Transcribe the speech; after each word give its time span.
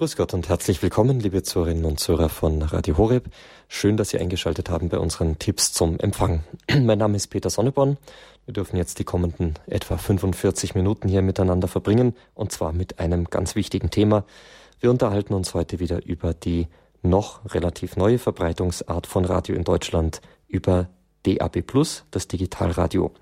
Grüß 0.00 0.16
Gott 0.16 0.32
und 0.32 0.48
herzlich 0.48 0.80
willkommen, 0.80 1.20
liebe 1.20 1.42
Zuhörerinnen 1.42 1.84
und 1.84 2.00
Zuhörer 2.00 2.30
von 2.30 2.62
Radio 2.62 2.96
Horeb. 2.96 3.26
Schön, 3.68 3.98
dass 3.98 4.08
Sie 4.08 4.18
eingeschaltet 4.18 4.70
haben 4.70 4.88
bei 4.88 4.98
unseren 4.98 5.38
Tipps 5.38 5.74
zum 5.74 5.98
Empfang. 5.98 6.42
mein 6.74 6.96
Name 6.96 7.18
ist 7.18 7.26
Peter 7.26 7.50
Sonneborn. 7.50 7.98
Wir 8.46 8.54
dürfen 8.54 8.78
jetzt 8.78 8.98
die 8.98 9.04
kommenden 9.04 9.58
etwa 9.66 9.98
45 9.98 10.74
Minuten 10.74 11.06
hier 11.06 11.20
miteinander 11.20 11.68
verbringen 11.68 12.16
und 12.32 12.50
zwar 12.50 12.72
mit 12.72 12.98
einem 12.98 13.24
ganz 13.24 13.56
wichtigen 13.56 13.90
Thema. 13.90 14.24
Wir 14.80 14.90
unterhalten 14.90 15.34
uns 15.34 15.52
heute 15.52 15.80
wieder 15.80 16.02
über 16.06 16.32
die 16.32 16.68
noch 17.02 17.54
relativ 17.54 17.96
neue 17.96 18.18
Verbreitungsart 18.18 19.06
von 19.06 19.26
Radio 19.26 19.54
in 19.54 19.64
Deutschland 19.64 20.22
über 20.48 20.88
DAB 21.24 21.60
Plus, 21.60 22.06
das 22.10 22.26
Digitalradio. 22.26 23.12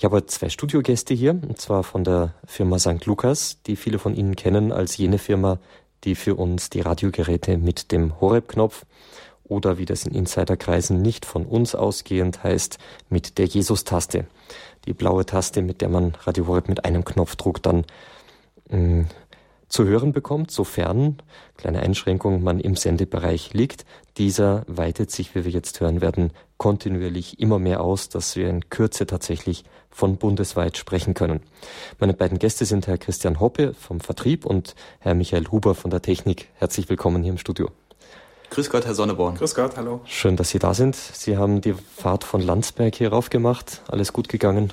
Ich 0.00 0.04
habe 0.06 0.24
zwei 0.24 0.48
Studiogäste 0.48 1.12
hier, 1.12 1.32
und 1.32 1.60
zwar 1.60 1.82
von 1.82 2.04
der 2.04 2.32
Firma 2.46 2.78
St. 2.78 3.04
Lukas, 3.04 3.60
die 3.66 3.76
viele 3.76 3.98
von 3.98 4.14
Ihnen 4.14 4.34
kennen 4.34 4.72
als 4.72 4.96
jene 4.96 5.18
Firma, 5.18 5.58
die 6.04 6.14
für 6.14 6.34
uns 6.34 6.70
die 6.70 6.80
Radiogeräte 6.80 7.58
mit 7.58 7.92
dem 7.92 8.20
Horeb-Knopf 8.20 8.84
oder 9.44 9.78
wie 9.78 9.84
das 9.84 10.06
in 10.06 10.14
Insiderkreisen 10.14 11.02
nicht 11.02 11.26
von 11.26 11.44
uns 11.44 11.74
ausgehend 11.74 12.42
heißt, 12.44 12.78
mit 13.08 13.38
der 13.38 13.46
Jesus-Taste. 13.46 14.26
Die 14.86 14.92
blaue 14.92 15.26
Taste, 15.26 15.60
mit 15.62 15.80
der 15.80 15.88
man 15.88 16.14
Radio 16.22 16.46
Horeb 16.46 16.68
mit 16.68 16.84
einem 16.84 17.04
Knopfdruck 17.04 17.62
dann 17.62 17.84
mh, 18.70 18.78
mm, 18.78 19.06
zu 19.68 19.84
hören 19.84 20.12
bekommt, 20.12 20.50
sofern, 20.50 21.18
kleine 21.56 21.80
Einschränkung, 21.80 22.42
man 22.42 22.58
im 22.58 22.74
Sendebereich 22.74 23.54
liegt. 23.54 23.84
Dieser 24.16 24.64
weitet 24.66 25.10
sich, 25.10 25.34
wie 25.34 25.44
wir 25.44 25.52
jetzt 25.52 25.80
hören 25.80 26.00
werden, 26.00 26.32
kontinuierlich 26.56 27.40
immer 27.40 27.58
mehr 27.58 27.80
aus, 27.80 28.08
dass 28.08 28.36
wir 28.36 28.48
in 28.48 28.68
Kürze 28.68 29.06
tatsächlich 29.06 29.64
von 29.90 30.16
bundesweit 30.16 30.76
sprechen 30.76 31.14
können. 31.14 31.40
Meine 31.98 32.14
beiden 32.14 32.38
Gäste 32.38 32.64
sind 32.64 32.86
Herr 32.86 32.98
Christian 32.98 33.40
Hoppe 33.40 33.74
vom 33.74 34.00
Vertrieb 34.00 34.44
und 34.44 34.74
Herr 34.98 35.14
Michael 35.14 35.48
Huber 35.50 35.74
von 35.74 35.90
der 35.90 36.02
Technik. 36.02 36.48
Herzlich 36.54 36.88
willkommen 36.88 37.22
hier 37.22 37.32
im 37.32 37.38
Studio. 37.38 37.70
Grüß 38.50 38.68
Gott, 38.68 38.84
Herr 38.84 38.94
Sonneborn. 38.94 39.36
Grüß 39.36 39.54
Gott, 39.54 39.76
hallo. 39.76 40.00
Schön, 40.04 40.36
dass 40.36 40.50
Sie 40.50 40.58
da 40.58 40.74
sind. 40.74 40.96
Sie 40.96 41.36
haben 41.36 41.60
die 41.60 41.74
Fahrt 41.74 42.24
von 42.24 42.40
Landsberg 42.40 42.96
hier 42.96 43.10
rauf 43.10 43.30
gemacht. 43.30 43.80
Alles 43.88 44.12
gut 44.12 44.28
gegangen? 44.28 44.72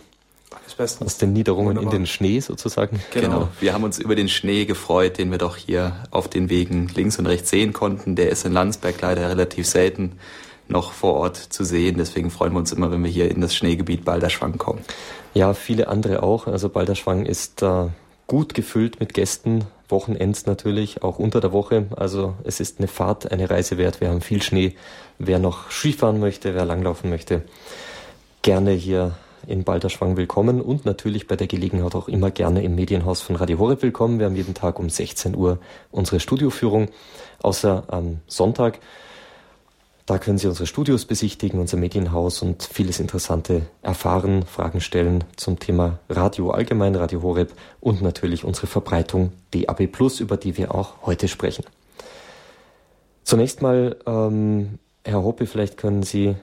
Alles 0.52 0.76
bestens. 0.76 1.06
Aus 1.06 1.18
den 1.18 1.34
Niederungen 1.34 1.76
Wunderbar. 1.76 1.94
in 1.94 2.00
den 2.02 2.08
Schnee 2.08 2.40
sozusagen. 2.40 3.02
Genau. 3.12 3.28
genau. 3.28 3.48
Wir 3.60 3.74
haben 3.74 3.84
uns 3.84 4.00
über 4.00 4.16
den 4.16 4.30
Schnee 4.30 4.66
gefreut, 4.66 5.18
den 5.18 5.32
wir 5.32 5.38
doch 5.38 5.58
hier 5.58 6.04
auf 6.12 6.30
den 6.30 6.50
Wegen 6.50 6.88
links 6.96 7.20
und 7.20 7.26
rechts 7.26 7.50
sehen 7.50 7.74
konnten. 7.74 8.16
Der 8.16 8.30
ist 8.30 8.46
in 8.46 8.54
Landsberg 8.54 9.02
leider 9.02 9.30
relativ 9.30 9.68
selten 9.68 10.14
noch 10.70 10.92
vor 10.92 11.16
Ort 11.16 11.38
zu 11.38 11.64
sehen. 11.64 11.98
Deswegen 11.98 12.30
freuen 12.30 12.54
wir 12.54 12.60
uns 12.60 12.72
immer, 12.72 12.92
wenn 12.92 13.04
wir 13.04 13.12
hier 13.12 13.30
in 13.30 13.42
das 13.42 13.56
Schneegebiet 13.56 14.06
Balderschwang 14.06 14.58
kommen. 14.58 14.82
Ja, 15.34 15.54
viele 15.54 15.88
andere 15.88 16.24
auch. 16.24 16.48
Also 16.48 16.70
Balderschwang 16.70 17.26
ist 17.26 17.62
äh, 17.62 17.88
gut 18.28 18.54
gefüllt 18.54 19.00
mit 19.00 19.14
Gästen, 19.14 19.66
Wochenends 19.90 20.46
natürlich, 20.46 21.04
auch 21.04 21.20
unter 21.20 21.40
der 21.40 21.54
Woche. 21.54 21.86
Also 21.96 22.36
es 22.44 22.60
ist 22.60 22.80
eine 22.80 22.88
Fahrt, 22.88 23.32
eine 23.32 23.50
Reise 23.50 23.78
wert. 23.78 24.02
Wir 24.02 24.10
haben 24.10 24.22
viel 24.22 24.42
Schnee. 24.42 24.76
Wer 25.20 25.40
noch 25.40 25.72
Skifahren 25.72 26.20
möchte, 26.20 26.54
wer 26.54 26.66
langlaufen 26.66 27.10
möchte, 27.10 27.44
gerne 28.42 28.72
hier 28.72 29.16
in 29.48 29.64
Balderschwang 29.64 30.18
willkommen 30.18 30.62
und 30.62 30.86
natürlich 30.86 31.26
bei 31.26 31.38
der 31.38 31.48
Gelegenheit 31.48 31.96
auch 31.96 32.10
immer 32.10 32.32
gerne 32.32 32.64
im 32.64 32.76
Medienhaus 32.76 33.22
von 33.22 33.38
Radio 33.38 33.58
Horeb 33.60 33.82
willkommen. 33.82 34.20
Wir 34.20 34.26
haben 34.26 34.36
jeden 34.36 34.54
Tag 34.54 34.78
um 34.78 34.90
16 34.90 35.36
Uhr 35.36 35.60
unsere 35.90 36.20
Studioführung, 36.20 36.90
außer 37.42 37.86
am 37.88 38.20
Sonntag. 38.28 38.80
Da 40.06 40.20
können 40.20 40.38
Sie 40.38 40.48
unsere 40.48 40.68
Studios 40.68 41.06
besichtigen, 41.06 41.60
unser 41.62 41.78
Medienhaus 41.78 42.42
und 42.42 42.64
vieles 42.64 43.00
Interessante 43.00 43.64
erfahren, 43.82 44.44
Fragen 44.44 44.82
stellen 44.82 45.24
zum 45.38 45.60
Thema 45.60 46.00
Radio 46.10 46.52
allgemein, 46.52 46.96
Radio 46.96 47.22
Horeb 47.22 47.54
und 47.80 48.02
natürlich 48.02 48.44
unsere 48.44 48.68
Verbreitung 48.68 49.32
DAB 49.52 49.88
Plus, 49.88 50.20
über 50.20 50.36
die 50.36 50.58
wir 50.58 50.76
auch 50.76 51.06
heute 51.06 51.30
sprechen. 51.30 51.64
Zunächst 53.24 53.62
mal, 53.62 53.96
ähm, 54.06 54.80
Herr 55.06 55.24
Hoppe, 55.24 55.46
vielleicht 55.46 55.78
können 55.78 56.04
Sie, 56.04 56.36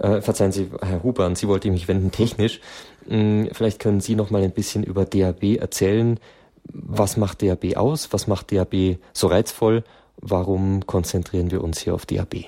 äh, 0.00 0.20
verzeihen 0.20 0.52
Sie, 0.52 0.70
Herr 0.80 1.02
Huber, 1.02 1.24
an 1.24 1.34
Sie 1.34 1.48
wollte 1.48 1.68
ich 1.68 1.72
mich 1.72 1.88
wenden, 1.88 2.10
technisch. 2.10 2.60
Ähm, 3.08 3.48
vielleicht 3.52 3.80
können 3.80 4.00
Sie 4.00 4.14
noch 4.14 4.30
mal 4.30 4.42
ein 4.42 4.52
bisschen 4.52 4.84
über 4.84 5.04
DAB 5.04 5.56
erzählen. 5.58 6.18
Was 6.64 7.16
macht 7.16 7.42
DAB 7.42 7.76
aus? 7.76 8.12
Was 8.12 8.26
macht 8.26 8.52
DAB 8.52 8.98
so 9.12 9.26
reizvoll? 9.28 9.84
Warum 10.20 10.86
konzentrieren 10.86 11.50
wir 11.50 11.62
uns 11.62 11.80
hier 11.80 11.94
auf 11.94 12.06
DAB? 12.06 12.44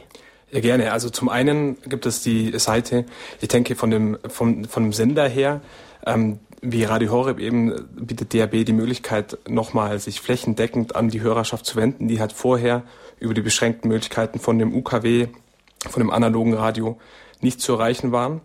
Ja, 0.51 0.61
gerne. 0.61 0.93
Also 0.93 1.11
zum 1.11 1.29
einen 1.29 1.81
gibt 1.83 2.07
es 2.07 2.23
die 2.23 2.59
Seite, 2.59 3.07
ich 3.41 3.49
denke 3.49 3.77
von 3.77 3.91
dem, 3.91 4.19
vom, 4.29 4.65
von 4.65 4.85
dem 4.85 4.93
Sender 4.93 5.29
her, 5.29 5.61
ähm, 6.05 6.41
wie 6.63 6.85
Radio 6.85 7.13
Horeb 7.13 7.39
eben 7.39 7.89
bietet 7.95 8.35
DAB 8.35 8.65
die 8.65 8.73
Möglichkeit, 8.73 9.39
nochmal 9.49 9.99
sich 9.99 10.21
flächendeckend 10.21 10.95
an 10.95 11.09
die 11.09 11.21
Hörerschaft 11.21 11.65
zu 11.65 11.77
wenden, 11.77 12.09
die 12.09 12.21
halt 12.21 12.33
vorher 12.33 12.83
über 13.19 13.33
die 13.33 13.41
beschränkten 13.41 13.89
Möglichkeiten 13.89 14.39
von 14.39 14.59
dem 14.59 14.75
UKW, 14.75 15.29
von 15.89 16.03
dem 16.03 16.11
analogen 16.11 16.55
Radio 16.55 16.99
nicht 17.41 17.61
zu 17.61 17.73
erreichen 17.73 18.13
waren. 18.13 18.41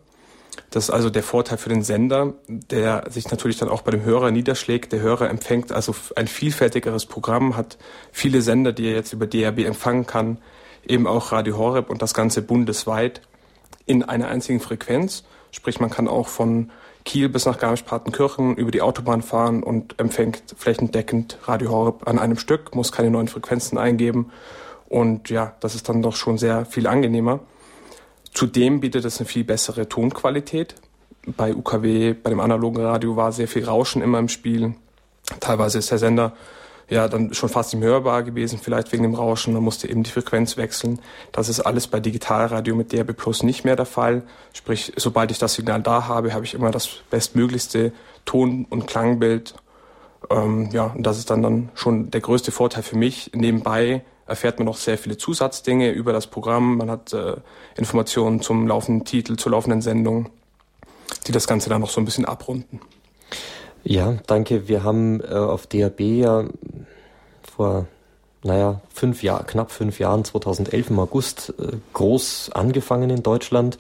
Das 0.70 0.86
ist 0.86 0.90
also 0.90 1.10
der 1.10 1.24
Vorteil 1.24 1.58
für 1.58 1.70
den 1.70 1.84
Sender, 1.84 2.34
der 2.48 3.06
sich 3.10 3.30
natürlich 3.30 3.58
dann 3.58 3.70
auch 3.70 3.82
bei 3.82 3.92
dem 3.92 4.04
Hörer 4.04 4.32
niederschlägt. 4.32 4.92
Der 4.92 5.02
Hörer 5.02 5.30
empfängt 5.30 5.72
also 5.72 5.96
ein 6.16 6.28
vielfältigeres 6.28 7.06
Programm, 7.06 7.56
hat 7.56 7.78
viele 8.12 8.42
Sender, 8.42 8.74
die 8.74 8.88
er 8.88 8.96
jetzt 8.96 9.14
über 9.14 9.28
DAB 9.28 9.60
empfangen 9.60 10.06
kann, 10.06 10.38
eben 10.88 11.08
auch 11.08 11.32
Radio 11.32 11.58
Horeb 11.58 11.90
und 11.90 12.02
das 12.02 12.14
Ganze 12.14 12.42
bundesweit 12.42 13.22
in 13.86 14.04
einer 14.04 14.28
einzigen 14.28 14.60
Frequenz. 14.60 15.24
Sprich, 15.52 15.80
man 15.80 15.90
kann 15.90 16.08
auch 16.08 16.28
von 16.28 16.72
Kiel 17.06 17.30
bis 17.30 17.46
nach 17.46 17.60
Garmisch-Partenkirchen 17.60 18.58
über 18.58 18.72
die 18.72 18.82
Autobahn 18.82 19.22
fahren 19.22 19.62
und 19.64 20.00
empfängt 20.00 20.56
flächendeckend 20.58 21.38
Radio 21.44 21.70
Horeb 21.70 22.08
an 22.08 22.18
einem 22.18 22.38
Stück, 22.38 22.76
muss 22.76 22.92
keine 22.92 23.12
neuen 23.12 23.28
Frequenzen 23.28 23.78
eingeben. 23.78 24.32
Und 24.90 25.30
ja, 25.30 25.56
das 25.60 25.76
ist 25.76 25.88
dann 25.88 26.02
doch 26.02 26.16
schon 26.16 26.38
sehr 26.38 26.66
viel 26.66 26.88
angenehmer. 26.88 27.42
Zudem 28.36 28.82
bietet 28.82 29.06
es 29.06 29.20
eine 29.20 29.28
viel 29.28 29.46
bessere 29.46 29.88
Tonqualität. 29.88 30.76
Bei 31.26 31.56
UKW, 31.56 32.14
bei 32.14 32.30
dem 32.30 32.42
analogen 32.42 32.84
Radio 32.84 33.16
war 33.16 33.32
sehr 33.32 33.48
viel 33.48 33.64
Rauschen 33.64 34.02
immer 34.02 34.20
im 34.20 34.28
Spiel. 34.28 34.76
Teilweise 35.40 35.80
ist 35.80 35.90
der 35.90 35.98
Sender 35.98 36.34
ja 36.90 37.08
dann 37.08 37.34
schon 37.34 37.48
fast 37.48 37.74
nicht 37.74 37.82
hörbar 37.82 38.24
gewesen, 38.24 38.60
vielleicht 38.62 38.92
wegen 38.92 39.04
dem 39.04 39.16
Rauschen. 39.16 39.54
Man 39.54 39.64
musste 39.64 39.90
eben 39.90 40.04
die 40.04 40.12
Frequenz 40.12 40.58
wechseln. 40.58 41.00
Das 41.32 41.48
ist 41.48 41.62
alles 41.62 41.88
bei 41.88 42.02
Digitalradio 42.02 42.76
mit 42.76 42.92
DRB 42.92 43.16
Plus 43.16 43.42
nicht 43.42 43.64
mehr 43.64 43.78
der 43.78 43.86
Fall. 43.86 44.24
Sprich, 44.52 44.92
sobald 44.98 45.32
ich 45.32 45.40
das 45.40 45.54
Signal 45.54 45.82
da 45.82 46.10
habe, 46.10 46.34
habe 46.34 46.44
ich 46.44 46.54
immer 46.54 46.72
das 46.72 46.90
bestmöglichste 47.10 47.94
Ton- 48.26 48.68
und 48.70 48.86
Klangbild. 48.86 49.56
Ähm, 50.30 50.70
ja, 50.72 50.88
und 50.88 51.04
das 51.08 51.20
ist 51.20 51.30
dann, 51.30 51.42
dann 51.42 51.70
schon 51.74 52.12
der 52.12 52.20
größte 52.20 52.52
Vorteil 52.52 52.84
für 52.84 52.98
mich. 52.98 53.32
Nebenbei 53.34 54.04
erfährt 54.28 54.60
man 54.60 54.66
noch 54.66 54.78
sehr 54.78 54.98
viele 54.98 55.18
Zusatzdinge 55.18 55.92
über 55.92 56.14
das 56.14 56.28
Programm. 56.28 56.78
Man 56.78 56.90
hat 56.90 57.14
äh, 57.14 57.36
Informationen 57.78 58.42
zum 58.42 58.68
laufenden 58.68 59.06
Titel, 59.06 59.36
zur 59.36 59.52
laufenden 59.52 59.82
Sendung, 59.82 60.30
die 61.28 61.32
das 61.32 61.48
Ganze 61.48 61.70
dann 61.70 61.82
noch 61.82 61.90
so 61.90 62.02
ein 62.02 62.06
bisschen 62.06 62.26
abrunden. 62.26 62.80
Ja, 63.84 64.18
danke. 64.26 64.68
Wir 64.68 64.84
haben 64.84 65.22
äh, 65.22 65.28
auf 65.34 65.68
DAB 65.68 66.00
ja 66.00 66.46
vor, 67.56 67.86
naja, 68.44 68.82
fünf 68.92 69.22
Jahren, 69.22 69.46
knapp 69.46 69.72
fünf 69.72 70.00
Jahren, 70.00 70.26
2011 70.26 70.90
im 70.90 71.00
August, 71.00 71.54
äh, 71.60 71.74
groß 71.94 72.50
angefangen 72.54 73.12
in 73.12 73.22
Deutschland. 73.22 73.78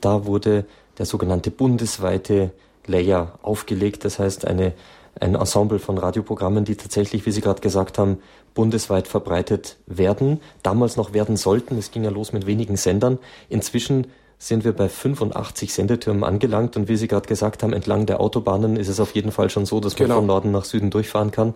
Da 0.00 0.26
wurde 0.26 0.64
der 0.98 1.06
sogenannte 1.06 1.50
bundesweite 1.50 2.52
Layer 2.86 3.38
aufgelegt. 3.42 4.04
Das 4.04 4.20
heißt, 4.20 4.46
eine, 4.46 4.74
ein 5.20 5.34
Ensemble 5.34 5.80
von 5.80 5.98
Radioprogrammen, 5.98 6.64
die 6.64 6.76
tatsächlich, 6.76 7.26
wie 7.26 7.32
Sie 7.32 7.40
gerade 7.40 7.60
gesagt 7.60 7.98
haben, 7.98 8.18
bundesweit 8.54 9.08
verbreitet 9.08 9.76
werden. 9.86 10.40
Damals 10.62 10.96
noch 10.96 11.12
werden 11.12 11.36
sollten. 11.36 11.78
Es 11.78 11.90
ging 11.90 12.04
ja 12.04 12.10
los 12.10 12.32
mit 12.32 12.46
wenigen 12.46 12.76
Sendern. 12.76 13.18
Inzwischen 13.48 14.06
sind 14.42 14.64
wir 14.64 14.72
bei 14.72 14.88
85 14.88 15.72
Sendetürmen 15.72 16.24
angelangt 16.24 16.76
und 16.76 16.88
wie 16.88 16.96
Sie 16.96 17.06
gerade 17.06 17.28
gesagt 17.28 17.62
haben, 17.62 17.72
entlang 17.72 18.06
der 18.06 18.20
Autobahnen 18.20 18.76
ist 18.76 18.88
es 18.88 18.98
auf 18.98 19.14
jeden 19.14 19.30
Fall 19.30 19.50
schon 19.50 19.66
so, 19.66 19.78
dass 19.78 19.92
man 19.94 20.08
genau. 20.08 20.16
von 20.16 20.26
Norden 20.26 20.50
nach 20.50 20.64
Süden 20.64 20.90
durchfahren 20.90 21.30
kann. 21.30 21.54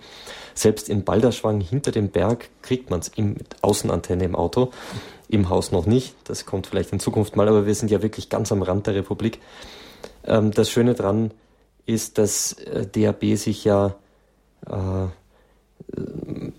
Selbst 0.55 0.89
in 0.89 1.03
Balderschwang 1.03 1.61
hinter 1.61 1.91
dem 1.91 2.11
Berg 2.11 2.49
kriegt 2.63 2.91
man 2.91 3.01
es 3.01 3.11
mit 3.17 3.57
Außenantenne 3.61 4.25
im 4.25 4.37
Auto, 4.37 4.71
im 5.29 5.49
Haus 5.49 5.73
noch 5.73 5.87
nicht. 5.87 6.15
Das 6.25 6.47
kommt 6.47 6.69
vielleicht 6.69 6.93
in 6.93 7.01
Zukunft 7.01 7.35
mal, 7.35 7.49
aber 7.49 7.67
wir 7.67 7.75
sind 7.75 7.91
ja 7.91 8.03
wirklich 8.03 8.29
ganz 8.29 8.53
am 8.53 8.63
Rand 8.63 8.87
der 8.87 8.95
Republik. 8.95 9.41
Ähm, 10.25 10.53
das 10.53 10.71
Schöne 10.71 10.95
dran 10.95 11.33
ist, 11.87 12.19
dass 12.19 12.53
äh, 12.53 12.87
DAB 12.87 13.37
sich 13.37 13.65
ja, 13.65 13.97
äh, 14.69 15.07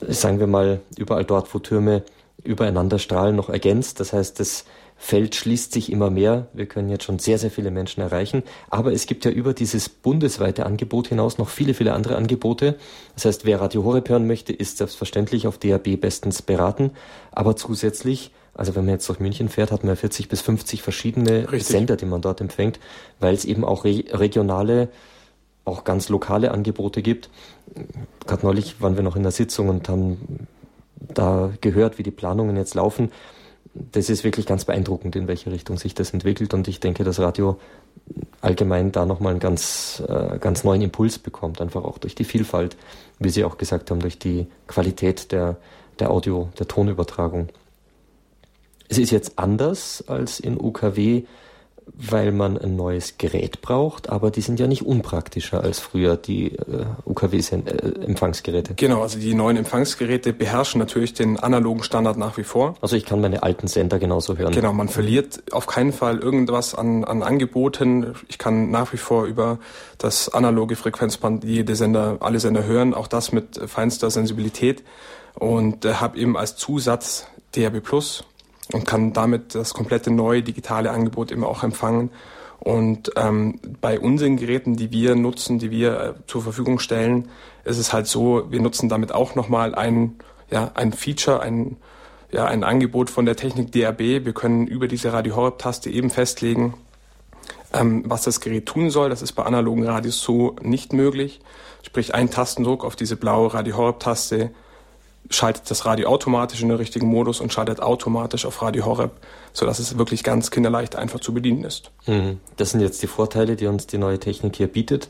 sagen 0.08 0.40
wir 0.40 0.48
mal, 0.48 0.82
überall 0.98 1.26
dort, 1.26 1.54
wo 1.54 1.60
Türme 1.60 2.04
übereinander 2.44 3.00
strahlen, 3.00 3.36
noch 3.36 3.50
ergänzt. 3.50 4.00
Das 4.00 4.14
heißt, 4.14 4.40
das 4.40 4.66
Feld 5.00 5.36
schließt 5.36 5.74
sich 5.74 5.92
immer 5.92 6.10
mehr. 6.10 6.48
Wir 6.54 6.66
können 6.66 6.90
jetzt 6.90 7.04
schon 7.04 7.20
sehr, 7.20 7.38
sehr 7.38 7.52
viele 7.52 7.70
Menschen 7.70 8.02
erreichen. 8.02 8.44
Aber 8.70 8.92
es 8.92 9.06
gibt 9.06 9.26
ja 9.26 9.32
über 9.32 9.54
dieses 9.54 9.90
bundesweite 9.90 10.66
Angebot 10.66 11.08
hinaus 11.08 11.38
noch 11.38 11.50
viele, 11.50 11.74
viele 11.74 11.94
andere 11.94 12.16
Angebote. 12.16 12.76
Das 13.14 13.26
heißt, 13.26 13.46
wer 13.46 13.62
Radio 13.62 13.84
Horeb 13.84 14.10
hören 14.10 14.26
möchte, 14.26 14.54
ist 14.54 14.78
selbstverständlich 14.78 15.46
auf 15.46 15.60
DAB 15.60 16.00
bestens 16.02 16.42
beraten. 16.42 16.92
Aber 17.32 17.56
zusätzlich, 17.56 18.32
also 18.56 18.76
wenn 18.76 18.86
man 18.86 18.96
jetzt 18.96 19.08
durch 19.08 19.20
München 19.20 19.50
fährt, 19.50 19.72
hat 19.72 19.84
man 19.84 19.96
40 19.96 20.30
bis 20.30 20.42
50 20.42 20.82
verschiedene 20.82 21.52
Richtig. 21.52 21.68
Sender, 21.68 21.96
die 21.96 22.06
man 22.06 22.22
dort 22.22 22.42
empfängt, 22.42 22.80
weil 23.20 23.36
es 23.36 23.46
eben 23.46 23.64
auch 23.64 23.86
re 23.86 24.04
regionale 24.12 24.90
auch 25.68 25.84
ganz 25.84 26.10
lokale 26.10 26.52
Angebote 26.52 27.02
gibt. 27.02 27.30
Gerade 28.26 28.46
neulich 28.46 28.82
waren 28.82 28.96
wir 28.96 29.04
noch 29.04 29.16
in 29.16 29.24
der 29.24 29.32
Sitzung 29.32 29.70
und 29.70 29.90
haben 29.90 30.48
da 31.00 31.52
gehört, 31.62 31.98
wie 31.98 32.04
die 32.04 32.12
Planungen 32.12 32.56
jetzt 32.56 32.76
laufen. 32.76 33.12
Das 33.74 34.10
ist 34.10 34.24
wirklich 34.24 34.46
ganz 34.46 34.66
beeindruckend, 34.66 35.16
in 35.16 35.28
welche 35.28 35.52
Richtung 35.52 35.78
sich 35.78 35.94
das 35.94 36.12
entwickelt. 36.12 36.54
Und 36.54 36.68
ich 36.68 36.80
denke, 36.80 37.04
das 37.04 37.20
Radio 37.20 37.60
allgemein 38.42 38.92
da 38.92 39.06
nochmal 39.06 39.32
einen 39.32 39.40
ganz, 39.40 40.02
äh, 40.08 40.40
ganz 40.40 40.64
neuen 40.64 40.82
Impuls 40.82 41.20
bekommt, 41.20 41.62
einfach 41.62 41.84
auch 41.84 41.98
durch 41.98 42.16
die 42.16 42.24
Vielfalt, 42.24 42.78
wie 43.20 43.30
Sie 43.30 43.44
auch 43.44 43.58
gesagt 43.58 43.92
haben, 43.92 44.00
durch 44.00 44.18
die 44.18 44.48
Qualität 44.68 45.32
der, 45.32 45.58
der 46.00 46.10
Audio, 46.10 46.50
der 46.58 46.68
Tonübertragung. 46.68 47.50
Es 48.90 48.98
ist 48.98 49.12
jetzt 49.12 49.38
anders 49.38 50.04
als 50.08 50.40
in 50.40 50.60
UKW 50.60 51.24
weil 51.94 52.32
man 52.32 52.58
ein 52.58 52.76
neues 52.76 53.18
Gerät 53.18 53.62
braucht, 53.62 54.10
aber 54.10 54.30
die 54.30 54.42
sind 54.42 54.60
ja 54.60 54.68
nicht 54.68 54.86
unpraktischer 54.86 55.64
als 55.64 55.80
früher 55.80 56.18
die 56.18 56.54
äh, 56.54 56.86
UKW-Empfangsgeräte. 57.06 58.76
Genau, 58.76 59.02
also 59.02 59.18
die 59.20 59.34
neuen 59.34 59.58
Empfangsgeräte 59.58 60.34
beherrschen 60.34 60.80
natürlich 60.80 61.14
den 61.14 61.40
analogen 61.40 61.84
Standard 61.84 62.18
nach 62.18 62.38
wie 62.38 62.44
vor. 62.44 62.76
Also 62.82 62.96
ich 62.96 63.06
kann 63.06 63.22
meine 63.22 63.44
alten 63.44 63.68
Sender 63.68 64.00
genauso 64.00 64.38
hören. 64.38 64.54
Genau, 64.54 64.74
man 64.74 64.90
verliert 64.90 65.44
auf 65.52 65.66
keinen 65.68 65.94
Fall 65.94 66.20
irgendwas 66.20 66.76
an, 66.76 67.04
an 67.04 67.24
Angeboten. 67.24 68.14
Ich 68.28 68.38
kann 68.38 68.70
nach 68.70 68.94
wie 68.94 68.98
vor 68.98 69.26
über 69.26 69.60
das 69.98 70.30
analoge 70.30 70.76
Frequenzband 70.76 71.44
jede 71.44 71.76
Sender, 71.76 72.18
alle 72.20 72.40
Sender 72.40 72.66
hören, 72.66 72.94
auch 72.94 73.08
das 73.08 73.32
mit 73.32 73.60
feinster 73.68 74.12
Sensibilität 74.12 74.84
und 75.36 75.86
äh, 75.86 75.96
habe 75.96 76.18
eben 76.18 76.38
als 76.38 76.56
Zusatz 76.56 77.28
DAB 77.56 77.82
Plus 77.82 78.24
und 78.74 78.86
kann 78.86 79.14
damit 79.14 79.56
das 79.56 79.74
komplette 79.74 80.12
neue 80.12 80.44
digitale 80.44 80.92
Angebot 80.92 81.32
immer 81.32 81.48
auch 81.48 81.64
empfangen. 81.64 82.12
Und 82.60 83.12
ähm, 83.16 83.60
bei 83.82 84.00
unseren 84.00 84.38
Geräten, 84.38 84.76
die 84.76 84.92
wir 84.92 85.16
nutzen, 85.16 85.60
die 85.60 85.72
wir 85.72 86.00
äh, 86.00 86.14
zur 86.26 86.42
Verfügung 86.42 86.80
stellen, 86.80 87.30
ist 87.64 87.78
es 87.78 87.94
halt 87.94 88.08
so, 88.08 88.48
wir 88.50 88.60
nutzen 88.62 88.90
damit 88.90 89.12
auch 89.12 89.36
nochmal 89.36 89.76
ein, 89.76 90.16
ja, 90.50 90.72
ein 90.74 90.92
Feature, 90.92 91.42
ein, 91.42 91.78
ja, 92.32 92.46
ein 92.46 92.64
Angebot 92.64 93.10
von 93.10 93.26
der 93.26 93.36
Technik 93.36 93.72
DAB. 93.72 94.00
Wir 94.00 94.34
können 94.34 94.68
über 94.68 94.88
diese 94.88 95.14
Radio 95.14 95.36
Horeb-Taste 95.36 95.90
eben 95.90 96.10
festlegen, 96.10 96.74
ähm, 97.74 98.04
was 98.08 98.24
das 98.24 98.42
Gerät 98.42 98.66
tun 98.66 98.90
soll. 98.90 99.10
Das 99.10 99.22
ist 99.22 99.34
bei 99.34 99.44
analogen 99.44 99.86
Radios 99.86 100.20
so 100.22 100.56
nicht 100.62 100.94
möglich. 100.94 101.40
Sprich, 101.84 102.16
ein 102.16 102.32
Tastendruck 102.32 102.84
auf 102.84 102.96
diese 102.96 103.16
blaue 103.16 103.54
Radio 103.54 103.78
Horeb-Taste 103.78 104.52
schaltet 105.30 105.70
das 105.70 105.86
Radio 105.86 106.10
automatisch 106.10 106.62
in 106.62 106.70
den 106.70 106.78
richtigen 106.78 107.08
Modus 107.08 107.40
und 107.40 107.52
schaltet 107.52 107.82
automatisch 107.82 108.46
auf 108.46 108.62
Radio 108.62 108.86
Horeb, 108.86 109.12
sodass 109.54 109.80
es 109.80 109.98
wirklich 109.98 110.24
ganz 110.24 110.52
kinderleicht 110.52 110.96
einfach 110.96 111.20
zu 111.20 111.34
bedienen 111.34 111.64
ist. 111.64 111.92
Mhm. 112.06 112.40
Das 112.56 112.72
sind 112.72 112.82
jetzt 112.82 113.02
die 113.02 113.08
Vorteile, 113.08 113.56
die 113.56 113.68
uns 113.68 113.88
die 113.88 113.98
neue 113.98 114.20
Technik 114.20 114.56
hier 114.56 114.68
bietet. 114.68 115.10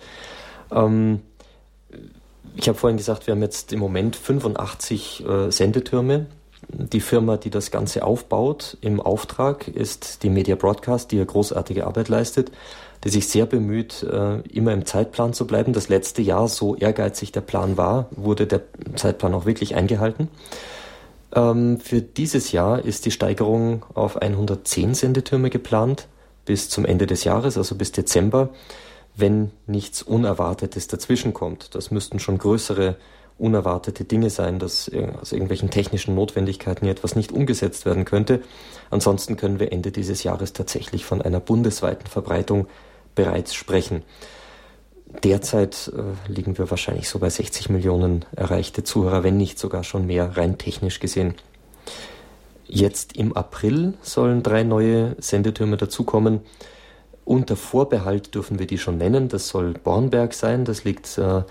Ähm, 0.71 1.21
ich 2.55 2.67
habe 2.67 2.77
vorhin 2.77 2.97
gesagt, 2.97 3.27
wir 3.27 3.33
haben 3.33 3.41
jetzt 3.41 3.71
im 3.73 3.79
Moment 3.79 4.15
85 4.15 5.25
äh, 5.25 5.51
Sendetürme. 5.51 6.25
Die 6.69 7.01
Firma, 7.01 7.37
die 7.37 7.51
das 7.51 7.69
Ganze 7.69 8.03
aufbaut 8.03 8.77
im 8.81 8.99
Auftrag, 8.99 9.67
ist 9.67 10.23
die 10.23 10.29
Media 10.29 10.55
Broadcast, 10.55 11.11
die 11.11 11.17
ja 11.17 11.23
großartige 11.23 11.85
Arbeit 11.85 12.09
leistet 12.09 12.51
die 13.03 13.09
sich 13.09 13.27
sehr 13.27 13.45
bemüht, 13.45 14.03
äh, 14.03 14.39
immer 14.49 14.73
im 14.73 14.85
Zeitplan 14.85 15.33
zu 15.33 15.47
bleiben. 15.47 15.73
Das 15.73 15.89
letzte 15.89 16.21
Jahr, 16.21 16.47
so 16.47 16.75
ehrgeizig 16.75 17.31
der 17.31 17.41
Plan 17.41 17.77
war, 17.77 18.07
wurde 18.11 18.47
der 18.47 18.61
Zeitplan 18.95 19.33
auch 19.33 19.45
wirklich 19.45 19.75
eingehalten. 19.75 20.29
Ähm, 21.33 21.79
für 21.79 22.01
dieses 22.01 22.51
Jahr 22.51 22.83
ist 22.83 23.05
die 23.05 23.11
Steigerung 23.11 23.85
auf 23.93 24.17
110 24.21 24.93
Sendetürme 24.93 25.49
geplant 25.49 26.07
bis 26.45 26.69
zum 26.69 26.85
Ende 26.85 27.05
des 27.05 27.23
Jahres, 27.23 27.57
also 27.57 27.75
bis 27.75 27.91
Dezember, 27.91 28.49
wenn 29.15 29.51
nichts 29.65 30.01
Unerwartetes 30.01 30.87
dazwischenkommt. 30.87 31.75
Das 31.75 31.91
müssten 31.91 32.19
schon 32.19 32.37
größere 32.37 32.95
unerwartete 33.37 34.03
Dinge 34.03 34.29
sein, 34.29 34.57
dass 34.57 34.91
aus 35.21 35.31
irgendwelchen 35.31 35.69
technischen 35.69 36.15
Notwendigkeiten 36.15 36.85
hier 36.85 36.91
etwas 36.91 37.15
nicht 37.15 37.31
umgesetzt 37.31 37.85
werden 37.85 38.05
könnte. 38.05 38.41
Ansonsten 38.89 39.37
können 39.37 39.59
wir 39.59 39.71
Ende 39.71 39.91
dieses 39.91 40.23
Jahres 40.23 40.53
tatsächlich 40.53 41.05
von 41.05 41.21
einer 41.21 41.39
bundesweiten 41.39 42.07
Verbreitung 42.07 42.67
bereits 43.17 43.53
sprechen. 43.53 44.03
Derzeit 45.23 45.91
äh, 45.95 46.31
liegen 46.31 46.57
wir 46.57 46.69
wahrscheinlich 46.69 47.09
so 47.09 47.19
bei 47.19 47.29
60 47.29 47.69
Millionen 47.69 48.23
erreichte 48.35 48.83
Zuhörer, 48.83 49.23
wenn 49.23 49.35
nicht 49.35 49.57
sogar 49.59 49.83
schon 49.83 50.05
mehr, 50.05 50.37
rein 50.37 50.57
technisch 50.57 50.99
gesehen. 50.99 51.35
Jetzt 52.65 53.17
im 53.17 53.35
April 53.35 53.95
sollen 54.01 54.43
drei 54.43 54.63
neue 54.63 55.15
Sendetürme 55.19 55.77
dazukommen. 55.77 56.41
Unter 57.25 57.55
Vorbehalt 57.55 58.35
dürfen 58.35 58.59
wir 58.59 58.67
die 58.67 58.77
schon 58.77 58.97
nennen. 58.97 59.29
Das 59.29 59.47
soll 59.47 59.73
Bornberg 59.73 60.33
sein. 60.33 60.63
Das 60.63 60.83
liegt 60.83 61.17
äh, 61.17 61.43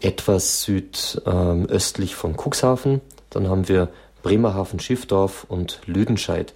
etwas 0.00 0.62
südöstlich 0.62 2.10
ähm, 2.12 2.16
von 2.16 2.36
Cuxhaven. 2.36 3.00
Dann 3.30 3.48
haben 3.48 3.68
wir 3.68 3.88
Bremerhaven, 4.22 4.78
Schiffdorf 4.78 5.44
und 5.48 5.80
Lüdenscheid. 5.86 6.54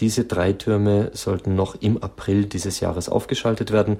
Diese 0.00 0.24
drei 0.24 0.54
Türme 0.54 1.10
sollten 1.12 1.54
noch 1.54 1.74
im 1.80 2.02
April 2.02 2.46
dieses 2.46 2.80
Jahres 2.80 3.08
aufgeschaltet 3.08 3.70
werden. 3.70 3.98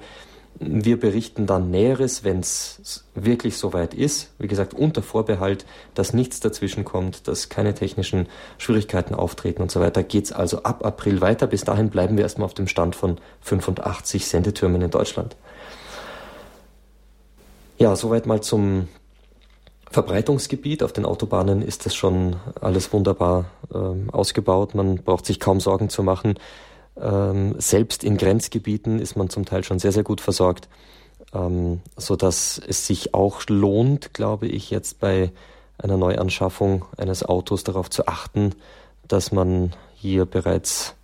Wir 0.59 0.99
berichten 0.99 1.47
dann 1.47 1.71
Näheres, 1.71 2.23
wenn 2.23 2.39
es 2.39 3.05
wirklich 3.15 3.57
soweit 3.57 3.93
ist. 3.93 4.31
Wie 4.37 4.47
gesagt, 4.47 4.73
unter 4.73 5.01
Vorbehalt, 5.01 5.65
dass 5.93 6.13
nichts 6.13 6.39
dazwischen 6.39 6.83
kommt, 6.83 7.27
dass 7.27 7.49
keine 7.49 7.73
technischen 7.73 8.27
Schwierigkeiten 8.57 9.15
auftreten 9.15 9.61
und 9.61 9.71
so 9.71 9.79
weiter, 9.79 10.03
geht 10.03 10.25
es 10.25 10.31
also 10.31 10.63
ab 10.63 10.85
April 10.85 11.21
weiter. 11.21 11.47
Bis 11.47 11.63
dahin 11.63 11.89
bleiben 11.89 12.17
wir 12.17 12.23
erstmal 12.23 12.45
auf 12.45 12.53
dem 12.53 12.67
Stand 12.67 12.95
von 12.95 13.17
85 13.41 14.27
Sendetürmen 14.27 14.81
in 14.81 14.91
Deutschland. 14.91 15.35
Ja, 17.77 17.95
soweit 17.95 18.25
mal 18.25 18.41
zum 18.41 18.87
Verbreitungsgebiet. 19.91 20.83
Auf 20.83 20.93
den 20.93 21.05
Autobahnen 21.05 21.61
ist 21.61 21.85
das 21.85 21.95
schon 21.95 22.37
alles 22.59 22.93
wunderbar 22.93 23.45
ähm, 23.73 24.09
ausgebaut. 24.09 24.73
Man 24.75 24.97
braucht 24.97 25.25
sich 25.25 25.39
kaum 25.39 25.59
Sorgen 25.59 25.89
zu 25.89 26.03
machen. 26.03 26.35
Ähm, 26.99 27.55
selbst 27.57 28.03
in 28.03 28.17
Grenzgebieten 28.17 28.99
ist 28.99 29.15
man 29.15 29.29
zum 29.29 29.45
Teil 29.45 29.63
schon 29.63 29.79
sehr, 29.79 29.91
sehr 29.91 30.03
gut 30.03 30.21
versorgt, 30.21 30.69
ähm, 31.33 31.81
so 31.97 32.15
dass 32.15 32.61
es 32.65 32.87
sich 32.87 33.13
auch 33.13 33.41
lohnt, 33.47 34.13
glaube 34.13 34.47
ich, 34.47 34.69
jetzt 34.71 34.99
bei 34.99 35.31
einer 35.77 35.97
Neuanschaffung 35.97 36.85
eines 36.97 37.23
Autos 37.23 37.63
darauf 37.63 37.89
zu 37.89 38.07
achten, 38.07 38.53
dass 39.07 39.31
man 39.31 39.73
hier 39.95 40.25
bereits 40.25 40.95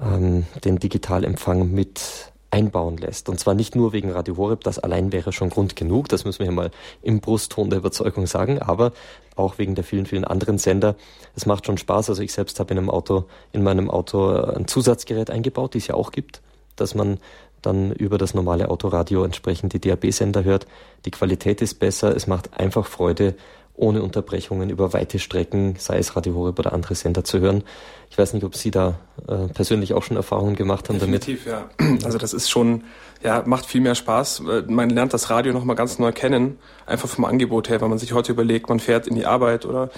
ähm, 0.00 0.46
den 0.64 0.78
Digitalempfang 0.78 1.70
mit 1.70 2.29
einbauen 2.50 2.96
lässt. 2.96 3.28
Und 3.28 3.38
zwar 3.38 3.54
nicht 3.54 3.76
nur 3.76 3.92
wegen 3.92 4.10
Radio 4.10 4.36
Horeb, 4.36 4.64
das 4.64 4.78
allein 4.78 5.12
wäre 5.12 5.32
schon 5.32 5.50
Grund 5.50 5.76
genug, 5.76 6.08
das 6.08 6.24
müssen 6.24 6.40
wir 6.40 6.46
hier 6.46 6.54
mal 6.54 6.70
im 7.02 7.20
Brustton 7.20 7.70
der 7.70 7.78
Überzeugung 7.78 8.26
sagen, 8.26 8.60
aber 8.60 8.92
auch 9.36 9.58
wegen 9.58 9.74
der 9.74 9.84
vielen, 9.84 10.06
vielen 10.06 10.24
anderen 10.24 10.58
Sender. 10.58 10.96
Es 11.36 11.46
macht 11.46 11.66
schon 11.66 11.78
Spaß. 11.78 12.10
Also 12.10 12.22
ich 12.22 12.32
selbst 12.32 12.60
habe 12.60 12.72
in 12.72 12.78
einem 12.78 12.90
Auto, 12.90 13.24
in 13.52 13.62
meinem 13.62 13.90
Auto 13.90 14.30
ein 14.30 14.66
Zusatzgerät 14.66 15.30
eingebaut, 15.30 15.74
die 15.74 15.78
es 15.78 15.86
ja 15.86 15.94
auch 15.94 16.12
gibt, 16.12 16.40
dass 16.76 16.94
man 16.94 17.18
dann 17.62 17.92
über 17.92 18.18
das 18.18 18.34
normale 18.34 18.70
Autoradio 18.70 19.24
entsprechend 19.24 19.72
die 19.72 19.80
DAB-Sender 19.80 20.44
hört. 20.44 20.66
Die 21.04 21.10
Qualität 21.10 21.60
ist 21.60 21.74
besser, 21.74 22.14
es 22.16 22.26
macht 22.26 22.58
einfach 22.58 22.86
Freude, 22.86 23.34
ohne 23.74 24.02
Unterbrechungen 24.02 24.68
über 24.68 24.92
weite 24.92 25.18
Strecken, 25.18 25.76
sei 25.78 25.98
es 25.98 26.14
Radio 26.14 26.34
Horeb 26.34 26.58
oder 26.58 26.72
andere 26.72 26.94
Sender 26.94 27.24
zu 27.24 27.40
hören. 27.40 27.64
Ich 28.10 28.18
weiß 28.18 28.32
nicht, 28.32 28.42
ob 28.42 28.56
Sie 28.56 28.72
da 28.72 28.98
äh, 29.28 29.46
persönlich 29.54 29.94
auch 29.94 30.02
schon 30.02 30.16
Erfahrungen 30.16 30.56
gemacht 30.56 30.88
haben 30.88 30.98
Definitiv, 30.98 31.44
damit. 31.44 31.70
Definitiv, 31.78 32.00
ja. 32.00 32.04
Also 32.04 32.18
das 32.18 32.32
ist 32.32 32.50
schon, 32.50 32.82
ja, 33.22 33.44
macht 33.46 33.66
viel 33.66 33.80
mehr 33.80 33.94
Spaß. 33.94 34.42
Man 34.66 34.90
lernt 34.90 35.14
das 35.14 35.30
Radio 35.30 35.52
nochmal 35.52 35.76
ganz 35.76 36.00
neu 36.00 36.10
kennen, 36.10 36.58
einfach 36.86 37.08
vom 37.08 37.24
Angebot 37.24 37.68
her, 37.68 37.80
weil 37.80 37.88
man 37.88 37.98
sich 37.98 38.12
heute 38.12 38.32
überlegt, 38.32 38.68
man 38.68 38.80
fährt 38.80 39.06
in 39.06 39.14
die 39.14 39.26
Arbeit 39.26 39.64
oder 39.64 39.90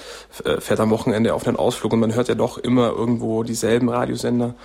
äh, 0.44 0.60
fährt 0.60 0.80
am 0.80 0.90
Wochenende 0.90 1.32
auf 1.32 1.46
einen 1.46 1.56
Ausflug 1.56 1.94
und 1.94 2.00
man 2.00 2.14
hört 2.14 2.28
ja 2.28 2.34
doch 2.34 2.58
immer 2.58 2.90
irgendwo 2.90 3.44
dieselben 3.44 3.88
Radiosender, 3.88 4.56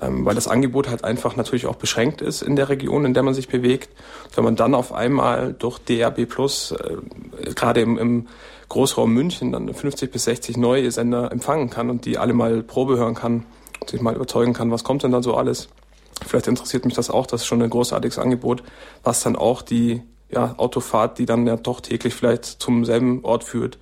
ähm, 0.00 0.24
weil 0.24 0.34
das 0.34 0.48
Angebot 0.48 0.88
halt 0.88 1.04
einfach 1.04 1.36
natürlich 1.36 1.66
auch 1.66 1.76
beschränkt 1.76 2.22
ist 2.22 2.40
in 2.40 2.56
der 2.56 2.70
Region, 2.70 3.04
in 3.04 3.12
der 3.12 3.22
man 3.22 3.34
sich 3.34 3.48
bewegt. 3.48 3.90
Wenn 4.34 4.44
man 4.44 4.56
dann 4.56 4.74
auf 4.74 4.94
einmal 4.94 5.52
durch 5.52 5.78
DAB 5.78 6.24
Plus, 6.24 6.72
äh, 6.72 7.52
gerade 7.54 7.82
im, 7.82 7.98
im 7.98 8.26
Großraum 8.68 9.12
München 9.12 9.52
dann 9.52 9.72
50 9.72 10.10
bis 10.10 10.24
60 10.24 10.56
neue 10.56 10.90
Sender 10.90 11.30
empfangen 11.30 11.70
kann 11.70 11.90
und 11.90 12.04
die 12.04 12.18
alle 12.18 12.32
mal 12.32 12.62
Probe 12.62 12.96
hören 12.96 13.14
kann 13.14 13.46
und 13.80 13.90
sich 13.90 14.00
mal 14.00 14.14
überzeugen 14.14 14.52
kann, 14.52 14.70
was 14.70 14.84
kommt 14.84 15.02
denn 15.02 15.12
dann 15.12 15.22
so 15.22 15.34
alles. 15.34 15.68
Vielleicht 16.26 16.46
interessiert 16.46 16.84
mich 16.84 16.94
das 16.94 17.10
auch, 17.10 17.26
das 17.26 17.42
ist 17.42 17.46
schon 17.46 17.62
ein 17.62 17.70
großartiges 17.70 18.18
Angebot, 18.18 18.62
was 19.02 19.22
dann 19.22 19.36
auch 19.36 19.62
die 19.62 20.02
ja, 20.30 20.54
Autofahrt, 20.56 21.18
die 21.18 21.26
dann 21.26 21.46
ja 21.46 21.56
doch 21.56 21.80
täglich 21.80 22.14
vielleicht 22.14 22.44
zum 22.44 22.84
selben 22.84 23.24
Ort 23.24 23.44
führt, 23.44 23.78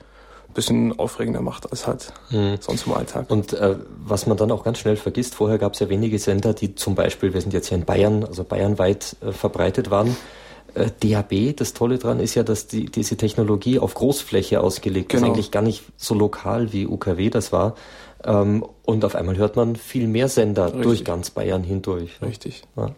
ein 0.48 0.54
bisschen 0.54 0.98
aufregender 0.98 1.40
macht 1.40 1.70
als 1.70 1.86
halt 1.86 2.12
mhm. 2.30 2.56
sonst 2.60 2.86
im 2.86 2.92
Alltag. 2.92 3.30
Und 3.30 3.52
äh, 3.52 3.76
was 4.04 4.26
man 4.26 4.36
dann 4.36 4.50
auch 4.50 4.64
ganz 4.64 4.78
schnell 4.78 4.96
vergisst, 4.96 5.34
vorher 5.34 5.58
gab 5.58 5.74
es 5.74 5.80
ja 5.80 5.88
wenige 5.88 6.18
Sender, 6.18 6.52
die 6.52 6.74
zum 6.74 6.94
Beispiel, 6.94 7.32
wir 7.32 7.40
sind 7.40 7.52
jetzt 7.52 7.68
hier 7.68 7.78
in 7.78 7.84
Bayern, 7.84 8.24
also 8.24 8.44
bayernweit 8.44 9.16
äh, 9.22 9.32
verbreitet 9.32 9.90
waren. 9.90 10.16
Äh, 10.74 10.90
DAB, 11.00 11.56
das 11.56 11.74
Tolle 11.74 11.98
daran 11.98 12.20
ist 12.20 12.34
ja, 12.34 12.42
dass 12.42 12.66
die, 12.66 12.86
diese 12.86 13.16
Technologie 13.16 13.78
auf 13.78 13.94
Großfläche 13.94 14.60
ausgelegt 14.60 15.10
genau. 15.10 15.22
ist, 15.22 15.28
eigentlich 15.28 15.50
gar 15.50 15.62
nicht 15.62 15.82
so 15.96 16.14
lokal 16.14 16.72
wie 16.72 16.86
UKW 16.86 17.30
das 17.30 17.52
war. 17.52 17.74
Ähm, 18.24 18.64
und 18.84 19.04
auf 19.04 19.14
einmal 19.14 19.36
hört 19.36 19.56
man 19.56 19.76
viel 19.76 20.06
mehr 20.06 20.28
Sender 20.28 20.66
Richtig. 20.66 20.82
durch 20.82 21.04
ganz 21.04 21.30
Bayern 21.30 21.62
hindurch. 21.62 22.20
Ne? 22.20 22.28
Richtig. 22.28 22.62
Ja. 22.76 22.90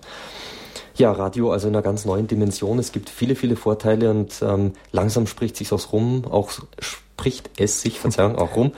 ja. 0.96 1.12
Radio 1.12 1.50
also 1.50 1.68
in 1.68 1.74
einer 1.74 1.82
ganz 1.82 2.04
neuen 2.04 2.26
Dimension. 2.26 2.78
Es 2.78 2.92
gibt 2.92 3.10
viele, 3.10 3.34
viele 3.34 3.56
Vorteile 3.56 4.10
und 4.10 4.40
ähm, 4.42 4.72
langsam 4.92 5.26
spricht 5.26 5.56
sich 5.56 5.72
aus 5.72 5.92
rum. 5.92 6.24
Auch 6.30 6.50
spricht 6.78 7.50
es 7.56 7.80
sich, 7.80 7.98
Verzeihung, 7.98 8.36
auch 8.36 8.56
rum. 8.56 8.72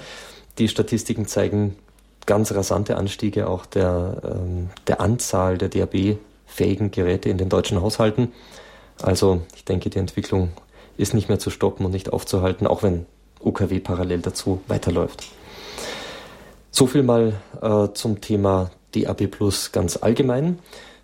Die 0.58 0.68
Statistiken 0.68 1.26
zeigen 1.26 1.76
ganz 2.26 2.52
rasante 2.52 2.96
Anstiege 2.96 3.48
auch 3.48 3.66
der, 3.66 4.22
ähm, 4.24 4.70
der 4.86 5.00
Anzahl 5.00 5.58
der 5.58 5.68
DAB-fähigen 5.68 6.90
Geräte 6.90 7.28
in 7.28 7.38
den 7.38 7.48
deutschen 7.48 7.80
Haushalten. 7.80 8.32
Also 9.02 9.42
ich 9.54 9.64
denke, 9.64 9.90
die 9.90 9.98
Entwicklung 9.98 10.50
ist 10.96 11.14
nicht 11.14 11.28
mehr 11.28 11.38
zu 11.38 11.50
stoppen 11.50 11.84
und 11.84 11.92
nicht 11.92 12.12
aufzuhalten, 12.12 12.66
auch 12.66 12.82
wenn 12.82 13.06
UKW 13.40 13.80
parallel 13.80 14.20
dazu 14.20 14.60
weiterläuft. 14.66 15.24
So 16.70 16.86
viel 16.86 17.02
mal 17.02 17.34
äh, 17.60 17.92
zum 17.94 18.20
Thema 18.20 18.70
DAB 18.94 19.28
Plus 19.28 19.72
ganz 19.72 19.96
allgemein. 19.96 20.58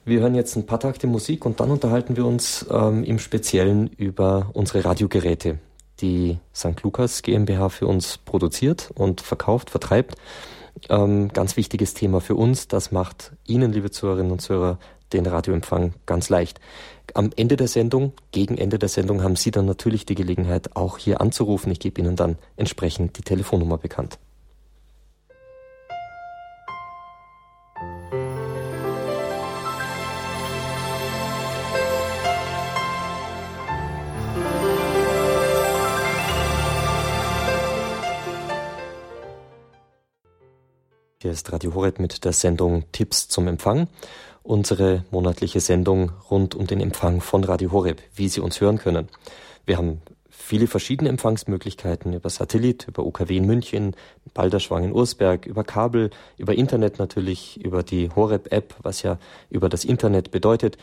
Wir 0.05 0.21
hören 0.21 0.35
jetzt 0.35 0.57
ein 0.57 0.67
paar 0.67 0.81
Takte 0.81 1.07
Musik 1.07 1.47
und 1.47 1.61
dann 1.61 1.71
unterhalten 1.71 2.17
wir 2.17 2.27
uns 2.27 2.67
ähm, 2.71 3.05
im 3.05 3.19
Speziellen 3.19 3.87
über 3.87 4.51
unsere 4.53 4.85
Radiogeräte, 4.85 5.59
die 6.01 6.39
St. 6.55 6.83
Lukas 6.83 7.23
GmbH 7.23 7.69
für 7.69 7.87
uns 7.87 8.19
produziert 8.19 8.91
und 8.95 9.21
verkauft, 9.21 9.71
vertreibt. 9.71 10.17
Ähm, 10.89 11.29
ganz 11.29 11.57
wichtiges 11.57 11.95
Thema 11.95 12.21
für 12.21 12.35
uns. 12.35 12.67
Das 12.67 12.91
macht 12.91 13.33
Ihnen, 13.47 13.73
liebe 13.73 13.91
Zuhörerinnen 13.91 14.33
und 14.33 14.41
Zuhörer, 14.41 14.79
den 15.13 15.27
Radioempfang 15.27 15.95
ganz 16.07 16.29
leicht. 16.29 16.61
Am 17.15 17.31
Ende 17.37 17.57
der 17.57 17.69
Sendung, 17.69 18.13
gegen 18.31 18.57
Ende 18.57 18.79
der 18.79 18.89
Sendung, 18.89 19.23
haben 19.23 19.37
Sie 19.37 19.51
dann 19.51 19.67
natürlich 19.67 20.07
die 20.07 20.15
Gelegenheit, 20.15 20.77
auch 20.77 20.99
hier 20.99 21.21
anzurufen. 21.21 21.71
Ich 21.73 21.81
gebe 21.81 22.01
Ihnen 22.01 22.17
dann 22.17 22.37
entsprechend 22.57 23.19
die 23.19 23.23
Telefonnummer 23.23 23.79
bekannt. 23.79 24.19
Hier 41.23 41.31
ist 41.31 41.53
Radio 41.53 41.73
Horeb 41.75 42.01
mit 42.01 42.25
der 42.25 42.33
Sendung 42.33 42.83
Tipps 42.91 43.29
zum 43.29 43.47
Empfang. 43.47 43.87
Unsere 44.43 45.05
monatliche 45.11 45.61
Sendung 45.61 46.11
rund 46.31 46.55
um 46.55 46.67
den 46.67 46.81
Empfang 46.81 47.21
von 47.21 47.45
Radio 47.45 47.71
Horeb, 47.71 48.03
wie 48.15 48.29
Sie 48.29 48.41
uns 48.41 48.61
hören 48.61 48.79
können. 48.79 49.09
Wir 49.67 49.77
haben 49.77 50.03
viele 50.31 50.67
verschiedene 50.67 51.09
Empfangsmöglichkeiten 51.11 52.13
über 52.13 52.29
Satellit, 52.29 52.89
über 52.89 53.05
UKW 53.07 53.37
in 53.37 53.47
München, 53.47 53.95
Balderschwang 54.35 54.85
in 54.85 54.93
Ursberg, 54.93 55.47
über 55.47 55.63
Kabel, 55.63 56.11
über 56.37 56.55
Internet 56.55 56.99
natürlich, 56.99 57.65
über 57.65 57.85
die 57.85 58.11
Horeb-App, 58.11 58.75
was 58.83 59.03
ja 59.03 59.19
über 59.49 59.69
das 59.69 59.85
Internet 59.85 60.33
bedeutet, 60.33 60.77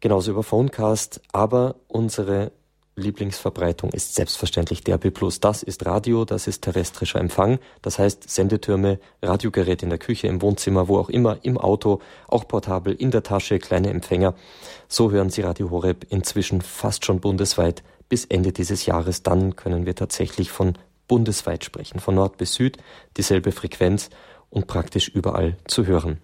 genauso 0.00 0.32
über 0.32 0.42
Phonecast, 0.42 1.20
aber 1.32 1.76
unsere 1.86 2.50
Lieblingsverbreitung 2.98 3.90
ist 3.90 4.14
selbstverständlich 4.14 4.84
DAB+. 4.84 5.12
Das 5.40 5.62
ist 5.62 5.86
Radio, 5.86 6.24
das 6.24 6.46
ist 6.46 6.62
terrestrischer 6.62 7.20
Empfang. 7.20 7.58
Das 7.82 7.98
heißt 7.98 8.28
Sendetürme, 8.28 8.98
Radiogeräte 9.22 9.86
in 9.86 9.90
der 9.90 9.98
Küche, 9.98 10.26
im 10.26 10.42
Wohnzimmer, 10.42 10.88
wo 10.88 10.98
auch 10.98 11.08
immer, 11.08 11.38
im 11.42 11.58
Auto, 11.58 12.00
auch 12.26 12.46
portabel, 12.46 12.94
in 12.94 13.10
der 13.10 13.22
Tasche, 13.22 13.58
kleine 13.58 13.90
Empfänger. 13.90 14.34
So 14.88 15.10
hören 15.10 15.30
Sie 15.30 15.42
Radio 15.42 15.70
Horeb 15.70 16.06
inzwischen 16.10 16.60
fast 16.60 17.04
schon 17.04 17.20
bundesweit 17.20 17.82
bis 18.08 18.24
Ende 18.24 18.52
dieses 18.52 18.86
Jahres. 18.86 19.22
Dann 19.22 19.56
können 19.56 19.86
wir 19.86 19.94
tatsächlich 19.94 20.50
von 20.50 20.74
bundesweit 21.06 21.64
sprechen, 21.64 22.00
von 22.00 22.14
Nord 22.14 22.36
bis 22.36 22.54
Süd, 22.54 22.78
dieselbe 23.16 23.52
Frequenz 23.52 24.10
und 24.50 24.66
praktisch 24.66 25.08
überall 25.08 25.56
zu 25.66 25.86
hören. 25.86 26.18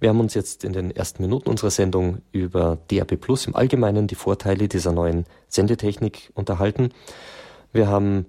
Wir 0.00 0.10
haben 0.10 0.20
uns 0.20 0.34
jetzt 0.34 0.64
in 0.64 0.72
den 0.72 0.90
ersten 0.90 1.22
Minuten 1.22 1.48
unserer 1.48 1.70
Sendung 1.70 2.18
über 2.32 2.78
DAB 2.88 3.16
Plus 3.16 3.46
im 3.46 3.56
Allgemeinen 3.56 4.06
die 4.06 4.14
Vorteile 4.14 4.68
dieser 4.68 4.92
neuen 4.92 5.26
Sendetechnik 5.48 6.30
unterhalten. 6.34 6.90
Wir 7.72 7.88
haben 7.88 8.26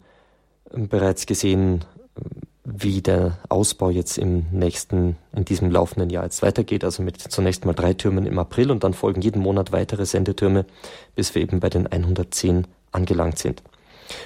bereits 0.72 1.26
gesehen, 1.26 1.86
wie 2.66 3.02
der 3.02 3.40
Ausbau 3.50 3.90
jetzt 3.90 4.18
im 4.18 4.46
nächsten, 4.52 5.18
in 5.36 5.46
diesem 5.46 5.72
laufenden 5.72 6.10
Jahr 6.10 6.24
jetzt 6.24 6.42
weitergeht. 6.42 6.84
Also 6.84 7.02
mit 7.02 7.20
zunächst 7.20 7.66
mal 7.66 7.74
drei 7.74 7.94
Türmen 7.94 8.26
im 8.26 8.38
April 8.38 8.72
und 8.72 8.84
dann 8.84 8.94
folgen 8.94 9.22
jeden 9.22 9.42
Monat 9.42 9.72
weitere 9.72 10.06
Sendetürme, 10.06 10.66
bis 11.16 11.34
wir 11.34 11.42
eben 11.42 11.60
bei 11.60 11.70
den 11.70 11.88
110 11.88 12.68
angelangt 12.92 13.40
sind. 13.40 13.64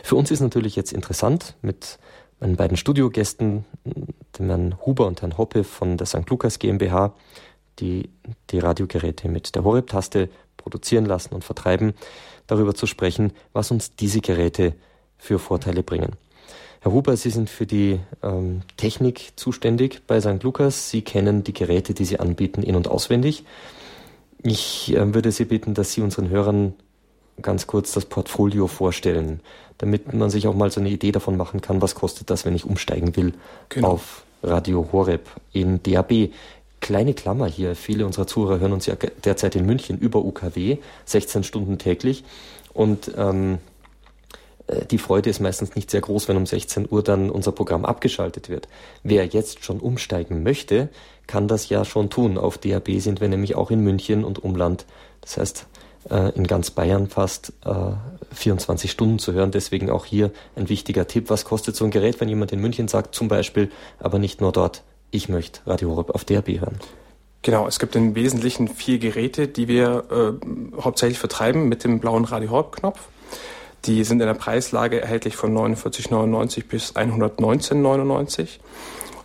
Für 0.03 0.15
uns 0.15 0.31
ist 0.31 0.39
natürlich 0.39 0.75
jetzt 0.75 0.93
interessant, 0.93 1.55
mit 1.61 1.99
meinen 2.43 2.57
beiden 2.57 2.75
Studiogästen, 2.75 3.63
dem 4.37 4.47
Herrn 4.47 4.75
Huber 4.85 5.07
und 5.07 5.21
Herrn 5.21 5.37
Hoppe 5.37 5.63
von 5.63 5.95
der 5.95 6.05
St. 6.05 6.29
Lukas 6.29 6.59
GmbH, 6.59 7.13
die 7.79 8.09
die 8.49 8.59
Radiogeräte 8.59 9.29
mit 9.29 9.55
der 9.55 9.63
Horeb-Taste 9.63 10.29
produzieren 10.57 11.05
lassen 11.05 11.33
und 11.33 11.45
vertreiben, 11.45 11.93
darüber 12.45 12.75
zu 12.75 12.85
sprechen, 12.85 13.31
was 13.53 13.71
uns 13.71 13.95
diese 13.95 14.19
Geräte 14.19 14.73
für 15.17 15.39
Vorteile 15.39 15.83
bringen. 15.83 16.17
Herr 16.81 16.91
Huber, 16.91 17.15
Sie 17.15 17.29
sind 17.29 17.49
für 17.49 17.65
die 17.65 18.01
ähm, 18.21 18.61
Technik 18.75 19.31
zuständig 19.37 20.01
bei 20.05 20.19
St. 20.19 20.43
Lukas. 20.43 20.89
Sie 20.89 21.01
kennen 21.01 21.45
die 21.45 21.53
Geräte, 21.53 21.93
die 21.93 22.03
Sie 22.03 22.19
anbieten, 22.19 22.61
in- 22.61 22.75
und 22.75 22.89
auswendig. 22.89 23.45
Ich 24.43 24.93
äh, 24.93 25.13
würde 25.13 25.31
Sie 25.31 25.45
bitten, 25.45 25.75
dass 25.75 25.93
Sie 25.93 26.01
unseren 26.01 26.27
Hörern 26.27 26.73
ganz 27.41 27.67
kurz 27.67 27.93
das 27.93 28.05
Portfolio 28.05 28.67
vorstellen 28.67 29.39
damit 29.77 30.13
man 30.13 30.29
sich 30.29 30.47
auch 30.47 30.55
mal 30.55 30.71
so 30.71 30.79
eine 30.79 30.89
Idee 30.89 31.11
davon 31.11 31.37
machen 31.37 31.61
kann, 31.61 31.81
was 31.81 31.95
kostet 31.95 32.29
das, 32.29 32.45
wenn 32.45 32.55
ich 32.55 32.65
umsteigen 32.65 33.15
will 33.15 33.33
genau. 33.69 33.89
auf 33.89 34.23
Radio 34.43 34.89
Horeb 34.91 35.29
in 35.51 35.81
DAB. 35.83 36.29
Kleine 36.81 37.13
Klammer 37.13 37.47
hier, 37.47 37.75
viele 37.75 38.05
unserer 38.05 38.27
Zuhörer 38.27 38.59
hören 38.59 38.73
uns 38.73 38.85
ja 38.85 38.95
derzeit 39.23 39.55
in 39.55 39.65
München 39.65 39.97
über 39.97 40.19
UKW, 40.19 40.77
16 41.05 41.43
Stunden 41.43 41.77
täglich. 41.77 42.25
Und 42.73 43.11
ähm, 43.15 43.59
äh, 44.67 44.85
die 44.85 44.97
Freude 44.97 45.29
ist 45.29 45.39
meistens 45.39 45.75
nicht 45.75 45.89
sehr 45.91 46.01
groß, 46.01 46.27
wenn 46.27 46.37
um 46.37 46.45
16 46.45 46.87
Uhr 46.89 47.03
dann 47.03 47.29
unser 47.29 47.51
Programm 47.51 47.85
abgeschaltet 47.85 48.49
wird. 48.49 48.67
Wer 49.03 49.25
jetzt 49.25 49.63
schon 49.63 49.79
umsteigen 49.79 50.43
möchte, 50.43 50.89
kann 51.27 51.47
das 51.47 51.69
ja 51.69 51.85
schon 51.85 52.09
tun. 52.09 52.37
Auf 52.37 52.57
DAB 52.57 52.99
sind 52.99 53.21
wir 53.21 53.29
nämlich 53.29 53.55
auch 53.55 53.71
in 53.71 53.79
München 53.79 54.23
und 54.25 54.43
Umland. 54.43 54.85
Das 55.21 55.37
heißt, 55.37 55.67
äh, 56.09 56.35
in 56.35 56.47
ganz 56.47 56.71
Bayern 56.71 57.07
fast 57.07 57.53
äh, 57.65 57.71
24 58.33 58.91
Stunden 58.91 59.19
zu 59.19 59.33
hören. 59.33 59.51
Deswegen 59.51 59.89
auch 59.89 60.05
hier 60.05 60.31
ein 60.55 60.69
wichtiger 60.69 61.07
Tipp. 61.07 61.29
Was 61.29 61.45
kostet 61.45 61.75
so 61.75 61.85
ein 61.85 61.91
Gerät, 61.91 62.19
wenn 62.19 62.29
jemand 62.29 62.51
in 62.51 62.59
München 62.59 62.87
sagt, 62.87 63.15
zum 63.15 63.27
Beispiel, 63.27 63.71
aber 63.99 64.19
nicht 64.19 64.41
nur 64.41 64.51
dort, 64.51 64.83
ich 65.11 65.29
möchte 65.29 65.61
Radio 65.65 65.91
Horeb 65.91 66.09
auf 66.09 66.25
DRB 66.25 66.59
hören? 66.59 66.79
Genau, 67.43 67.67
es 67.67 67.77
gibt 67.77 67.95
im 67.95 68.15
Wesentlichen 68.15 68.69
vier 68.69 68.99
Geräte, 68.99 69.47
die 69.49 69.67
wir 69.67 70.05
äh, 70.09 70.81
hauptsächlich 70.81 71.19
vertreiben 71.19 71.67
mit 71.67 71.83
dem 71.83 71.99
blauen 71.99 72.23
Radio 72.23 72.51
Horeb-Knopf. 72.51 72.99
Die 73.85 74.05
sind 74.05 74.21
in 74.21 74.27
der 74.27 74.33
Preislage 74.33 75.01
erhältlich 75.01 75.35
von 75.35 75.53
49,99 75.53 76.65
bis 76.67 76.95
119,99. 76.95 78.59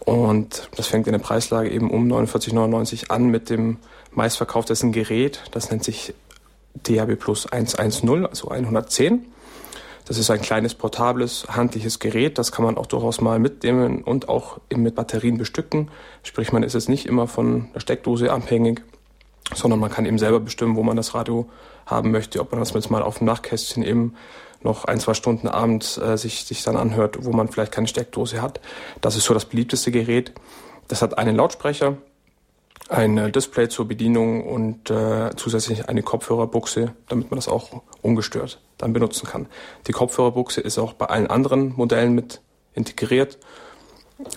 Und 0.00 0.69
das 0.75 0.88
fängt 0.88 1.07
in 1.07 1.12
der 1.12 1.21
Preislage 1.21 1.71
eben 1.71 1.91
um 1.91 2.11
49,99 2.11 3.11
an 3.11 3.27
mit 3.27 3.50
dem 3.50 3.77
meistverkauftesten 4.12 4.91
Gerät. 4.91 5.43
Das 5.53 5.71
nennt 5.71 5.85
sich 5.85 6.12
DAB 6.82 7.16
Plus 7.16 7.47
110, 7.47 8.26
also 8.26 8.49
110. 8.49 9.26
Das 10.08 10.16
ist 10.16 10.30
ein 10.30 10.40
kleines, 10.40 10.75
portables, 10.75 11.47
handliches 11.49 11.99
Gerät. 11.99 12.38
Das 12.38 12.50
kann 12.50 12.64
man 12.64 12.78
auch 12.78 12.87
durchaus 12.87 13.20
mal 13.20 13.38
mitnehmen 13.38 14.02
und 14.02 14.30
auch 14.30 14.58
mit 14.75 14.94
Batterien 14.94 15.37
bestücken. 15.37 15.90
Sprich, 16.23 16.50
man 16.50 16.62
ist 16.62 16.73
jetzt 16.73 16.88
nicht 16.88 17.04
immer 17.04 17.26
von 17.26 17.68
der 17.75 17.80
Steckdose 17.80 18.32
abhängig, 18.32 18.80
sondern 19.54 19.80
man 19.80 19.90
kann 19.90 20.06
eben 20.06 20.18
selber 20.18 20.40
bestimmen, 20.40 20.76
wo 20.76 20.82
man 20.82 20.97
das 20.97 21.14
Radio 21.14 21.47
haben 21.85 22.11
möchte. 22.11 22.40
Ob 22.40 22.52
man 22.52 22.61
das 22.61 22.73
jetzt 22.73 22.90
mal 22.90 23.02
auf 23.02 23.18
dem 23.18 23.26
Nachtkästchen 23.26 23.82
eben 23.82 24.14
noch 24.62 24.87
ein, 24.87 24.99
zwei 24.99 25.12
Stunden 25.12 25.47
abends 25.47 25.99
äh, 25.99 26.16
sich, 26.16 26.44
sich 26.44 26.62
dann 26.64 26.76
anhört, 26.76 27.18
wo 27.25 27.32
man 27.32 27.49
vielleicht 27.49 27.73
keine 27.73 27.87
Steckdose 27.87 28.40
hat. 28.40 28.61
Das 29.02 29.14
ist 29.14 29.25
so 29.25 29.35
das 29.35 29.44
beliebteste 29.44 29.90
Gerät. 29.90 30.32
Das 30.88 31.02
hat 31.02 31.18
einen 31.18 31.37
Lautsprecher, 31.37 31.99
ein 32.88 33.33
Display 33.33 33.68
zur 33.68 33.87
Bedienung 33.87 34.47
und 34.47 34.90
äh, 34.90 35.30
zusätzlich 35.37 35.88
eine 35.88 36.02
Kopfhörerbuchse, 36.02 36.95
damit 37.09 37.30
man 37.30 37.38
das 37.38 37.49
auch 37.49 37.83
ungestört 38.02 38.61
dann 38.78 38.92
benutzen 38.92 39.26
kann. 39.26 39.47
Die 39.87 39.92
Kopfhörerbuchse 39.92 40.61
ist 40.61 40.78
auch 40.78 40.95
bei 40.95 41.07
allen 41.07 41.26
anderen 41.26 41.75
Modellen 41.76 42.14
mit 42.14 42.40
integriert 42.75 43.38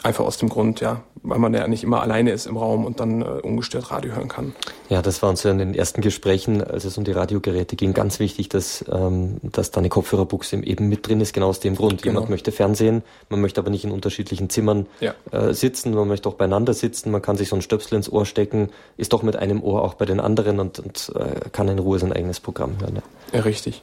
Einfach 0.03 0.25
aus 0.25 0.38
dem 0.38 0.50
Grund, 0.50 0.79
ja, 0.79 1.01
weil 1.23 1.39
man 1.39 1.53
ja 1.55 1.67
nicht 1.67 1.83
immer 1.83 2.01
alleine 2.01 2.31
ist 2.31 2.45
im 2.45 2.55
Raum 2.55 2.85
und 2.85 3.00
dann 3.00 3.21
äh, 3.21 3.25
ungestört 3.25 3.89
Radio 3.89 4.13
hören 4.13 4.27
kann. 4.27 4.53
Ja, 4.89 5.01
das 5.01 5.23
war 5.23 5.29
uns 5.29 5.41
ja 5.41 5.50
in 5.50 5.57
den 5.57 5.73
ersten 5.73 6.01
Gesprächen, 6.01 6.63
als 6.63 6.85
es 6.85 6.97
um 7.00 7.03
die 7.03 7.11
Radiogeräte 7.11 7.75
ging, 7.75 7.93
ganz 7.93 8.19
wichtig, 8.19 8.50
dass, 8.50 8.85
ähm, 8.91 9.38
dass 9.41 9.71
da 9.71 9.79
eine 9.79 9.89
Kopfhörerbuchse 9.89 10.57
eben 10.57 10.88
mit 10.88 11.07
drin 11.07 11.19
ist, 11.19 11.33
genau 11.33 11.50
aus 11.50 11.59
dem 11.59 11.75
Grund. 11.75 12.03
Genau. 12.03 12.13
Jemand 12.13 12.29
möchte 12.29 12.51
Fernsehen, 12.51 13.01
man 13.29 13.41
möchte 13.41 13.59
aber 13.59 13.71
nicht 13.71 13.83
in 13.83 13.91
unterschiedlichen 13.91 14.50
Zimmern 14.50 14.85
ja. 15.00 15.15
äh, 15.31 15.53
sitzen, 15.53 15.95
man 15.95 16.07
möchte 16.07 16.29
auch 16.29 16.35
beieinander 16.35 16.73
sitzen, 16.73 17.09
man 17.09 17.23
kann 17.23 17.38
sich 17.38 17.50
so 17.50 17.55
ein 17.55 17.63
Stöpsel 17.63 17.95
ins 17.95 18.11
Ohr 18.11 18.27
stecken, 18.27 18.69
ist 18.97 19.13
doch 19.13 19.23
mit 19.23 19.35
einem 19.35 19.63
Ohr 19.63 19.81
auch 19.81 19.95
bei 19.95 20.05
den 20.05 20.19
anderen 20.19 20.59
und, 20.59 20.77
und 20.77 21.11
äh, 21.15 21.50
kann 21.51 21.67
in 21.67 21.79
Ruhe 21.79 21.97
sein 21.97 22.13
eigenes 22.13 22.39
Programm 22.39 22.79
hören. 22.79 22.97
Ja, 23.31 23.39
ja 23.39 23.41
richtig. 23.41 23.81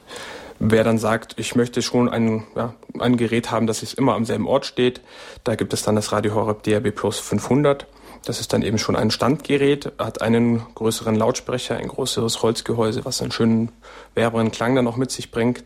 Wer 0.60 0.82
dann 0.82 0.98
sagt, 0.98 1.34
ich 1.38 1.54
möchte 1.54 1.82
schon 1.82 2.08
ein, 2.08 2.44
ja, 2.56 2.74
ein 2.98 3.16
Gerät 3.16 3.50
haben, 3.50 3.66
das 3.66 3.82
immer 3.94 4.14
am 4.14 4.24
selben 4.24 4.48
Ort 4.48 4.66
steht, 4.66 5.00
da 5.44 5.54
gibt 5.54 5.72
es 5.72 5.82
dann 5.82 5.94
das 5.94 6.10
Radio 6.10 6.34
Horeb 6.34 6.64
DRB 6.64 6.94
Plus 6.94 7.18
500. 7.18 7.86
Das 8.24 8.40
ist 8.40 8.52
dann 8.52 8.62
eben 8.62 8.78
schon 8.78 8.96
ein 8.96 9.12
Standgerät, 9.12 9.92
hat 9.98 10.20
einen 10.20 10.62
größeren 10.74 11.14
Lautsprecher, 11.14 11.76
ein 11.76 11.86
größeres 11.86 12.42
Holzgehäuse, 12.42 13.04
was 13.04 13.22
einen 13.22 13.30
schönen, 13.30 13.70
wärmeren 14.14 14.50
Klang 14.50 14.74
dann 14.74 14.88
auch 14.88 14.96
mit 14.96 15.12
sich 15.12 15.30
bringt. 15.30 15.62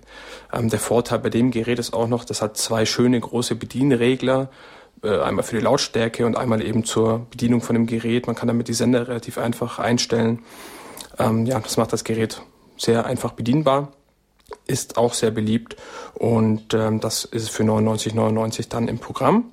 Ähm, 0.52 0.68
der 0.68 0.78
Vorteil 0.78 1.20
bei 1.20 1.30
dem 1.30 1.50
Gerät 1.50 1.78
ist 1.78 1.94
auch 1.94 2.08
noch, 2.08 2.24
das 2.24 2.42
hat 2.42 2.58
zwei 2.58 2.84
schöne 2.84 3.18
große 3.18 3.54
Bedienregler, 3.56 4.50
äh, 5.02 5.18
einmal 5.20 5.44
für 5.44 5.56
die 5.56 5.62
Lautstärke 5.62 6.26
und 6.26 6.36
einmal 6.36 6.62
eben 6.62 6.84
zur 6.84 7.26
Bedienung 7.30 7.62
von 7.62 7.74
dem 7.74 7.86
Gerät. 7.86 8.26
Man 8.26 8.36
kann 8.36 8.48
damit 8.48 8.68
die 8.68 8.74
Sender 8.74 9.08
relativ 9.08 9.38
einfach 9.38 9.78
einstellen. 9.78 10.40
Ähm, 11.18 11.46
ja, 11.46 11.58
das 11.58 11.78
macht 11.78 11.92
das 11.94 12.04
Gerät 12.04 12.42
sehr 12.76 13.06
einfach 13.06 13.32
bedienbar, 13.32 13.92
ist 14.66 14.96
auch 14.96 15.14
sehr 15.14 15.30
beliebt 15.30 15.76
und 16.14 16.74
ähm, 16.74 17.00
das 17.00 17.24
ist 17.24 17.50
für 17.50 17.62
99,99 17.62 18.68
dann 18.68 18.88
im 18.88 18.98
Programm. 18.98 19.44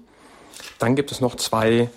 Dann 0.77 0.95
gibt 0.95 1.11
es 1.11 1.21
noch 1.21 1.35
zwei 1.35 1.89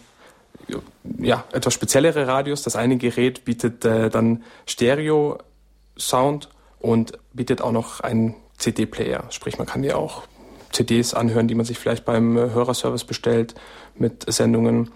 ja, 1.18 1.44
etwas 1.52 1.74
speziellere 1.74 2.26
Radios. 2.26 2.62
Das 2.62 2.76
eine 2.76 2.96
Gerät 2.96 3.44
bietet 3.44 3.84
äh, 3.84 4.10
dann 4.10 4.44
Stereo-Sound 4.66 6.48
und 6.80 7.12
bietet 7.32 7.62
auch 7.62 7.72
noch 7.72 8.00
einen 8.00 8.34
CD-Player. 8.58 9.24
Sprich, 9.30 9.58
man 9.58 9.66
kann 9.66 9.84
ja 9.84 9.96
auch 9.96 10.22
CDs 10.70 11.14
anhören, 11.14 11.48
die 11.48 11.54
man 11.54 11.66
sich 11.66 11.78
vielleicht 11.78 12.04
beim 12.04 12.36
äh, 12.36 12.50
Hörerservice 12.50 13.04
bestellt 13.04 13.54
mit 13.94 14.24
Sendungen. 14.32 14.90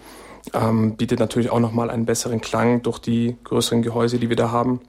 Ähm, 0.54 0.96
bietet 0.96 1.18
natürlich 1.18 1.50
auch 1.50 1.60
nochmal 1.60 1.90
einen 1.90 2.06
besseren 2.06 2.40
Klang 2.40 2.82
durch 2.82 2.98
die 2.98 3.36
größeren 3.44 3.82
Gehäuse, 3.82 4.18
die 4.18 4.28
wir 4.28 4.36
da 4.36 4.50
haben. 4.50 4.80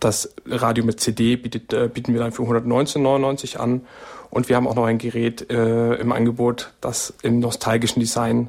Das 0.00 0.34
Radio 0.46 0.84
mit 0.84 0.98
CD 1.00 1.36
bietet, 1.36 1.72
äh, 1.72 1.88
bieten 1.92 2.14
wir 2.14 2.20
dann 2.20 2.32
für 2.32 2.42
119,99 2.42 3.58
an. 3.58 3.82
Und 4.30 4.48
wir 4.48 4.56
haben 4.56 4.66
auch 4.66 4.74
noch 4.74 4.84
ein 4.84 4.98
Gerät 4.98 5.50
äh, 5.50 5.94
im 5.94 6.12
Angebot, 6.12 6.72
das 6.80 7.12
im 7.22 7.40
nostalgischen 7.40 8.00
Design 8.00 8.48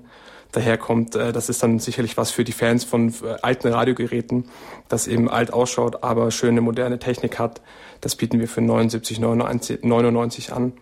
daherkommt. 0.51 1.15
Äh, 1.15 1.33
das 1.33 1.49
ist 1.49 1.63
dann 1.63 1.79
sicherlich 1.79 2.17
was 2.17 2.31
für 2.31 2.43
die 2.43 2.51
Fans 2.51 2.83
von 2.83 3.09
äh, 3.09 3.35
alten 3.41 3.67
Radiogeräten, 3.67 4.45
das 4.89 5.07
eben 5.07 5.29
alt 5.29 5.53
ausschaut, 5.53 6.03
aber 6.03 6.31
schöne 6.31 6.61
moderne 6.61 6.99
Technik 6.99 7.39
hat. 7.39 7.61
Das 7.99 8.15
bieten 8.15 8.39
wir 8.39 8.47
für 8.47 8.61
79,99 8.61 10.51
an. 10.51 10.73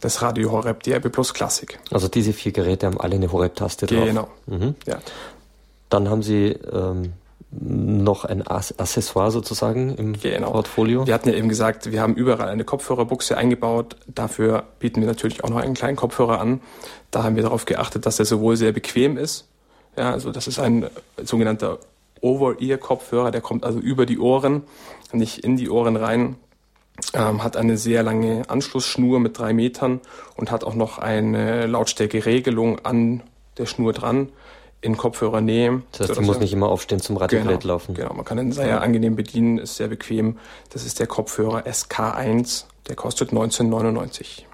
Das 0.00 0.20
Radio 0.20 0.50
Horeb 0.50 0.82
DRB 0.82 1.12
Plus 1.12 1.32
Classic. 1.32 1.78
Also 1.90 2.08
diese 2.08 2.32
vier 2.32 2.50
Geräte 2.50 2.86
haben 2.86 3.00
alle 3.00 3.14
eine 3.14 3.30
Horeb-Taste 3.30 3.86
drauf. 3.86 4.04
Genau. 4.04 4.28
Mhm. 4.46 4.74
Ja. 4.86 4.98
Dann 5.90 6.10
haben 6.10 6.22
Sie 6.22 6.46
ähm, 6.48 7.12
noch 7.60 8.24
ein 8.24 8.46
Accessoire 8.46 9.30
sozusagen 9.30 9.94
im 9.96 10.14
genau. 10.14 10.52
Portfolio. 10.52 11.06
Wir 11.06 11.14
hatten 11.14 11.28
ja 11.28 11.34
eben 11.34 11.48
gesagt, 11.48 11.92
wir 11.92 12.00
haben 12.00 12.14
überall 12.14 12.48
eine 12.48 12.64
Kopfhörerbuchse 12.64 13.36
eingebaut. 13.36 13.96
Dafür 14.06 14.64
bieten 14.78 15.00
wir 15.00 15.06
natürlich 15.06 15.44
auch 15.44 15.50
noch 15.50 15.58
einen 15.58 15.74
kleinen 15.74 15.96
Kopfhörer 15.96 16.40
an. 16.40 16.60
Da 17.10 17.22
haben 17.22 17.36
wir 17.36 17.42
darauf 17.42 17.66
geachtet, 17.66 18.06
dass 18.06 18.16
der 18.16 18.26
sowohl 18.26 18.56
sehr 18.56 18.72
bequem 18.72 19.18
ist. 19.18 19.48
Ja, 19.96 20.12
also 20.12 20.32
das 20.32 20.46
ist 20.46 20.58
ein 20.58 20.86
sogenannter 21.22 21.78
Over-Ear-Kopfhörer, 22.22 23.30
der 23.30 23.42
kommt 23.42 23.64
also 23.64 23.78
über 23.78 24.06
die 24.06 24.18
Ohren, 24.18 24.62
nicht 25.12 25.40
in 25.40 25.56
die 25.56 25.68
Ohren 25.68 25.96
rein. 25.96 26.36
Ähm, 27.14 27.42
hat 27.42 27.56
eine 27.56 27.76
sehr 27.76 28.02
lange 28.02 28.48
Anschlussschnur 28.48 29.18
mit 29.20 29.38
drei 29.38 29.52
Metern 29.52 30.00
und 30.36 30.50
hat 30.50 30.64
auch 30.64 30.74
noch 30.74 30.98
eine 30.98 31.66
Lautstärkeregelung 31.66 32.78
an 32.84 33.22
der 33.58 33.66
Schnur 33.66 33.92
dran 33.92 34.28
in 34.82 34.96
Kopfhörernähe. 34.96 35.82
Das 35.92 36.08
heißt, 36.08 36.18
du 36.18 36.22
musst 36.22 36.40
nicht 36.40 36.52
immer 36.52 36.68
aufstehen 36.68 37.00
zum 37.00 37.16
Radiogerät 37.16 37.60
genau, 37.60 37.74
laufen. 37.74 37.94
Genau, 37.94 38.12
man 38.12 38.24
kann 38.24 38.38
ihn 38.38 38.52
sehr 38.52 38.82
angenehm 38.82 39.16
bedienen, 39.16 39.58
ist 39.58 39.76
sehr 39.76 39.88
bequem. 39.88 40.38
Das 40.70 40.84
ist 40.84 40.98
der 40.98 41.06
Kopfhörer 41.06 41.60
SK1, 41.66 42.64
der 42.88 42.96
kostet 42.96 43.30
1999. 43.30 44.46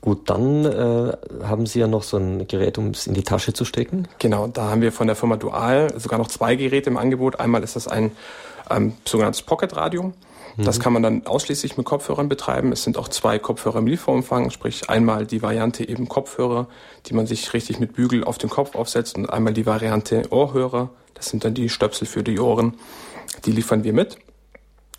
Gut, 0.00 0.30
dann 0.30 0.64
äh, 0.64 1.12
haben 1.44 1.66
Sie 1.66 1.80
ja 1.80 1.86
noch 1.86 2.02
so 2.02 2.16
ein 2.18 2.46
Gerät, 2.46 2.78
um 2.78 2.90
es 2.90 3.06
in 3.06 3.14
die 3.14 3.22
Tasche 3.22 3.52
zu 3.52 3.64
stecken. 3.64 4.06
Genau, 4.18 4.46
da 4.46 4.70
haben 4.70 4.80
wir 4.80 4.92
von 4.92 5.06
der 5.06 5.16
Firma 5.16 5.36
Dual 5.36 5.92
sogar 5.98 6.18
noch 6.18 6.28
zwei 6.28 6.54
Geräte 6.56 6.90
im 6.90 6.96
Angebot. 6.96 7.40
Einmal 7.40 7.62
ist 7.62 7.76
das 7.76 7.88
ein 7.88 8.12
ähm, 8.70 8.94
sogenanntes 9.04 9.42
Pocket 9.42 9.74
Radio. 9.76 10.12
Das 10.58 10.78
mhm. 10.78 10.82
kann 10.82 10.92
man 10.92 11.02
dann 11.02 11.26
ausschließlich 11.26 11.76
mit 11.76 11.86
Kopfhörern 11.86 12.28
betreiben. 12.28 12.72
Es 12.72 12.82
sind 12.82 12.98
auch 12.98 13.08
zwei 13.08 13.38
Kopfhörer 13.38 13.78
im 13.78 13.86
Lieferumfang, 13.86 14.50
sprich 14.50 14.90
einmal 14.90 15.24
die 15.24 15.40
Variante 15.40 15.88
eben 15.88 16.08
Kopfhörer, 16.08 16.66
die 17.06 17.14
man 17.14 17.26
sich 17.26 17.52
richtig 17.54 17.78
mit 17.78 17.92
Bügel 17.92 18.24
auf 18.24 18.38
den 18.38 18.50
Kopf 18.50 18.74
aufsetzt 18.74 19.16
und 19.16 19.26
einmal 19.30 19.54
die 19.54 19.66
Variante 19.66 20.24
Ohrhörer. 20.30 20.90
Das 21.14 21.28
sind 21.28 21.44
dann 21.44 21.54
die 21.54 21.68
Stöpsel 21.68 22.06
für 22.06 22.24
die 22.24 22.40
Ohren. 22.40 22.74
Die 23.44 23.52
liefern 23.52 23.84
wir 23.84 23.92
mit. 23.92 24.18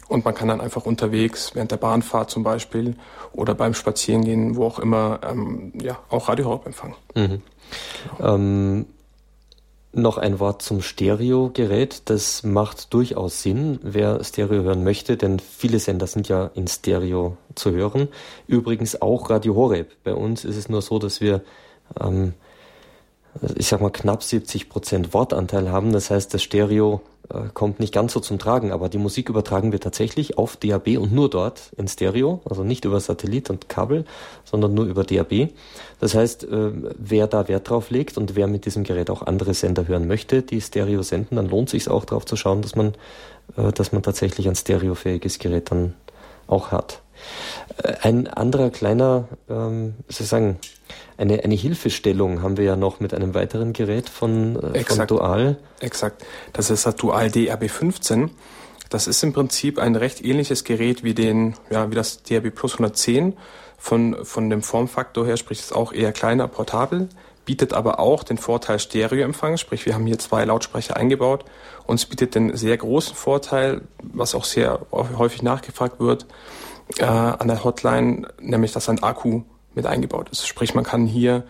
Und 0.08 0.26
man 0.26 0.34
kann 0.34 0.48
dann 0.48 0.62
einfach 0.62 0.86
unterwegs, 0.86 1.52
während 1.54 1.72
der 1.72 1.78
Bahnfahrt 1.78 2.32
zum 2.32 2.42
Beispiel 2.42 2.96
oder 3.32 3.54
beim 3.54 3.74
Spazierengehen, 3.74 4.56
wo 4.56 4.66
auch 4.66 4.80
immer, 4.80 5.20
ähm, 5.30 5.72
ja, 5.80 6.00
auch 6.10 6.30
Radio 6.30 6.46
Horeb 6.46 6.66
empfangen. 6.66 6.96
Mhm. 7.16 7.42
Genau. 8.18 8.36
Ähm 8.36 8.86
noch 9.92 10.18
ein 10.18 10.40
Wort 10.40 10.62
zum 10.62 10.82
Stereogerät. 10.82 12.04
Das 12.06 12.44
macht 12.44 12.94
durchaus 12.94 13.42
Sinn, 13.42 13.80
wer 13.82 14.24
Stereo 14.24 14.64
hören 14.64 14.84
möchte, 14.84 15.18
denn 15.18 15.40
viele 15.40 15.80
Sender 15.80 16.08
sind 16.08 16.30
ja 16.30 16.52
in 16.54 16.68
Stereo 16.68 17.38
zu 17.56 17.72
hören. 17.72 18.08
Übrigens 18.48 19.02
auch 19.02 19.30
Radio 19.30 19.56
Horeb. 19.56 19.92
Bei 20.04 20.14
uns 20.14 20.46
ist 20.46 20.58
es 20.58 20.70
nur 20.70 20.82
so, 20.82 21.00
dass 21.00 21.22
wir 21.22 21.42
ähm, 22.00 22.34
ich 23.56 23.68
sag 23.68 23.82
mal, 23.82 23.90
knapp 23.90 24.24
70 24.24 24.70
Prozent 24.70 25.14
Wortanteil 25.14 25.72
haben. 25.72 25.94
Das 25.94 26.10
heißt, 26.10 26.34
das 26.34 26.44
Stereo 26.44 27.02
äh, 27.30 27.50
kommt 27.54 27.80
nicht 27.80 27.94
ganz 27.94 28.14
so 28.14 28.20
zum 28.20 28.40
Tragen, 28.40 28.72
aber 28.72 28.90
die 28.90 28.98
Musik 28.98 29.30
übertragen 29.30 29.72
wir 29.72 29.80
tatsächlich 29.80 30.38
auf 30.38 30.58
DAB 30.58 30.98
und 30.98 31.14
nur 31.14 31.30
dort 31.30 31.72
in 31.78 31.88
Stereo, 31.88 32.42
also 32.46 32.64
nicht 32.64 32.86
über 32.86 33.00
Satellit 33.00 33.50
und 33.50 33.70
Kabel, 33.70 34.06
sondern 34.44 34.74
nur 34.74 34.86
über 34.86 35.04
DAB. 35.04 35.50
Das 36.00 36.16
heißt, 36.16 36.46
äh, 36.46 36.72
wer 36.98 37.28
da 37.28 37.48
Wert 37.48 37.70
drauf 37.70 37.92
legt 37.92 38.18
und 38.18 38.36
wer 38.36 38.48
mit 38.48 38.66
diesem 38.66 38.84
Gerät 38.84 39.10
auch 39.10 39.22
andere 39.22 39.54
Sender 39.54 39.88
hören 39.88 40.08
möchte, 40.08 40.42
die 40.42 40.62
Stereo 40.62 41.04
senden, 41.04 41.36
dann 41.36 41.50
lohnt 41.50 41.70
sich 41.70 41.90
auch 41.90 42.06
darauf 42.06 42.26
zu 42.26 42.36
schauen, 42.36 42.62
dass 42.62 42.76
man, 42.76 42.94
äh, 43.58 43.72
dass 43.72 43.92
man 43.92 44.02
tatsächlich 44.02 44.48
ein 44.48 44.56
stereofähiges 44.56 45.40
Gerät 45.40 45.72
dann 45.72 45.94
auch 46.48 46.72
hat. 46.72 47.02
Äh, 47.84 47.94
ein 48.02 48.28
anderer 48.28 48.70
kleiner, 48.70 49.28
ähm, 49.50 49.96
sozusagen, 50.08 50.60
eine, 51.18 51.44
eine 51.44 51.56
Hilfestellung 51.56 52.42
haben 52.42 52.58
wir 52.58 52.66
ja 52.66 52.76
noch 52.76 53.00
mit 53.00 53.14
einem 53.14 53.34
weiteren 53.34 53.74
Gerät 53.74 54.10
von, 54.10 54.56
äh, 54.74 54.84
von 54.84 55.08
Dual. 55.08 55.58
Exakt. 55.80 56.26
Das 56.54 56.70
ist 56.70 56.86
das 56.86 56.96
Dual 56.96 57.28
DRB15. 57.28 58.30
Das 58.90 59.08
ist 59.08 59.22
im 59.24 59.34
Prinzip 59.34 59.78
ein 59.78 59.96
recht 59.96 60.24
ähnliches 60.24 60.64
Gerät 60.64 61.04
wie 61.04 61.14
den, 61.14 61.56
ja, 61.70 61.92
wie 61.92 61.96
das 61.96 62.24
DRB 62.24 62.54
Plus 62.54 62.74
110 62.74 63.38
von, 63.78 64.26
von 64.26 64.50
dem 64.50 64.62
Formfaktor 64.62 65.26
her, 65.26 65.38
sprich 65.38 65.60
ist 65.60 65.76
auch 65.76 65.94
eher 65.94 66.12
kleiner, 66.12 66.48
portabel, 66.48 67.08
bietet 67.46 67.74
aber 67.74 68.00
auch 68.00 68.24
den 68.24 68.38
Vorteil 68.38 68.78
Stereoempfang, 68.78 69.58
sprich 69.58 69.86
wir 69.86 69.96
haben 69.96 70.06
hier 70.06 70.20
zwei 70.20 70.44
Lautsprecher 70.46 70.98
eingebaut 70.98 71.46
und 71.88 71.96
es 71.96 72.06
bietet 72.06 72.36
den 72.36 72.56
sehr 72.56 72.78
großen 72.78 73.16
Vorteil, 73.16 73.82
was 74.02 74.36
auch 74.36 74.44
sehr 74.44 74.82
häufig 74.92 75.42
nachgefragt 75.42 76.00
wird, 76.00 76.26
äh, 76.98 77.06
an 77.06 77.48
der 77.48 77.64
Hotline, 77.64 78.28
nämlich 78.42 78.72
dass 78.72 78.90
ein 78.90 79.04
Akku 79.04 79.42
mit 79.76 79.86
eingebaut 79.86 80.30
ist. 80.30 80.48
Sprich, 80.48 80.74
man 80.74 80.84
kann 80.84 81.06
hier 81.06 81.44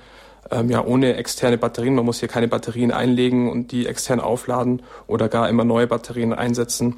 ähm, 0.51 0.69
ja 0.69 0.83
ohne 0.83 1.15
externe 1.15 1.57
Batterien, 1.57 1.95
man 1.95 2.05
muss 2.05 2.19
hier 2.19 2.29
keine 2.29 2.47
Batterien 2.47 2.91
einlegen 2.91 3.49
und 3.49 3.71
die 3.71 3.87
extern 3.87 4.19
aufladen 4.19 4.81
oder 5.07 5.29
gar 5.29 5.49
immer 5.49 5.63
neue 5.63 5.87
Batterien 5.87 6.33
einsetzen. 6.33 6.97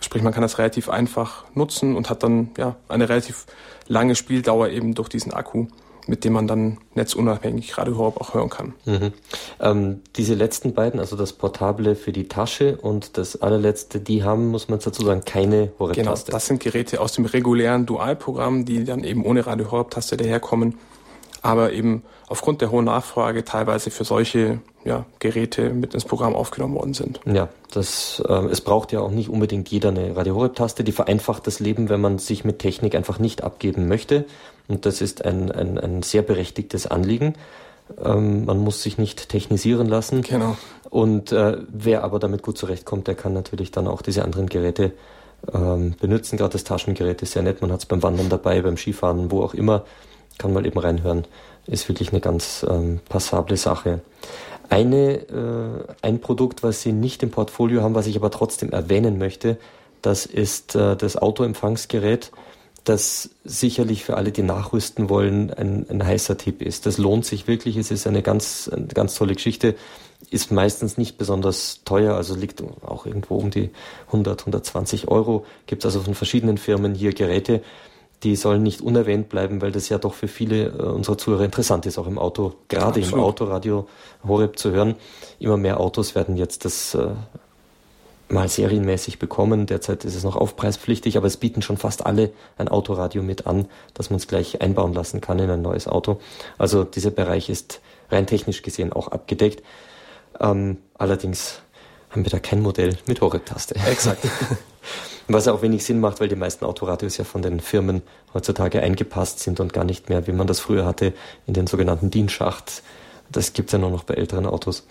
Sprich, 0.00 0.22
man 0.22 0.32
kann 0.32 0.42
das 0.42 0.58
relativ 0.58 0.88
einfach 0.88 1.44
nutzen 1.54 1.96
und 1.96 2.10
hat 2.10 2.22
dann 2.22 2.50
ja 2.56 2.76
eine 2.88 3.08
relativ 3.08 3.46
lange 3.86 4.14
Spieldauer 4.14 4.68
eben 4.68 4.94
durch 4.94 5.08
diesen 5.08 5.32
Akku 5.32 5.66
mit 6.08 6.24
dem 6.24 6.32
man 6.32 6.46
dann 6.46 6.78
netzunabhängig 6.94 7.76
Radio 7.76 7.98
Horeb 7.98 8.20
auch 8.20 8.34
hören 8.34 8.48
kann. 8.48 8.74
Mhm. 8.86 9.12
Ähm, 9.60 10.00
diese 10.16 10.34
letzten 10.34 10.72
beiden, 10.72 10.98
also 10.98 11.16
das 11.16 11.34
Portable 11.34 11.94
für 11.94 12.12
die 12.12 12.28
Tasche 12.28 12.78
und 12.78 13.18
das 13.18 13.40
allerletzte, 13.40 14.00
die 14.00 14.24
haben, 14.24 14.48
muss 14.48 14.68
man 14.68 14.78
dazu 14.78 15.04
sagen, 15.04 15.22
keine 15.24 15.70
Horeb-Taste. 15.78 16.26
Genau, 16.26 16.36
das 16.36 16.46
sind 16.46 16.60
Geräte 16.60 17.00
aus 17.00 17.12
dem 17.12 17.26
regulären 17.26 17.84
Dualprogramm, 17.84 18.64
die 18.64 18.84
dann 18.84 19.04
eben 19.04 19.24
ohne 19.24 19.46
Radio 19.46 19.70
Horeb-Taste 19.70 20.16
daherkommen, 20.16 20.78
aber 21.42 21.72
eben 21.72 22.02
aufgrund 22.28 22.60
der 22.60 22.70
hohen 22.70 22.86
Nachfrage 22.86 23.44
teilweise 23.44 23.90
für 23.90 24.04
solche 24.04 24.60
ja, 24.84 25.04
Geräte 25.18 25.70
mit 25.70 25.94
ins 25.94 26.04
Programm 26.04 26.34
aufgenommen 26.34 26.74
worden 26.74 26.94
sind. 26.94 27.20
Ja, 27.26 27.48
das, 27.72 28.22
äh, 28.26 28.32
es 28.46 28.60
braucht 28.60 28.92
ja 28.92 29.00
auch 29.00 29.10
nicht 29.10 29.28
unbedingt 29.28 29.68
jeder 29.68 29.90
eine 29.90 30.16
Radio 30.16 30.34
Horeb-Taste, 30.34 30.84
die 30.84 30.92
vereinfacht 30.92 31.46
das 31.46 31.60
Leben, 31.60 31.88
wenn 31.88 32.00
man 32.00 32.18
sich 32.18 32.44
mit 32.44 32.58
Technik 32.58 32.94
einfach 32.94 33.18
nicht 33.18 33.44
abgeben 33.44 33.88
möchte. 33.88 34.24
Und 34.66 34.86
das 34.86 35.00
ist 35.00 35.24
ein, 35.24 35.50
ein, 35.50 35.78
ein 35.78 36.02
sehr 36.02 36.22
berechtigtes 36.22 36.86
Anliegen. 36.86 37.34
Ähm, 38.02 38.44
man 38.44 38.58
muss 38.58 38.82
sich 38.82 38.98
nicht 38.98 39.28
technisieren 39.28 39.88
lassen. 39.88 40.22
Genau. 40.22 40.56
Und 40.90 41.32
äh, 41.32 41.58
wer 41.68 42.04
aber 42.04 42.18
damit 42.18 42.42
gut 42.42 42.58
zurechtkommt, 42.58 43.08
der 43.08 43.14
kann 43.14 43.32
natürlich 43.32 43.70
dann 43.70 43.86
auch 43.86 44.02
diese 44.02 44.24
anderen 44.24 44.48
Geräte 44.48 44.92
ähm, 45.52 45.94
benutzen. 46.00 46.36
Gerade 46.36 46.52
das 46.52 46.64
Taschengerät 46.64 47.22
ist 47.22 47.32
sehr 47.32 47.42
nett. 47.42 47.60
Man 47.60 47.72
hat 47.72 47.80
es 47.80 47.86
beim 47.86 48.02
Wandern 48.02 48.28
dabei, 48.28 48.60
beim 48.62 48.76
Skifahren, 48.76 49.30
wo 49.30 49.42
auch 49.42 49.54
immer. 49.54 49.84
Kann 50.38 50.52
man 50.52 50.64
eben 50.64 50.78
reinhören. 50.78 51.26
Ist 51.66 51.88
wirklich 51.88 52.10
eine 52.12 52.20
ganz 52.20 52.64
ähm, 52.68 53.00
passable 53.08 53.56
Sache. 53.56 54.00
Eine, 54.70 55.14
äh, 55.28 55.92
ein 56.02 56.20
Produkt, 56.20 56.62
was 56.62 56.82
Sie 56.82 56.92
nicht 56.92 57.22
im 57.22 57.30
Portfolio 57.30 57.82
haben, 57.82 57.94
was 57.94 58.06
ich 58.06 58.16
aber 58.16 58.30
trotzdem 58.30 58.70
erwähnen 58.70 59.18
möchte, 59.18 59.58
das 60.02 60.26
ist 60.26 60.74
äh, 60.74 60.96
das 60.96 61.16
Autoempfangsgerät 61.16 62.30
das 62.88 63.30
sicherlich 63.44 64.04
für 64.04 64.16
alle, 64.16 64.32
die 64.32 64.42
nachrüsten 64.42 65.10
wollen, 65.10 65.52
ein, 65.52 65.86
ein 65.90 66.04
heißer 66.04 66.38
Tipp 66.38 66.62
ist. 66.62 66.86
Das 66.86 66.96
lohnt 66.96 67.26
sich 67.26 67.46
wirklich. 67.46 67.76
Es 67.76 67.90
ist 67.90 68.06
eine 68.06 68.22
ganz, 68.22 68.70
eine 68.72 68.86
ganz 68.86 69.14
tolle 69.14 69.34
Geschichte. 69.34 69.74
ist 70.30 70.50
meistens 70.50 70.96
nicht 70.96 71.18
besonders 71.18 71.82
teuer, 71.84 72.14
also 72.14 72.34
liegt 72.34 72.62
auch 72.62 73.06
irgendwo 73.06 73.36
um 73.36 73.50
die 73.50 73.70
100, 74.06 74.40
120 74.40 75.08
Euro. 75.08 75.44
Gibt 75.66 75.84
also 75.84 76.00
von 76.00 76.14
verschiedenen 76.14 76.56
Firmen 76.56 76.94
hier 76.94 77.12
Geräte, 77.12 77.62
die 78.22 78.36
sollen 78.36 78.62
nicht 78.62 78.80
unerwähnt 78.80 79.28
bleiben, 79.28 79.62
weil 79.62 79.72
das 79.72 79.88
ja 79.88 79.98
doch 79.98 80.14
für 80.14 80.28
viele 80.28 80.66
äh, 80.66 80.82
unserer 80.82 81.18
Zuhörer 81.18 81.44
interessant 81.44 81.86
ist, 81.86 81.98
auch 81.98 82.06
im 82.06 82.18
Auto, 82.18 82.54
gerade 82.68 83.00
Absolut. 83.00 83.12
im 83.12 83.20
Autoradio 83.20 83.88
Horeb 84.26 84.58
zu 84.58 84.72
hören. 84.72 84.96
Immer 85.38 85.56
mehr 85.56 85.78
Autos 85.78 86.14
werden 86.14 86.36
jetzt 86.36 86.64
das 86.64 86.94
äh, 86.94 87.10
mal 88.28 88.48
serienmäßig 88.48 89.18
bekommen. 89.18 89.66
Derzeit 89.66 90.04
ist 90.04 90.14
es 90.14 90.24
noch 90.24 90.36
aufpreispflichtig, 90.36 91.16
aber 91.16 91.26
es 91.26 91.36
bieten 91.36 91.62
schon 91.62 91.76
fast 91.76 92.06
alle 92.06 92.30
ein 92.56 92.68
Autoradio 92.68 93.22
mit 93.22 93.46
an, 93.46 93.66
dass 93.94 94.10
man 94.10 94.18
es 94.18 94.26
gleich 94.26 94.60
einbauen 94.60 94.92
lassen 94.92 95.20
kann 95.20 95.38
in 95.38 95.50
ein 95.50 95.62
neues 95.62 95.86
Auto. 95.86 96.20
Also 96.58 96.84
dieser 96.84 97.10
Bereich 97.10 97.48
ist 97.48 97.80
rein 98.10 98.26
technisch 98.26 98.62
gesehen 98.62 98.92
auch 98.92 99.08
abgedeckt. 99.08 99.62
Ähm, 100.40 100.78
allerdings 100.94 101.60
haben 102.10 102.24
wir 102.24 102.30
da 102.30 102.38
kein 102.38 102.60
Modell 102.60 102.96
mit 103.06 103.20
Horeb-Taste. 103.20 103.76
Exakt. 103.76 104.26
Was 105.30 105.46
auch 105.46 105.60
wenig 105.60 105.84
Sinn 105.84 106.00
macht, 106.00 106.20
weil 106.20 106.28
die 106.28 106.36
meisten 106.36 106.64
Autoradios 106.64 107.18
ja 107.18 107.24
von 107.24 107.42
den 107.42 107.60
Firmen 107.60 108.02
heutzutage 108.32 108.80
eingepasst 108.80 109.40
sind 109.40 109.60
und 109.60 109.74
gar 109.74 109.84
nicht 109.84 110.08
mehr, 110.08 110.26
wie 110.26 110.32
man 110.32 110.46
das 110.46 110.58
früher 110.58 110.86
hatte, 110.86 111.12
in 111.46 111.52
den 111.52 111.66
sogenannten 111.66 112.10
DIN-Schacht. 112.10 112.82
Das 113.30 113.52
gibt's 113.52 113.72
ja 113.72 113.78
nur 113.78 113.90
noch 113.90 114.04
bei 114.04 114.14
älteren 114.14 114.46
Autos 114.46 114.86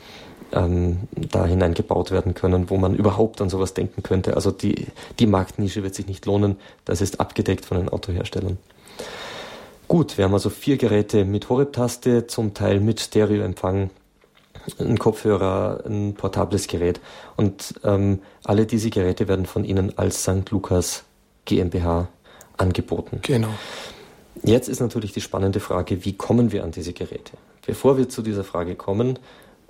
ähm, 0.52 1.00
da 1.12 1.46
hineingebaut 1.46 2.12
werden 2.12 2.36
können, 2.36 2.70
wo 2.70 2.78
man 2.78 2.96
überhaupt 2.96 3.42
an 3.42 3.50
sowas 3.50 3.74
denken 3.74 4.04
könnte. 4.04 4.36
Also 4.36 4.52
die, 4.52 4.86
die 5.18 5.26
Marktnische 5.26 5.82
wird 5.82 5.96
sich 5.96 6.06
nicht 6.06 6.28
lohnen. 6.28 6.58
Das 6.86 7.02
ist 7.02 7.20
abgedeckt 7.20 7.66
von 7.66 7.78
den 7.78 7.90
Autoherstellern. 7.90 8.60
Gut, 9.88 10.18
wir 10.18 10.26
haben 10.26 10.34
also 10.34 10.50
vier 10.52 10.78
Geräte 10.78 11.26
mit 11.26 11.50
Horeb-Taste, 11.50 12.28
zum 12.28 12.54
Teil 12.54 12.80
mit 12.80 13.00
Stereoempfang, 13.00 13.90
ein 14.80 14.98
Kopfhörer, 15.00 15.84
ein 15.86 16.14
portables 16.14 16.68
Gerät. 16.68 17.00
Und 17.36 17.76
ähm, 17.84 18.20
alle 18.44 18.66
diese 18.66 18.90
Geräte 18.90 19.28
werden 19.28 19.46
von 19.46 19.64
Ihnen 19.64 19.98
als 19.98 20.24
St. 20.24 20.50
Lukas 20.52 21.04
GmbH 21.46 22.10
angeboten. 22.58 23.20
Genau. 23.22 23.50
Jetzt 24.44 24.70
ist 24.70 24.80
natürlich 24.80 25.14
die 25.14 25.22
spannende 25.22 25.60
Frage, 25.60 26.06
wie 26.06 26.14
kommen 26.14 26.52
wir 26.52 26.64
an 26.64 26.72
diese 26.72 26.94
Geräte? 26.94 27.34
Bevor 27.66 27.98
wir 27.98 28.08
zu 28.10 28.22
dieser 28.22 28.44
Frage 28.44 28.76
kommen, 28.76 29.20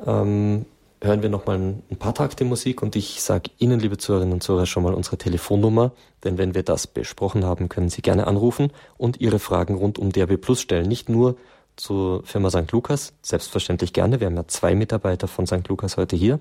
ähm, 0.06 0.66
hören 1.02 1.22
wir 1.22 1.30
nochmal 1.30 1.58
ein 1.58 1.98
paar 1.98 2.14
Takte 2.14 2.44
Musik 2.44 2.82
und 2.82 2.96
ich 2.96 3.22
sage 3.22 3.52
Ihnen, 3.60 3.80
liebe 3.80 3.98
Zuhörerinnen 3.98 4.34
und 4.34 4.44
Zuhörer, 4.44 4.66
schon 4.66 4.84
mal 4.84 4.94
unsere 4.94 5.18
Telefonnummer, 5.18 5.92
denn 6.24 6.38
wenn 6.38 6.56
wir 6.56 6.64
das 6.64 6.88
besprochen 6.88 7.46
haben, 7.46 7.70
können 7.70 7.90
Sie 7.90 8.02
gerne 8.02 8.28
anrufen 8.28 8.72
und 8.98 9.22
Ihre 9.22 9.40
Fragen 9.40 9.76
rund 9.76 10.00
um 10.00 10.12
DRB 10.12 10.40
Plus 10.42 10.62
stellen. 10.62 10.88
Nicht 10.88 11.08
nur 11.10 11.38
zur 11.78 12.24
Firma 12.26 12.50
St. 12.50 12.72
Lukas, 12.72 13.14
selbstverständlich 13.22 13.94
gerne. 13.94 14.20
Wir 14.20 14.28
haben 14.28 14.36
ja 14.36 14.48
zwei 14.48 14.76
Mitarbeiter 14.76 15.28
von 15.28 15.48
St. 15.48 15.68
Lukas 15.70 15.96
heute 15.96 16.16
hier, 16.16 16.40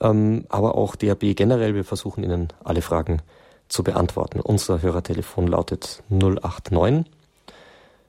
ähm, 0.00 0.44
aber 0.48 0.74
auch 0.74 0.96
DRB 0.96 1.34
generell. 1.34 1.74
Wir 1.74 1.84
versuchen 1.84 2.22
Ihnen 2.22 2.48
alle 2.62 2.82
Fragen 2.82 3.22
zu 3.68 3.82
beantworten. 3.82 4.40
Unser 4.40 4.82
Hörertelefon 4.82 5.46
lautet 5.46 6.02
089 6.10 7.06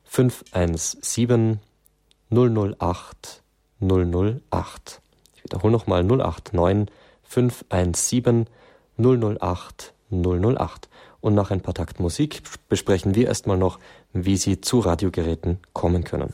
517 0.03 1.59
008 2.29 3.41
008. 3.79 5.01
Ich 5.35 5.43
wiederhole 5.43 5.71
nochmal 5.71 6.03
089 6.03 6.93
517 7.23 8.47
008 8.97 9.93
008. 10.11 10.89
Und 11.19 11.35
nach 11.35 11.51
ein 11.51 11.61
paar 11.61 11.73
Takt 11.73 11.99
Musik 11.99 12.41
besprechen 12.69 13.15
wir 13.15 13.27
erstmal 13.27 13.57
noch, 13.57 13.79
wie 14.13 14.37
Sie 14.37 14.61
zu 14.61 14.79
Radiogeräten 14.79 15.59
kommen 15.73 16.03
können. 16.03 16.33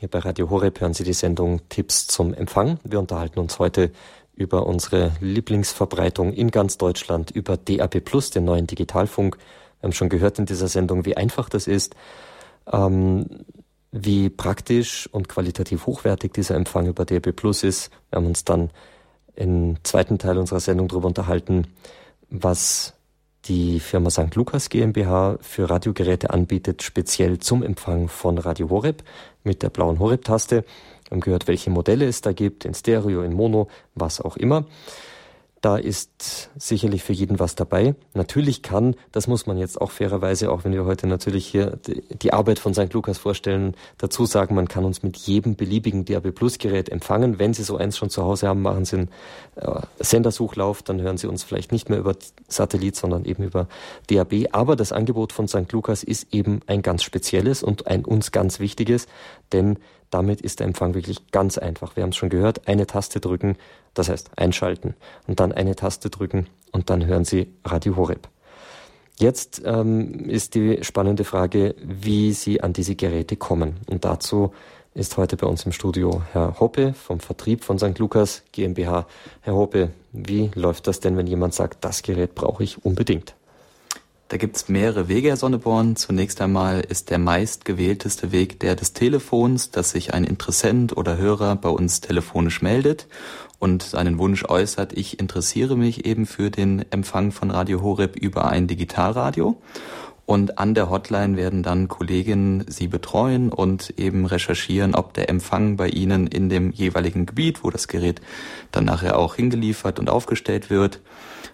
Hier 0.00 0.08
bei 0.08 0.20
Radio 0.20 0.48
Horeb 0.48 0.80
hören 0.80 0.94
Sie 0.94 1.04
die 1.04 1.12
Sendung 1.12 1.60
Tipps 1.68 2.06
zum 2.06 2.32
Empfang. 2.32 2.80
Wir 2.84 2.98
unterhalten 2.98 3.38
uns 3.38 3.58
heute 3.58 3.90
über 4.34 4.66
unsere 4.66 5.12
Lieblingsverbreitung 5.20 6.32
in 6.32 6.50
ganz 6.50 6.78
Deutschland, 6.78 7.30
über 7.32 7.58
DAB 7.58 8.00
Plus, 8.00 8.30
den 8.30 8.46
neuen 8.46 8.66
Digitalfunk. 8.66 9.36
Wir 9.36 9.82
haben 9.82 9.92
schon 9.92 10.08
gehört 10.08 10.38
in 10.38 10.46
dieser 10.46 10.68
Sendung, 10.68 11.04
wie 11.04 11.18
einfach 11.18 11.50
das 11.50 11.66
ist, 11.66 11.96
ähm, 12.72 13.26
wie 13.92 14.30
praktisch 14.30 15.06
und 15.12 15.28
qualitativ 15.28 15.84
hochwertig 15.84 16.32
dieser 16.32 16.54
Empfang 16.54 16.86
über 16.86 17.04
DAB 17.04 17.32
Plus 17.32 17.62
ist. 17.62 17.90
Wir 18.08 18.16
haben 18.16 18.26
uns 18.26 18.44
dann 18.44 18.70
im 19.36 19.76
zweiten 19.82 20.16
Teil 20.16 20.38
unserer 20.38 20.60
Sendung 20.60 20.88
darüber 20.88 21.08
unterhalten, 21.08 21.66
was 22.30 22.94
die 23.50 23.80
Firma 23.80 24.10
St. 24.10 24.32
Lukas 24.36 24.68
GmbH 24.68 25.36
für 25.40 25.68
Radiogeräte 25.68 26.30
anbietet, 26.30 26.84
speziell 26.84 27.40
zum 27.40 27.64
Empfang 27.64 28.06
von 28.06 28.38
Radio 28.38 28.70
Horeb 28.70 29.02
mit 29.42 29.64
der 29.64 29.70
blauen 29.70 29.98
Horeb-Taste. 29.98 30.64
Wir 31.08 31.10
haben 31.10 31.20
gehört, 31.20 31.48
welche 31.48 31.68
Modelle 31.68 32.06
es 32.06 32.20
da 32.20 32.32
gibt, 32.32 32.64
in 32.64 32.74
Stereo, 32.74 33.22
in 33.22 33.32
Mono, 33.32 33.66
was 33.96 34.20
auch 34.20 34.36
immer. 34.36 34.66
Da 35.60 35.76
ist 35.76 36.48
sicherlich 36.56 37.02
für 37.02 37.12
jeden 37.12 37.38
was 37.38 37.54
dabei. 37.54 37.94
Natürlich 38.14 38.62
kann, 38.62 38.96
das 39.12 39.26
muss 39.26 39.46
man 39.46 39.58
jetzt 39.58 39.78
auch 39.78 39.90
fairerweise, 39.90 40.50
auch 40.50 40.64
wenn 40.64 40.72
wir 40.72 40.86
heute 40.86 41.06
natürlich 41.06 41.46
hier 41.46 41.78
die 42.22 42.32
Arbeit 42.32 42.58
von 42.58 42.72
St. 42.72 42.90
Lukas 42.94 43.18
vorstellen, 43.18 43.74
dazu 43.98 44.24
sagen, 44.24 44.54
man 44.54 44.68
kann 44.68 44.86
uns 44.86 45.02
mit 45.02 45.18
jedem 45.18 45.56
beliebigen 45.56 46.06
DAB 46.06 46.32
Plus 46.32 46.56
Gerät 46.56 46.88
empfangen. 46.88 47.38
Wenn 47.38 47.52
Sie 47.52 47.62
so 47.62 47.76
eins 47.76 47.98
schon 47.98 48.08
zu 48.08 48.24
Hause 48.24 48.48
haben, 48.48 48.62
machen 48.62 48.86
Sie 48.86 48.96
einen 48.96 49.08
äh, 49.56 49.80
Sendersuchlauf, 49.98 50.82
dann 50.82 51.02
hören 51.02 51.18
Sie 51.18 51.26
uns 51.26 51.44
vielleicht 51.44 51.72
nicht 51.72 51.90
mehr 51.90 51.98
über 51.98 52.16
Satellit, 52.48 52.96
sondern 52.96 53.26
eben 53.26 53.42
über 53.42 53.68
DAB. 54.08 54.46
Aber 54.52 54.76
das 54.76 54.92
Angebot 54.92 55.34
von 55.34 55.46
St. 55.46 55.70
Lukas 55.72 56.02
ist 56.02 56.32
eben 56.32 56.60
ein 56.68 56.80
ganz 56.80 57.02
spezielles 57.02 57.62
und 57.62 57.86
ein 57.86 58.06
uns 58.06 58.32
ganz 58.32 58.60
wichtiges, 58.60 59.08
denn 59.52 59.78
damit 60.10 60.40
ist 60.40 60.60
der 60.60 60.66
Empfang 60.66 60.94
wirklich 60.94 61.30
ganz 61.30 61.58
einfach. 61.58 61.96
Wir 61.96 62.02
haben 62.02 62.10
es 62.10 62.16
schon 62.16 62.28
gehört, 62.28 62.66
eine 62.68 62.86
Taste 62.86 63.20
drücken, 63.20 63.56
das 63.94 64.08
heißt 64.08 64.30
einschalten 64.36 64.94
und 65.26 65.40
dann 65.40 65.52
eine 65.52 65.76
Taste 65.76 66.10
drücken 66.10 66.48
und 66.72 66.90
dann 66.90 67.06
hören 67.06 67.24
Sie 67.24 67.52
Radio 67.64 67.96
Horeb. 67.96 68.28
Jetzt 69.18 69.60
ähm, 69.66 70.30
ist 70.30 70.54
die 70.54 70.82
spannende 70.82 71.24
Frage, 71.24 71.74
wie 71.82 72.32
Sie 72.32 72.62
an 72.62 72.72
diese 72.72 72.96
Geräte 72.96 73.36
kommen. 73.36 73.76
Und 73.86 74.06
dazu 74.06 74.54
ist 74.94 75.18
heute 75.18 75.36
bei 75.36 75.46
uns 75.46 75.66
im 75.66 75.72
Studio 75.72 76.22
Herr 76.32 76.58
Hoppe 76.58 76.94
vom 76.94 77.20
Vertrieb 77.20 77.62
von 77.62 77.78
St. 77.78 77.98
Lukas 77.98 78.42
GmbH. 78.52 79.06
Herr 79.42 79.54
Hoppe, 79.54 79.90
wie 80.12 80.50
läuft 80.54 80.86
das 80.86 81.00
denn, 81.00 81.18
wenn 81.18 81.26
jemand 81.26 81.52
sagt, 81.52 81.84
das 81.84 82.02
Gerät 82.02 82.34
brauche 82.34 82.64
ich 82.64 82.82
unbedingt? 82.84 83.34
Da 84.30 84.36
gibt 84.36 84.54
es 84.54 84.68
mehrere 84.68 85.08
Wege, 85.08 85.30
Herr 85.30 85.36
Sonneborn. 85.36 85.96
Zunächst 85.96 86.40
einmal 86.40 86.82
ist 86.82 87.10
der 87.10 87.18
meistgewählteste 87.18 88.30
Weg 88.30 88.60
der 88.60 88.76
des 88.76 88.92
Telefons, 88.92 89.72
dass 89.72 89.90
sich 89.90 90.14
ein 90.14 90.22
Interessent 90.22 90.96
oder 90.96 91.16
Hörer 91.16 91.56
bei 91.56 91.68
uns 91.68 92.00
telefonisch 92.00 92.62
meldet 92.62 93.08
und 93.58 93.82
seinen 93.82 94.18
Wunsch 94.18 94.44
äußert, 94.44 94.92
ich 94.92 95.18
interessiere 95.18 95.76
mich 95.76 96.06
eben 96.06 96.26
für 96.26 96.48
den 96.48 96.84
Empfang 96.92 97.32
von 97.32 97.50
Radio 97.50 97.82
Horeb 97.82 98.14
über 98.14 98.48
ein 98.48 98.68
Digitalradio. 98.68 99.60
Und 100.26 100.58
an 100.58 100.74
der 100.74 100.90
Hotline 100.90 101.36
werden 101.36 101.64
dann 101.64 101.88
Kolleginnen 101.88 102.64
Sie 102.68 102.86
betreuen 102.86 103.50
und 103.50 103.94
eben 103.98 104.26
recherchieren, 104.26 104.94
ob 104.94 105.12
der 105.12 105.28
Empfang 105.28 105.76
bei 105.76 105.88
Ihnen 105.88 106.28
in 106.28 106.48
dem 106.48 106.70
jeweiligen 106.70 107.26
Gebiet, 107.26 107.64
wo 107.64 107.70
das 107.70 107.88
Gerät 107.88 108.20
dann 108.70 108.84
nachher 108.84 109.18
auch 109.18 109.34
hingeliefert 109.34 109.98
und 109.98 110.08
aufgestellt 110.08 110.70
wird, 110.70 111.00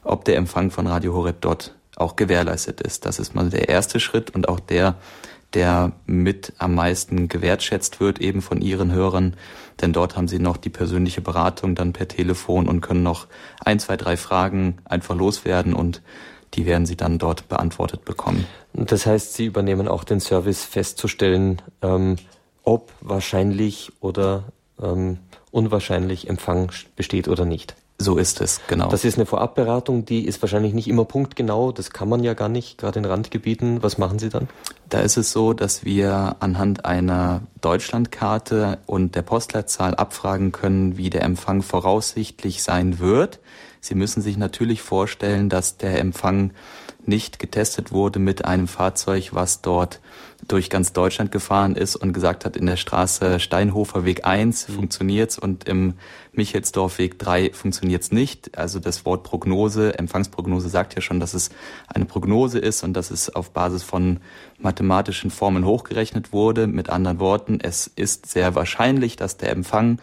ob 0.05 0.27
der 0.27 0.37
Empfang 0.37 0.71
von 0.71 0.87
Radio 0.87 1.15
Horeb 1.15 1.41
dort 1.41 1.76
auch 1.97 2.15
gewährleistet 2.15 2.81
ist. 2.81 3.05
Das 3.07 3.19
ist 3.19 3.35
mal 3.35 3.51
der 3.51 3.69
erste 3.69 3.99
Schritt 3.99 4.31
und 4.31 4.49
auch 4.49 4.61
der, 4.61 4.95
der 5.55 5.93
mit 6.05 6.53
am 6.59 6.75
meisten 6.75 7.29
gewertschätzt 7.29 7.99
wird, 7.99 8.21
eben 8.21 8.43
von 8.43 8.61
Ihren 8.61 8.93
Hörern. 8.93 9.35
Denn 9.81 9.93
dort 9.93 10.17
haben 10.17 10.29
Sie 10.29 10.39
noch 10.39 10.57
die 10.57 10.71
persönliche 10.71 11.23
Beratung 11.23 11.75
dann 11.75 11.93
per 11.93 12.07
Telefon 12.07 12.69
und 12.69 12.81
können 12.81 13.03
noch 13.03 13.27
ein, 13.65 13.81
zwei, 13.81 13.97
drei 13.97 14.17
Fragen 14.17 14.79
einfach 14.85 15.17
loswerden 15.17 15.75
und 15.75 16.03
die 16.55 16.67
werden 16.67 16.87
Sie 16.87 16.97
dann 16.97 17.19
dort 17.19 17.49
beantwortet 17.49 18.05
bekommen. 18.05 18.47
Das 18.73 19.07
heißt, 19.07 19.35
Sie 19.35 19.47
übernehmen 19.47 19.89
auch 19.89 20.05
den 20.05 20.21
Service 20.21 20.65
festzustellen, 20.65 21.63
ähm, 21.83 22.17
ob 22.63 22.93
wahrscheinlich 23.01 23.93
oder 24.01 24.45
ähm, 24.83 25.19
unwahrscheinlich 25.51 26.29
Empfang 26.29 26.71
besteht 26.95 27.29
oder 27.29 27.45
nicht. 27.45 27.75
So 27.99 28.19
ist 28.19 28.43
es, 28.43 28.61
genau. 28.67 28.91
Das 28.91 29.05
ist 29.05 29.17
eine 29.17 29.25
Vorabberatung, 29.25 30.05
die 30.05 30.27
ist 30.27 30.43
wahrscheinlich 30.43 30.75
nicht 30.75 30.87
immer 30.87 31.07
punktgenau, 31.07 31.73
das 31.73 31.91
kann 31.91 32.11
man 32.11 32.23
ja 32.23 32.35
gar 32.35 32.51
nicht, 32.51 32.77
gerade 32.77 32.99
in 32.99 33.07
Randgebieten. 33.07 33.83
Was 33.83 33.97
machen 33.97 34.19
Sie 34.19 34.29
dann? 34.29 34.49
Da 34.91 35.01
ist 35.01 35.17
es 35.17 35.33
so, 35.33 35.55
dass 35.55 35.85
wir 35.85 36.37
anhand 36.41 36.85
einer 36.85 37.41
Deutschlandkarte 37.63 38.79
und 38.85 39.15
der 39.15 39.23
Postleitzahl 39.23 39.95
abfragen 39.95 40.53
können, 40.53 40.99
wie 40.99 41.09
der 41.09 41.23
Empfang 41.23 41.63
voraussichtlich 41.63 42.63
sein 42.63 42.99
wird. 42.99 43.41
Sie 43.81 43.95
müssen 43.95 44.21
sich 44.21 44.37
natürlich 44.37 44.83
vorstellen, 44.83 45.49
dass 45.49 45.79
der 45.79 45.99
Empfang 45.99 46.51
nicht 47.09 47.39
getestet 47.39 47.93
wurde 47.93 48.19
mit 48.19 48.45
einem 48.45 48.69
Fahrzeug, 48.69 49.31
was 49.33 49.63
dort 49.63 50.01
durch 50.49 50.71
ganz 50.71 50.93
Deutschland 50.93 51.33
gefahren 51.33 51.75
ist 51.75 51.97
und 51.97 52.13
gesagt 52.13 52.45
hat, 52.45 52.57
in 52.57 52.67
der 52.67 52.77
Straße 52.77 53.41
Steinhofer 53.41 54.05
Weg 54.05 54.25
1 54.27 54.69
mhm. 54.69 54.73
funktioniert's 54.75 55.39
und 55.39 55.65
im 55.69 55.95
Michelsdorf 56.33 56.99
Weg 56.99 57.19
3 57.19 57.53
funktioniert's 57.53 58.13
nicht. 58.13 58.57
Also 58.57 58.79
das 58.79 59.05
Wort 59.05 59.25
Prognose, 59.25 59.99
Empfangsprognose 59.99 60.69
sagt 60.69 60.95
ja 60.95 61.01
schon, 61.01 61.21
dass 61.21 61.35
es 61.35 61.51
eine 61.89 62.05
Prognose 62.05 62.59
ist 62.59 62.85
und 62.85 62.93
dass 62.93 63.11
es 63.11 63.35
auf 63.35 63.51
Basis 63.51 63.83
von 63.83 64.21
mathematischen 64.59 65.31
Formeln 65.31 65.65
hochgerechnet 65.65 66.33
wurde. 66.33 66.67
Mit 66.67 66.91
anderen 66.91 67.19
Worten, 67.19 67.59
es 67.61 67.87
ist 67.87 68.27
sehr 68.27 68.55
wahrscheinlich, 68.55 69.17
dass 69.17 69.37
der 69.37 69.51
Empfang 69.51 69.99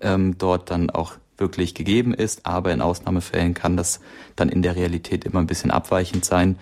ähm, 0.00 0.36
dort 0.38 0.70
dann 0.70 0.90
auch 0.90 1.14
wirklich 1.38 1.74
gegeben 1.74 2.14
ist, 2.14 2.46
aber 2.46 2.72
in 2.72 2.80
Ausnahmefällen 2.80 3.54
kann 3.54 3.76
das 3.76 4.00
dann 4.36 4.48
in 4.48 4.62
der 4.62 4.76
Realität 4.76 5.24
immer 5.24 5.40
ein 5.40 5.46
bisschen 5.46 5.70
abweichend 5.70 6.24
sein. 6.24 6.58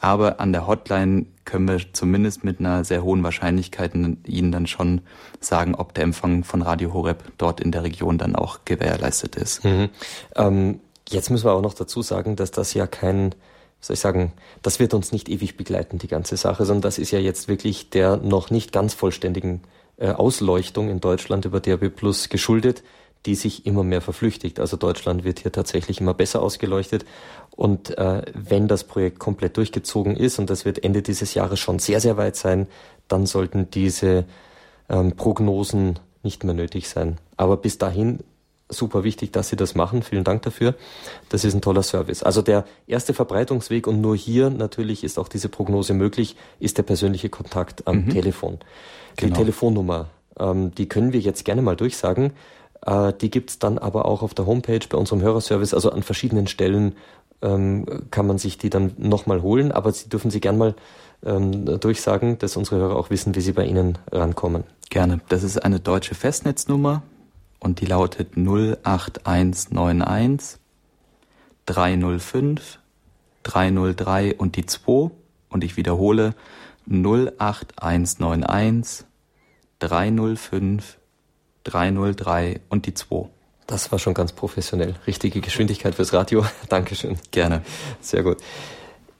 Aber 0.00 0.38
an 0.38 0.52
der 0.52 0.66
Hotline 0.66 1.26
können 1.46 1.66
wir 1.66 1.80
zumindest 1.94 2.44
mit 2.44 2.60
einer 2.60 2.84
sehr 2.84 3.02
hohen 3.02 3.22
Wahrscheinlichkeit 3.22 3.94
Ihnen 3.94 4.52
dann 4.52 4.66
schon 4.66 5.00
sagen, 5.40 5.74
ob 5.74 5.94
der 5.94 6.04
Empfang 6.04 6.44
von 6.44 6.60
Radio 6.60 6.92
Horeb 6.92 7.24
dort 7.38 7.60
in 7.60 7.72
der 7.72 7.84
Region 7.84 8.18
dann 8.18 8.36
auch 8.36 8.60
gewährleistet 8.66 9.36
ist. 9.36 9.64
Mhm. 9.64 9.88
Ähm, 10.36 10.80
jetzt 11.08 11.30
müssen 11.30 11.46
wir 11.46 11.52
auch 11.52 11.62
noch 11.62 11.74
dazu 11.74 12.02
sagen, 12.02 12.36
dass 12.36 12.50
das 12.50 12.74
ja 12.74 12.86
kein, 12.86 13.34
soll 13.80 13.94
ich 13.94 14.00
sagen, 14.00 14.32
das 14.60 14.78
wird 14.78 14.92
uns 14.92 15.10
nicht 15.12 15.30
ewig 15.30 15.56
begleiten, 15.56 15.98
die 15.98 16.08
ganze 16.08 16.36
Sache, 16.36 16.66
sondern 16.66 16.82
das 16.82 16.98
ist 16.98 17.10
ja 17.10 17.18
jetzt 17.18 17.48
wirklich 17.48 17.88
der 17.88 18.18
noch 18.18 18.50
nicht 18.50 18.72
ganz 18.72 18.92
vollständigen 18.92 19.62
äh, 19.96 20.10
Ausleuchtung 20.10 20.90
in 20.90 21.00
Deutschland 21.00 21.46
über 21.46 21.60
DRB 21.60 21.94
Plus 21.94 22.28
geschuldet 22.28 22.82
die 23.26 23.34
sich 23.34 23.66
immer 23.66 23.84
mehr 23.84 24.00
verflüchtigt. 24.00 24.60
Also 24.60 24.76
Deutschland 24.76 25.24
wird 25.24 25.40
hier 25.40 25.52
tatsächlich 25.52 26.00
immer 26.00 26.14
besser 26.14 26.42
ausgeleuchtet. 26.42 27.04
Und 27.50 27.96
äh, 27.96 28.22
wenn 28.34 28.68
das 28.68 28.84
Projekt 28.84 29.18
komplett 29.18 29.56
durchgezogen 29.56 30.16
ist, 30.16 30.38
und 30.38 30.50
das 30.50 30.64
wird 30.64 30.84
Ende 30.84 31.02
dieses 31.02 31.34
Jahres 31.34 31.60
schon 31.60 31.78
sehr, 31.78 32.00
sehr 32.00 32.16
weit 32.16 32.36
sein, 32.36 32.66
dann 33.08 33.26
sollten 33.26 33.70
diese 33.70 34.24
ähm, 34.88 35.12
Prognosen 35.16 35.98
nicht 36.22 36.44
mehr 36.44 36.54
nötig 36.54 36.88
sein. 36.88 37.18
Aber 37.36 37.56
bis 37.56 37.78
dahin 37.78 38.20
super 38.68 39.04
wichtig, 39.04 39.32
dass 39.32 39.48
Sie 39.48 39.56
das 39.56 39.74
machen. 39.74 40.02
Vielen 40.02 40.24
Dank 40.24 40.42
dafür. 40.42 40.74
Das 41.28 41.44
ist 41.44 41.54
ein 41.54 41.60
toller 41.60 41.82
Service. 41.82 42.22
Also 42.22 42.42
der 42.42 42.64
erste 42.86 43.14
Verbreitungsweg 43.14 43.86
und 43.86 44.00
nur 44.00 44.16
hier 44.16 44.50
natürlich 44.50 45.04
ist 45.04 45.18
auch 45.18 45.28
diese 45.28 45.48
Prognose 45.48 45.94
möglich, 45.94 46.36
ist 46.60 46.78
der 46.78 46.82
persönliche 46.82 47.28
Kontakt 47.28 47.86
am 47.86 48.06
mhm. 48.06 48.10
Telefon. 48.10 48.58
Die 49.20 49.26
genau. 49.26 49.36
Telefonnummer, 49.36 50.08
ähm, 50.38 50.74
die 50.74 50.88
können 50.88 51.12
wir 51.12 51.20
jetzt 51.20 51.44
gerne 51.44 51.62
mal 51.62 51.76
durchsagen. 51.76 52.32
Äh, 52.86 53.12
die 53.12 53.30
gibt's 53.30 53.58
dann 53.58 53.78
aber 53.78 54.06
auch 54.06 54.22
auf 54.22 54.34
der 54.34 54.46
Homepage 54.46 54.86
bei 54.88 54.98
unserem 54.98 55.22
Hörerservice, 55.22 55.74
also 55.74 55.90
an 55.90 56.02
verschiedenen 56.02 56.46
Stellen 56.46 56.94
ähm, 57.42 57.84
kann 58.10 58.26
man 58.26 58.38
sich 58.38 58.58
die 58.58 58.70
dann 58.70 58.92
nochmal 58.96 59.42
holen, 59.42 59.72
aber 59.72 59.92
Sie 59.92 60.08
dürfen 60.08 60.30
sie 60.30 60.40
gern 60.40 60.58
mal 60.58 60.74
ähm, 61.24 61.80
durchsagen, 61.80 62.38
dass 62.38 62.56
unsere 62.56 62.76
Hörer 62.76 62.94
auch 62.96 63.10
wissen, 63.10 63.34
wie 63.34 63.40
sie 63.40 63.50
bei 63.52 63.66
Ihnen 63.66 63.98
rankommen. 64.10 64.62
Gerne. 64.90 65.20
Das 65.28 65.42
ist 65.42 65.64
eine 65.64 65.80
deutsche 65.80 66.14
Festnetznummer 66.14 67.02
und 67.60 67.80
die 67.80 67.86
lautet 67.86 68.36
08191 68.36 70.58
305 71.66 72.78
303 73.42 74.36
und 74.36 74.56
die 74.56 74.66
2 74.66 75.10
und 75.50 75.64
ich 75.64 75.76
wiederhole 75.76 76.34
08191 76.88 79.04
305 79.78 80.98
303 81.64 82.60
und 82.68 82.86
die 82.86 82.94
2. 82.94 83.28
Das 83.66 83.90
war 83.90 83.98
schon 83.98 84.14
ganz 84.14 84.32
professionell. 84.32 84.94
Richtige 85.06 85.40
Geschwindigkeit 85.40 85.94
fürs 85.94 86.12
Radio. 86.12 86.44
Dankeschön. 86.68 87.16
Gerne. 87.30 87.62
Sehr 88.00 88.22
gut. 88.22 88.38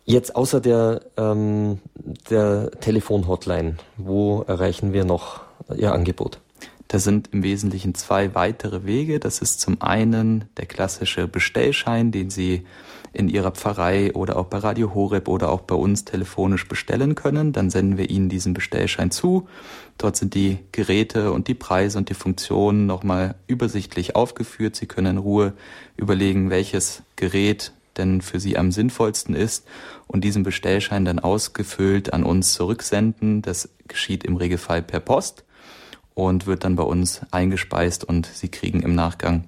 Jetzt 0.04 0.36
außer 0.36 0.60
der, 0.60 1.00
ähm, 1.16 1.80
der 2.28 2.70
Telefonhotline, 2.80 3.76
wo 3.96 4.42
erreichen 4.42 4.92
wir 4.92 5.04
noch 5.04 5.40
Ihr 5.74 5.92
Angebot? 5.92 6.40
Da 6.88 6.98
sind 6.98 7.30
im 7.32 7.42
Wesentlichen 7.42 7.94
zwei 7.94 8.34
weitere 8.34 8.84
Wege. 8.84 9.18
Das 9.18 9.38
ist 9.38 9.60
zum 9.60 9.80
einen 9.80 10.44
der 10.58 10.66
klassische 10.66 11.26
Bestellschein, 11.26 12.12
den 12.12 12.28
Sie 12.28 12.66
in 13.14 13.28
Ihrer 13.28 13.52
Pfarrei 13.52 14.12
oder 14.12 14.36
auch 14.36 14.46
bei 14.46 14.58
Radio 14.58 14.94
Horeb 14.94 15.28
oder 15.28 15.50
auch 15.50 15.60
bei 15.60 15.74
uns 15.74 16.04
telefonisch 16.04 16.68
bestellen 16.68 17.14
können. 17.14 17.52
Dann 17.52 17.70
senden 17.70 17.96
wir 17.96 18.10
Ihnen 18.10 18.28
diesen 18.28 18.54
Bestellschein 18.54 19.10
zu. 19.10 19.48
Dort 19.96 20.16
sind 20.16 20.34
die 20.34 20.58
Geräte 20.72 21.32
und 21.32 21.48
die 21.48 21.54
Preise 21.54 21.96
und 21.96 22.10
die 22.10 22.14
Funktionen 22.14 22.86
nochmal 22.86 23.36
übersichtlich 23.46 24.16
aufgeführt. 24.16 24.76
Sie 24.76 24.86
können 24.86 25.16
in 25.16 25.18
Ruhe 25.18 25.52
überlegen, 25.96 26.50
welches 26.50 27.02
Gerät 27.16 27.72
denn 27.96 28.20
für 28.20 28.40
Sie 28.40 28.58
am 28.58 28.72
sinnvollsten 28.72 29.36
ist 29.36 29.66
und 30.08 30.24
diesen 30.24 30.42
Bestellschein 30.42 31.04
dann 31.04 31.20
ausgefüllt 31.20 32.12
an 32.12 32.24
uns 32.24 32.52
zurücksenden. 32.52 33.40
Das 33.42 33.68
geschieht 33.86 34.24
im 34.24 34.36
Regelfall 34.36 34.82
per 34.82 34.98
Post 34.98 35.44
und 36.14 36.46
wird 36.46 36.64
dann 36.64 36.74
bei 36.74 36.82
uns 36.82 37.20
eingespeist 37.30 38.02
und 38.02 38.26
Sie 38.26 38.48
kriegen 38.48 38.82
im 38.82 38.96
Nachgang 38.96 39.44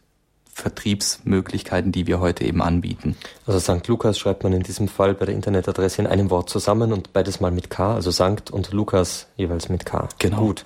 Vertriebsmöglichkeiten, 0.60 1.92
die 1.92 2.08
wir 2.08 2.20
heute 2.20 2.44
eben 2.44 2.62
anbieten. 2.62 3.16
Also 3.46 3.60
St. 3.60 3.88
Lukas 3.88 4.20
schreibt 4.20 4.44
man 4.44 4.54
in 4.54 4.64
diesem 4.64 4.88
Fall 4.88 5.14
bei 5.14 5.26
der 5.26 5.36
Internetadresse 5.36 6.02
in 6.02 6.08
einem 6.08 6.30
Wort 6.30 6.50
zusammen 6.50 6.94
und 6.94 7.14
beides 7.14 7.40
mal 7.40 7.52
mit 7.52 7.70
K, 7.70 7.96
also 7.96 8.12
Sankt 8.12 8.52
und 8.52 8.72
Lukas 8.72 9.28
jeweils 9.38 9.70
mit 9.70 9.86
K. 9.86 10.10
Genau. 10.20 10.38
Gut. 10.38 10.66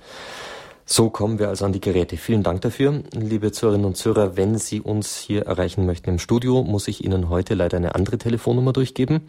So 0.85 1.09
kommen 1.09 1.39
wir 1.39 1.47
also 1.47 1.63
an 1.63 1.71
die 1.71 1.79
Geräte. 1.79 2.17
Vielen 2.17 2.43
Dank 2.43 2.61
dafür, 2.61 3.03
liebe 3.13 3.53
Zuhörerinnen 3.53 3.85
und 3.85 3.95
Zuhörer. 3.95 4.35
Wenn 4.35 4.57
Sie 4.57 4.81
uns 4.81 5.17
hier 5.17 5.43
erreichen 5.43 5.85
möchten 5.85 6.09
im 6.09 6.19
Studio, 6.19 6.63
muss 6.63 6.89
ich 6.89 7.05
Ihnen 7.05 7.29
heute 7.29 7.53
leider 7.53 7.77
eine 7.77 7.95
andere 7.95 8.17
Telefonnummer 8.17 8.73
durchgeben, 8.73 9.21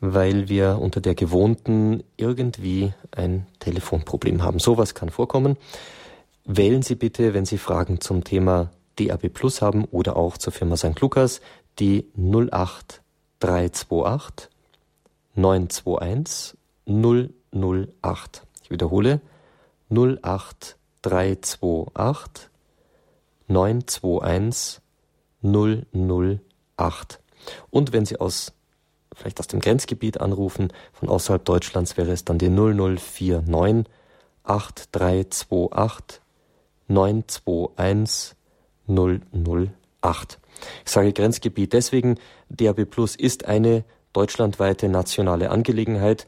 weil 0.00 0.48
wir 0.48 0.78
unter 0.80 1.00
der 1.00 1.14
gewohnten 1.14 2.02
irgendwie 2.16 2.92
ein 3.12 3.46
Telefonproblem 3.60 4.42
haben. 4.42 4.58
Sowas 4.58 4.94
kann 4.94 5.10
vorkommen. 5.10 5.56
Wählen 6.44 6.82
Sie 6.82 6.96
bitte, 6.96 7.34
wenn 7.34 7.44
Sie 7.44 7.58
Fragen 7.58 8.00
zum 8.00 8.24
Thema 8.24 8.70
DAB 9.08 9.30
Plus 9.30 9.62
haben 9.62 9.86
oder 9.86 10.16
auch 10.16 10.38
zur 10.38 10.52
Firma 10.52 10.76
St. 10.76 11.00
Lukas 11.00 11.40
die 11.78 12.06
08328 12.16 14.48
921 15.34 16.56
008. 16.86 18.46
Ich 18.62 18.70
wiederhole 18.70 19.20
08328 19.90 22.50
921 23.48 24.80
008. 25.42 27.20
Und 27.70 27.92
wenn 27.92 28.04
Sie 28.04 28.20
aus 28.20 28.52
vielleicht 29.14 29.40
aus 29.40 29.46
dem 29.48 29.60
Grenzgebiet 29.60 30.20
anrufen, 30.20 30.72
von 30.92 31.08
außerhalb 31.08 31.44
Deutschlands 31.44 31.96
wäre 31.96 32.12
es 32.12 32.24
dann 32.24 32.38
die 32.38 32.48
0049 32.48 33.84
8328 34.44 36.20
921 36.88 38.36
008. 38.90 40.38
Ich 40.84 40.90
sage 40.90 41.12
Grenzgebiet 41.12 41.72
deswegen, 41.72 42.18
DAB 42.48 42.84
Plus 42.84 43.16
ist 43.16 43.46
eine 43.46 43.84
deutschlandweite 44.12 44.88
nationale 44.88 45.50
Angelegenheit, 45.50 46.26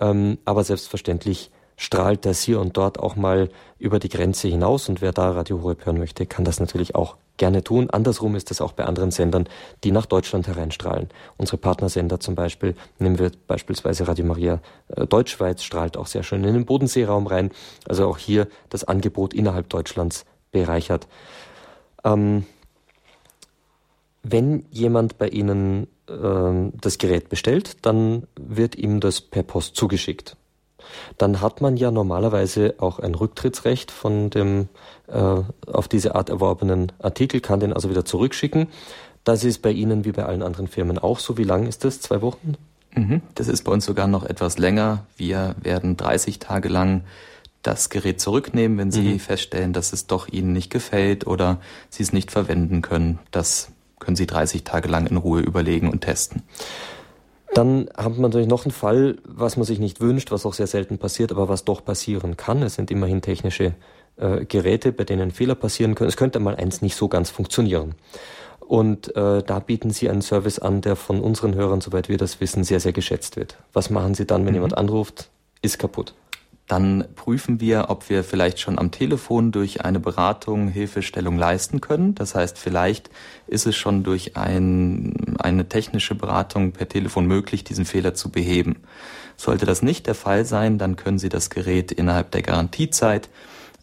ähm, 0.00 0.38
aber 0.44 0.64
selbstverständlich 0.64 1.50
strahlt 1.76 2.24
das 2.24 2.42
hier 2.42 2.60
und 2.60 2.76
dort 2.76 3.00
auch 3.00 3.16
mal 3.16 3.48
über 3.78 3.98
die 3.98 4.08
Grenze 4.08 4.48
hinaus 4.48 4.88
und 4.88 5.02
wer 5.02 5.12
da 5.12 5.30
Radio 5.32 5.62
Horeb 5.62 5.84
hören 5.86 5.98
möchte, 5.98 6.26
kann 6.26 6.44
das 6.44 6.60
natürlich 6.60 6.94
auch 6.94 7.16
gerne 7.36 7.64
tun. 7.64 7.90
Andersrum 7.90 8.36
ist 8.36 8.50
es 8.50 8.60
auch 8.60 8.72
bei 8.72 8.84
anderen 8.84 9.10
Sendern, 9.10 9.48
die 9.82 9.90
nach 9.90 10.06
Deutschland 10.06 10.46
hereinstrahlen. 10.46 11.08
Unsere 11.36 11.56
Partnersender 11.56 12.20
zum 12.20 12.36
Beispiel, 12.36 12.76
nehmen 12.98 13.18
wir 13.18 13.32
beispielsweise 13.48 14.06
Radio 14.06 14.24
Maria 14.24 14.60
äh, 14.88 15.06
Deutschschweiz, 15.06 15.62
strahlt 15.62 15.96
auch 15.96 16.06
sehr 16.06 16.22
schön 16.22 16.44
in 16.44 16.54
den 16.54 16.64
Bodenseeraum 16.64 17.26
rein. 17.26 17.50
Also 17.88 18.06
auch 18.06 18.18
hier 18.18 18.46
das 18.68 18.84
Angebot 18.84 19.34
innerhalb 19.34 19.68
Deutschlands 19.68 20.24
bereichert. 20.52 21.08
Ähm, 22.04 22.44
wenn 24.22 24.64
jemand 24.70 25.18
bei 25.18 25.28
Ihnen 25.28 25.86
äh, 26.08 26.70
das 26.80 26.98
Gerät 26.98 27.28
bestellt, 27.28 27.76
dann 27.82 28.26
wird 28.36 28.76
ihm 28.76 29.00
das 29.00 29.20
per 29.20 29.42
Post 29.42 29.76
zugeschickt. 29.76 30.36
Dann 31.18 31.40
hat 31.40 31.60
man 31.60 31.76
ja 31.76 31.90
normalerweise 31.90 32.74
auch 32.78 32.98
ein 32.98 33.14
Rücktrittsrecht 33.14 33.90
von 33.90 34.30
dem 34.30 34.68
äh, 35.08 35.40
auf 35.66 35.88
diese 35.88 36.14
Art 36.14 36.30
erworbenen 36.30 36.92
Artikel, 36.98 37.40
kann 37.40 37.60
den 37.60 37.72
also 37.72 37.90
wieder 37.90 38.04
zurückschicken. 38.04 38.68
Das 39.24 39.44
ist 39.44 39.62
bei 39.62 39.70
Ihnen 39.70 40.04
wie 40.04 40.12
bei 40.12 40.24
allen 40.24 40.42
anderen 40.42 40.68
Firmen 40.68 40.98
auch 40.98 41.18
so. 41.18 41.38
Wie 41.38 41.44
lang 41.44 41.66
ist 41.66 41.84
das? 41.84 42.00
Zwei 42.00 42.20
Wochen? 42.20 42.56
Mhm. 42.94 43.22
Das 43.34 43.48
ist 43.48 43.64
bei 43.64 43.72
uns 43.72 43.84
sogar 43.84 44.06
noch 44.06 44.24
etwas 44.24 44.58
länger. 44.58 45.06
Wir 45.16 45.56
werden 45.60 45.96
30 45.96 46.38
Tage 46.38 46.68
lang 46.68 47.02
das 47.64 47.90
Gerät 47.90 48.20
zurücknehmen, 48.20 48.78
wenn 48.78 48.92
Sie 48.92 49.14
mhm. 49.14 49.18
feststellen, 49.18 49.72
dass 49.72 49.92
es 49.92 50.06
doch 50.06 50.28
Ihnen 50.28 50.52
nicht 50.52 50.70
gefällt 50.70 51.26
oder 51.26 51.60
Sie 51.88 52.02
es 52.02 52.12
nicht 52.12 52.30
verwenden 52.30 52.82
können. 52.82 53.18
Das 53.30 53.70
können 53.98 54.16
Sie 54.16 54.26
30 54.26 54.62
Tage 54.62 54.88
lang 54.88 55.06
in 55.06 55.16
Ruhe 55.16 55.40
überlegen 55.40 55.90
und 55.90 56.02
testen. 56.02 56.42
Dann 57.54 57.88
haben 57.96 58.16
wir 58.16 58.22
natürlich 58.22 58.48
noch 58.48 58.64
einen 58.64 58.72
Fall, 58.72 59.16
was 59.24 59.56
man 59.56 59.64
sich 59.64 59.78
nicht 59.78 60.00
wünscht, 60.00 60.30
was 60.30 60.44
auch 60.44 60.54
sehr 60.54 60.66
selten 60.66 60.98
passiert, 60.98 61.32
aber 61.32 61.48
was 61.48 61.64
doch 61.64 61.84
passieren 61.84 62.36
kann. 62.36 62.62
Es 62.62 62.74
sind 62.74 62.90
immerhin 62.90 63.22
technische 63.22 63.74
äh, 64.16 64.44
Geräte, 64.44 64.92
bei 64.92 65.04
denen 65.04 65.30
Fehler 65.30 65.54
passieren 65.54 65.94
können. 65.94 66.08
Es 66.08 66.16
könnte 66.16 66.40
mal 66.40 66.56
eins 66.56 66.82
nicht 66.82 66.96
so 66.96 67.08
ganz 67.08 67.30
funktionieren. 67.30 67.94
Und 68.60 69.14
äh, 69.14 69.42
da 69.42 69.58
bieten 69.60 69.90
Sie 69.90 70.10
einen 70.10 70.22
Service 70.22 70.58
an, 70.58 70.80
der 70.80 70.96
von 70.96 71.20
unseren 71.20 71.54
Hörern, 71.54 71.80
soweit 71.80 72.08
wir 72.08 72.18
das 72.18 72.40
wissen, 72.40 72.64
sehr, 72.64 72.80
sehr 72.80 72.92
geschätzt 72.92 73.36
wird. 73.36 73.56
Was 73.72 73.88
machen 73.88 74.14
Sie 74.14 74.26
dann, 74.26 74.44
wenn 74.44 74.52
mhm. 74.52 74.56
jemand 74.56 74.76
anruft, 74.76 75.30
ist 75.62 75.78
kaputt? 75.78 76.14
Dann 76.66 77.04
prüfen 77.14 77.60
wir, 77.60 77.86
ob 77.90 78.08
wir 78.08 78.24
vielleicht 78.24 78.58
schon 78.58 78.78
am 78.78 78.90
Telefon 78.90 79.52
durch 79.52 79.84
eine 79.84 80.00
Beratung 80.00 80.68
Hilfestellung 80.68 81.36
leisten 81.36 81.82
können. 81.82 82.14
Das 82.14 82.34
heißt, 82.34 82.58
vielleicht 82.58 83.10
ist 83.46 83.66
es 83.66 83.76
schon 83.76 84.02
durch 84.02 84.36
ein, 84.36 85.36
eine 85.38 85.68
technische 85.68 86.14
Beratung 86.14 86.72
per 86.72 86.88
Telefon 86.88 87.26
möglich, 87.26 87.64
diesen 87.64 87.84
Fehler 87.84 88.14
zu 88.14 88.30
beheben. 88.30 88.76
Sollte 89.36 89.66
das 89.66 89.82
nicht 89.82 90.06
der 90.06 90.14
Fall 90.14 90.46
sein, 90.46 90.78
dann 90.78 90.96
können 90.96 91.18
Sie 91.18 91.28
das 91.28 91.50
Gerät 91.50 91.92
innerhalb 91.92 92.30
der 92.30 92.42
Garantiezeit 92.42 93.28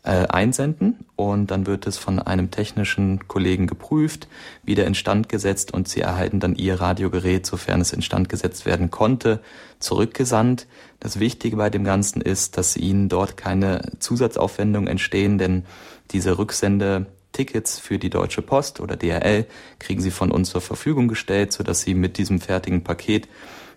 äh, 0.03 0.27
einsenden 0.27 1.05
und 1.15 1.51
dann 1.51 1.67
wird 1.67 1.85
es 1.85 1.97
von 1.97 2.19
einem 2.19 2.49
technischen 2.49 3.27
Kollegen 3.27 3.67
geprüft, 3.67 4.27
wieder 4.63 4.85
instand 4.85 5.29
gesetzt 5.29 5.73
und 5.73 5.87
Sie 5.87 6.01
erhalten 6.01 6.39
dann 6.39 6.55
Ihr 6.55 6.81
Radiogerät, 6.81 7.45
sofern 7.45 7.81
es 7.81 7.93
instand 7.93 8.27
gesetzt 8.27 8.65
werden 8.65 8.89
konnte, 8.89 9.41
zurückgesandt. 9.79 10.67
Das 10.99 11.19
Wichtige 11.19 11.55
bei 11.55 11.69
dem 11.69 11.83
Ganzen 11.83 12.21
ist, 12.21 12.57
dass 12.57 12.77
Ihnen 12.77 13.09
dort 13.09 13.37
keine 13.37 13.91
Zusatzaufwendungen 13.99 14.87
entstehen, 14.87 15.37
denn 15.37 15.65
diese 16.11 16.37
Rücksende 16.37 17.05
Tickets 17.31 17.79
für 17.79 17.97
die 17.97 18.09
Deutsche 18.09 18.41
Post 18.41 18.79
oder 18.79 18.97
DRL 18.97 19.45
kriegen 19.79 20.01
Sie 20.01 20.11
von 20.11 20.31
uns 20.31 20.49
zur 20.49 20.61
Verfügung 20.61 21.07
gestellt, 21.07 21.53
sodass 21.53 21.81
Sie 21.81 21.93
mit 21.93 22.17
diesem 22.17 22.41
fertigen 22.41 22.83
Paket 22.83 23.27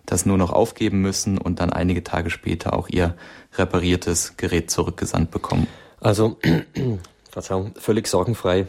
das 0.05 0.25
nur 0.25 0.37
noch 0.37 0.51
aufgeben 0.51 1.01
müssen 1.01 1.37
und 1.37 1.59
dann 1.59 1.71
einige 1.71 2.03
Tage 2.03 2.29
später 2.29 2.73
auch 2.73 2.89
Ihr 2.89 3.15
repariertes 3.57 4.37
Gerät 4.37 4.69
zurückgesandt 4.69 5.31
bekommen. 5.31 5.67
Also, 6.05 6.37
Verzeihung, 7.31 7.73
völlig 7.77 8.07
sorgenfrei 8.07 8.67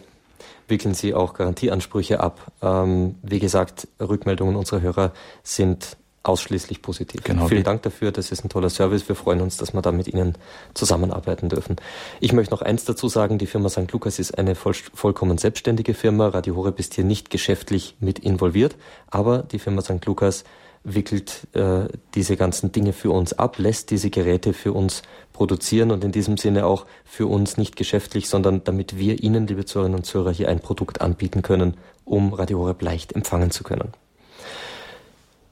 wickeln 0.68 0.94
Sie 0.94 1.12
auch 1.12 1.34
Garantieansprüche 1.34 2.18
ab. 2.18 2.50
Ähm, 2.62 3.16
wie 3.22 3.40
gesagt, 3.40 3.88
Rückmeldungen 4.00 4.56
unserer 4.56 4.80
Hörer 4.80 5.12
sind 5.42 5.98
ausschließlich 6.22 6.80
positiv. 6.80 7.22
Genau. 7.24 7.46
Vielen 7.46 7.62
Dank 7.62 7.82
dafür, 7.82 8.10
das 8.10 8.32
ist 8.32 8.42
ein 8.42 8.48
toller 8.48 8.70
Service. 8.70 9.06
Wir 9.06 9.16
freuen 9.16 9.42
uns, 9.42 9.58
dass 9.58 9.74
wir 9.74 9.82
da 9.82 9.92
mit 9.92 10.08
Ihnen 10.08 10.36
zusammenarbeiten 10.72 11.50
dürfen. 11.50 11.76
Ich 12.20 12.32
möchte 12.32 12.52
noch 12.54 12.62
eins 12.62 12.86
dazu 12.86 13.06
sagen, 13.06 13.36
die 13.36 13.46
Firma 13.46 13.68
St. 13.68 13.92
Lukas 13.92 14.18
ist 14.18 14.38
eine 14.38 14.54
voll, 14.54 14.74
vollkommen 14.94 15.36
selbstständige 15.36 15.92
Firma. 15.92 16.28
Radio 16.28 16.56
Horeb 16.56 16.80
ist 16.80 16.94
hier 16.94 17.04
nicht 17.04 17.28
geschäftlich 17.28 17.96
mit 18.00 18.18
involviert, 18.18 18.76
aber 19.10 19.40
die 19.42 19.58
Firma 19.58 19.82
St. 19.82 20.04
Lukas 20.06 20.44
wickelt 20.86 21.48
äh, 21.52 21.88
diese 22.14 22.36
ganzen 22.36 22.70
Dinge 22.72 22.92
für 22.92 23.10
uns 23.10 23.32
ab, 23.32 23.58
lässt 23.58 23.90
diese 23.90 24.08
Geräte 24.08 24.52
für 24.52 24.72
uns 24.72 25.02
produzieren 25.32 25.90
und 25.90 26.04
in 26.04 26.12
diesem 26.12 26.36
Sinne 26.36 26.64
auch 26.64 26.86
für 27.04 27.26
uns 27.26 27.56
nicht 27.56 27.76
geschäftlich, 27.76 28.28
sondern 28.28 28.62
damit 28.64 28.96
wir 28.96 29.22
Ihnen, 29.22 29.46
liebe 29.46 29.64
Zuhörerinnen 29.64 29.98
und 29.98 30.04
Zuhörer, 30.04 30.30
hier 30.30 30.48
ein 30.48 30.60
Produkt 30.60 31.00
anbieten 31.00 31.42
können, 31.42 31.76
um 32.04 32.32
Radio 32.32 32.60
Horeb 32.60 32.80
leicht 32.82 33.14
empfangen 33.14 33.50
zu 33.50 33.64
können. 33.64 33.92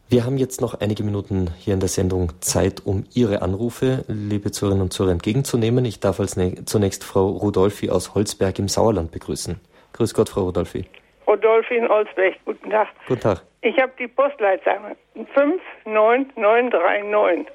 Wir 0.08 0.24
haben 0.24 0.38
jetzt 0.38 0.60
noch 0.60 0.74
einige 0.74 1.02
Minuten 1.02 1.50
hier 1.58 1.74
in 1.74 1.80
der 1.80 1.88
Sendung 1.88 2.32
Zeit, 2.40 2.86
um 2.86 3.04
Ihre 3.14 3.42
Anrufe, 3.42 4.04
liebe 4.06 4.52
Zuhörerinnen 4.52 4.84
und 4.84 4.92
Zuhörer, 4.92 5.12
entgegenzunehmen. 5.12 5.84
Ich 5.84 5.98
darf 5.98 6.20
als 6.20 6.36
zunächst 6.66 7.02
Frau 7.02 7.28
Rudolfi 7.28 7.90
aus 7.90 8.14
Holzberg 8.14 8.58
im 8.60 8.68
Sauerland 8.68 9.10
begrüßen. 9.10 9.56
Grüß 9.94 10.14
Gott, 10.14 10.28
Frau 10.28 10.44
Rudolfi. 10.44 10.86
Rudolfi 11.26 11.76
in 11.76 11.88
Holzberg, 11.88 12.34
guten 12.44 12.70
Tag. 12.70 12.88
Guten 13.08 13.20
Tag. 13.20 13.42
Ich 13.62 13.76
habe 13.78 13.92
die 13.98 14.06
Postleitzahl 14.08 14.96
59939. 15.14 17.46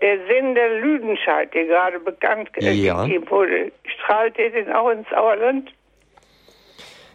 Der 0.00 0.16
Sender 0.26 0.68
Lüdenscheid, 0.80 1.52
der 1.52 1.66
gerade 1.66 2.00
bekannt 2.00 2.48
ja. 2.58 3.04
gegeben 3.04 3.30
wurde, 3.30 3.70
strahlt 3.84 4.38
der 4.38 4.50
denn 4.50 4.72
auch 4.72 4.88
ins 4.90 5.08
Sauerland? 5.10 5.70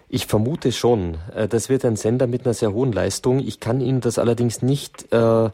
Ich 0.08 0.28
vermute 0.28 0.72
schon. 0.72 1.18
Äh, 1.36 1.48
das 1.48 1.70
wird 1.70 1.84
ein 1.84 1.96
Sender 1.96 2.28
mit 2.28 2.46
einer 2.46 2.54
sehr 2.54 2.74
hohen 2.74 2.92
Leistung. 2.92 3.40
Ich 3.40 3.60
kann 3.60 3.82
Ihnen 3.82 4.02
das 4.02 4.20
allerdings 4.20 4.62
nicht, 4.62 5.12
äh, 5.12 5.50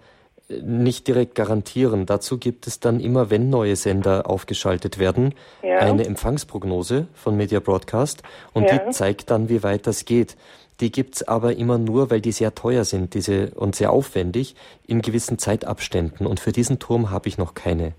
nicht 0.64 1.08
direkt 1.08 1.36
garantieren. 1.36 2.06
Dazu 2.06 2.38
gibt 2.38 2.68
es 2.68 2.80
dann 2.80 3.00
immer, 3.00 3.30
wenn 3.30 3.50
neue 3.50 3.76
Sender 3.76 4.30
aufgeschaltet 4.30 5.00
werden, 5.00 5.34
ja. 5.64 5.78
eine 5.80 6.06
Empfangsprognose 6.06 7.08
von 7.14 7.38
Media 7.38 7.60
Broadcast 7.60 8.24
und 8.54 8.64
ja. 8.64 8.78
die 8.78 8.92
zeigt 8.92 9.32
dann, 9.32 9.50
wie 9.50 9.64
weit 9.64 9.88
das 9.88 10.06
geht. 10.06 10.36
Die 10.80 10.92
gibt's 10.92 11.22
aber 11.24 11.54
immer 11.54 11.78
nur, 11.78 12.10
weil 12.10 12.22
die 12.22 12.32
sehr 12.32 12.56
teuer 12.56 12.84
sind 12.86 13.14
diese, 13.14 13.52
und 13.56 13.76
sehr 13.76 13.92
aufwendig 13.92 14.56
in 14.88 15.02
gewissen 15.02 15.38
Zeitabständen. 15.38 16.26
Und 16.26 16.40
für 16.40 16.52
diesen 16.52 16.80
Turm 16.80 17.12
habe 17.12 17.28
ich 17.28 17.38
noch 17.38 17.54
keine. 17.54 17.94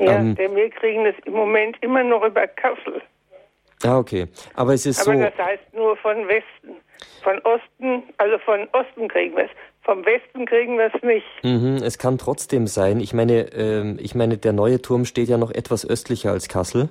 Ja, 0.00 0.16
ähm, 0.16 0.34
denn 0.34 0.56
wir 0.56 0.70
kriegen 0.70 1.04
das 1.04 1.14
im 1.26 1.34
Moment 1.34 1.76
immer 1.82 2.02
noch 2.02 2.24
über 2.24 2.46
Kassel. 2.46 3.02
Ah, 3.84 3.98
okay. 3.98 4.26
Aber 4.54 4.74
es 4.74 4.86
ist 4.86 5.06
aber 5.06 5.18
so. 5.18 5.22
Aber 5.22 5.30
das 5.30 5.46
heißt 5.46 5.74
nur 5.74 5.96
von 5.98 6.26
Westen. 6.28 6.80
Von 7.22 7.38
Osten, 7.40 8.02
also 8.16 8.38
von 8.38 8.68
Osten 8.72 9.08
kriegen 9.08 9.36
wir 9.36 9.44
es. 9.44 9.50
Vom 9.88 10.04
Westen 10.04 10.44
kriegen 10.44 10.76
wir 10.76 10.90
es 10.94 11.02
nicht. 11.02 11.24
Mhm, 11.42 11.76
es 11.82 11.96
kann 11.96 12.18
trotzdem 12.18 12.66
sein. 12.66 13.00
Ich 13.00 13.14
meine, 13.14 13.50
äh, 13.54 13.94
ich 14.02 14.14
meine, 14.14 14.36
der 14.36 14.52
neue 14.52 14.82
Turm 14.82 15.06
steht 15.06 15.30
ja 15.30 15.38
noch 15.38 15.50
etwas 15.50 15.88
östlicher 15.88 16.30
als 16.30 16.48
Kassel. 16.48 16.90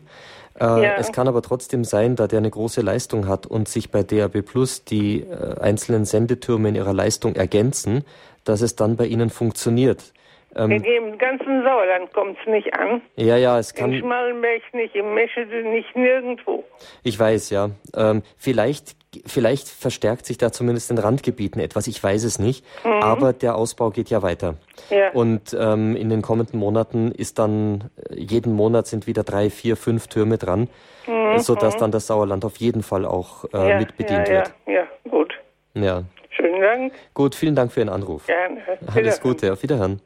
Äh, 0.60 0.64
ja. 0.64 0.96
Es 0.98 1.12
kann 1.12 1.28
aber 1.28 1.44
trotzdem 1.44 1.84
sein, 1.84 2.16
da 2.16 2.26
der 2.26 2.40
eine 2.40 2.50
große 2.50 2.82
Leistung 2.82 3.28
hat 3.28 3.46
und 3.46 3.68
sich 3.68 3.92
bei 3.92 4.02
DAB 4.02 4.42
Plus 4.42 4.84
die 4.84 5.22
äh, 5.22 5.60
einzelnen 5.62 6.06
Sendetürme 6.06 6.70
in 6.70 6.76
ihrer 6.76 6.94
Leistung 6.94 7.36
ergänzen, 7.36 8.04
dass 8.46 8.62
es 8.62 8.76
dann 8.76 8.96
bei 8.96 9.06
Ihnen 9.06 9.30
funktioniert. 9.30 10.12
Ähm, 10.56 10.72
in 10.72 10.82
dem 10.82 11.18
ganzen 11.20 11.62
Sauerland 11.62 12.12
kommt 12.14 12.36
es 12.40 12.48
nicht 12.48 12.74
an. 12.74 13.04
Ja, 13.16 13.38
ja, 13.38 13.60
es 13.60 13.76
kann. 13.76 13.94
In 13.94 14.00
Schmallenberg 14.00 14.64
nicht, 14.74 14.96
im 14.96 15.14
Meschede 15.14 15.62
nicht, 15.70 15.96
nirgendwo. 15.96 16.64
Ich 17.04 17.20
weiß, 17.20 17.52
ja. 17.52 17.70
Ähm, 17.96 18.24
vielleicht, 18.38 18.96
vielleicht 19.26 19.68
verstärkt 19.68 20.26
sich 20.26 20.38
da 20.38 20.52
zumindest 20.52 20.92
in 20.92 20.98
Randgebieten 20.98 21.62
etwas, 21.62 21.88
ich 21.88 22.02
weiß 22.02 22.24
es 22.24 22.40
nicht. 22.40 22.66
Mhm. 22.84 23.04
Aber 23.04 23.34
der 23.34 23.56
Ausbau 23.56 23.90
geht 23.90 24.10
ja 24.10 24.22
weiter. 24.22 24.56
Ja. 24.90 25.12
Und 25.12 25.56
ähm, 25.60 25.96
in 25.96 26.10
den 26.10 26.22
kommenden 26.22 26.60
Monaten 26.60 27.12
ist 27.12 27.40
dann, 27.40 27.90
äh, 28.10 28.16
jeden 28.16 28.54
Monat 28.54 28.88
sind 28.88 29.08
wieder 29.08 29.24
drei, 29.24 29.50
vier, 29.50 29.76
fünf 29.78 30.08
Türme 30.08 30.38
dran, 30.38 30.70
mhm. 31.08 31.40
sodass 31.40 31.76
mhm. 31.76 31.80
dann 31.80 31.92
das 31.92 32.08
Sauerland 32.08 32.46
auf 32.46 32.58
jeden 32.58 32.84
Fall 32.84 33.06
auch 33.06 33.46
äh, 33.54 33.70
ja, 33.70 33.80
mit 33.80 33.98
bedient 33.98 34.28
ja, 34.28 34.34
wird. 34.34 34.54
Ja, 34.66 34.74
ja, 34.74 34.88
gut. 35.10 35.34
Ja. 35.74 36.04
Schönen 36.30 36.62
Dank. 36.62 36.94
Gut, 37.14 37.36
vielen 37.36 37.56
Dank 37.56 37.72
für 37.72 37.80
Ihren 37.80 37.90
Anruf. 37.90 38.28
Gerne. 38.28 38.62
Alles 38.94 39.22
Gute, 39.22 39.52
auf 39.54 39.64
Wiederhören. 39.64 40.02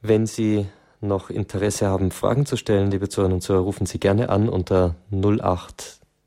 Wenn 0.00 0.26
Sie 0.26 0.66
noch 1.00 1.30
Interesse 1.30 1.88
haben, 1.88 2.10
Fragen 2.10 2.46
zu 2.46 2.56
stellen, 2.56 2.90
liebe 2.90 3.08
Zuhörerinnen 3.08 3.36
und 3.36 3.40
Zuhörer, 3.42 3.64
rufen 3.64 3.86
Sie 3.86 4.00
gerne 4.00 4.28
an 4.30 4.48
unter 4.48 4.94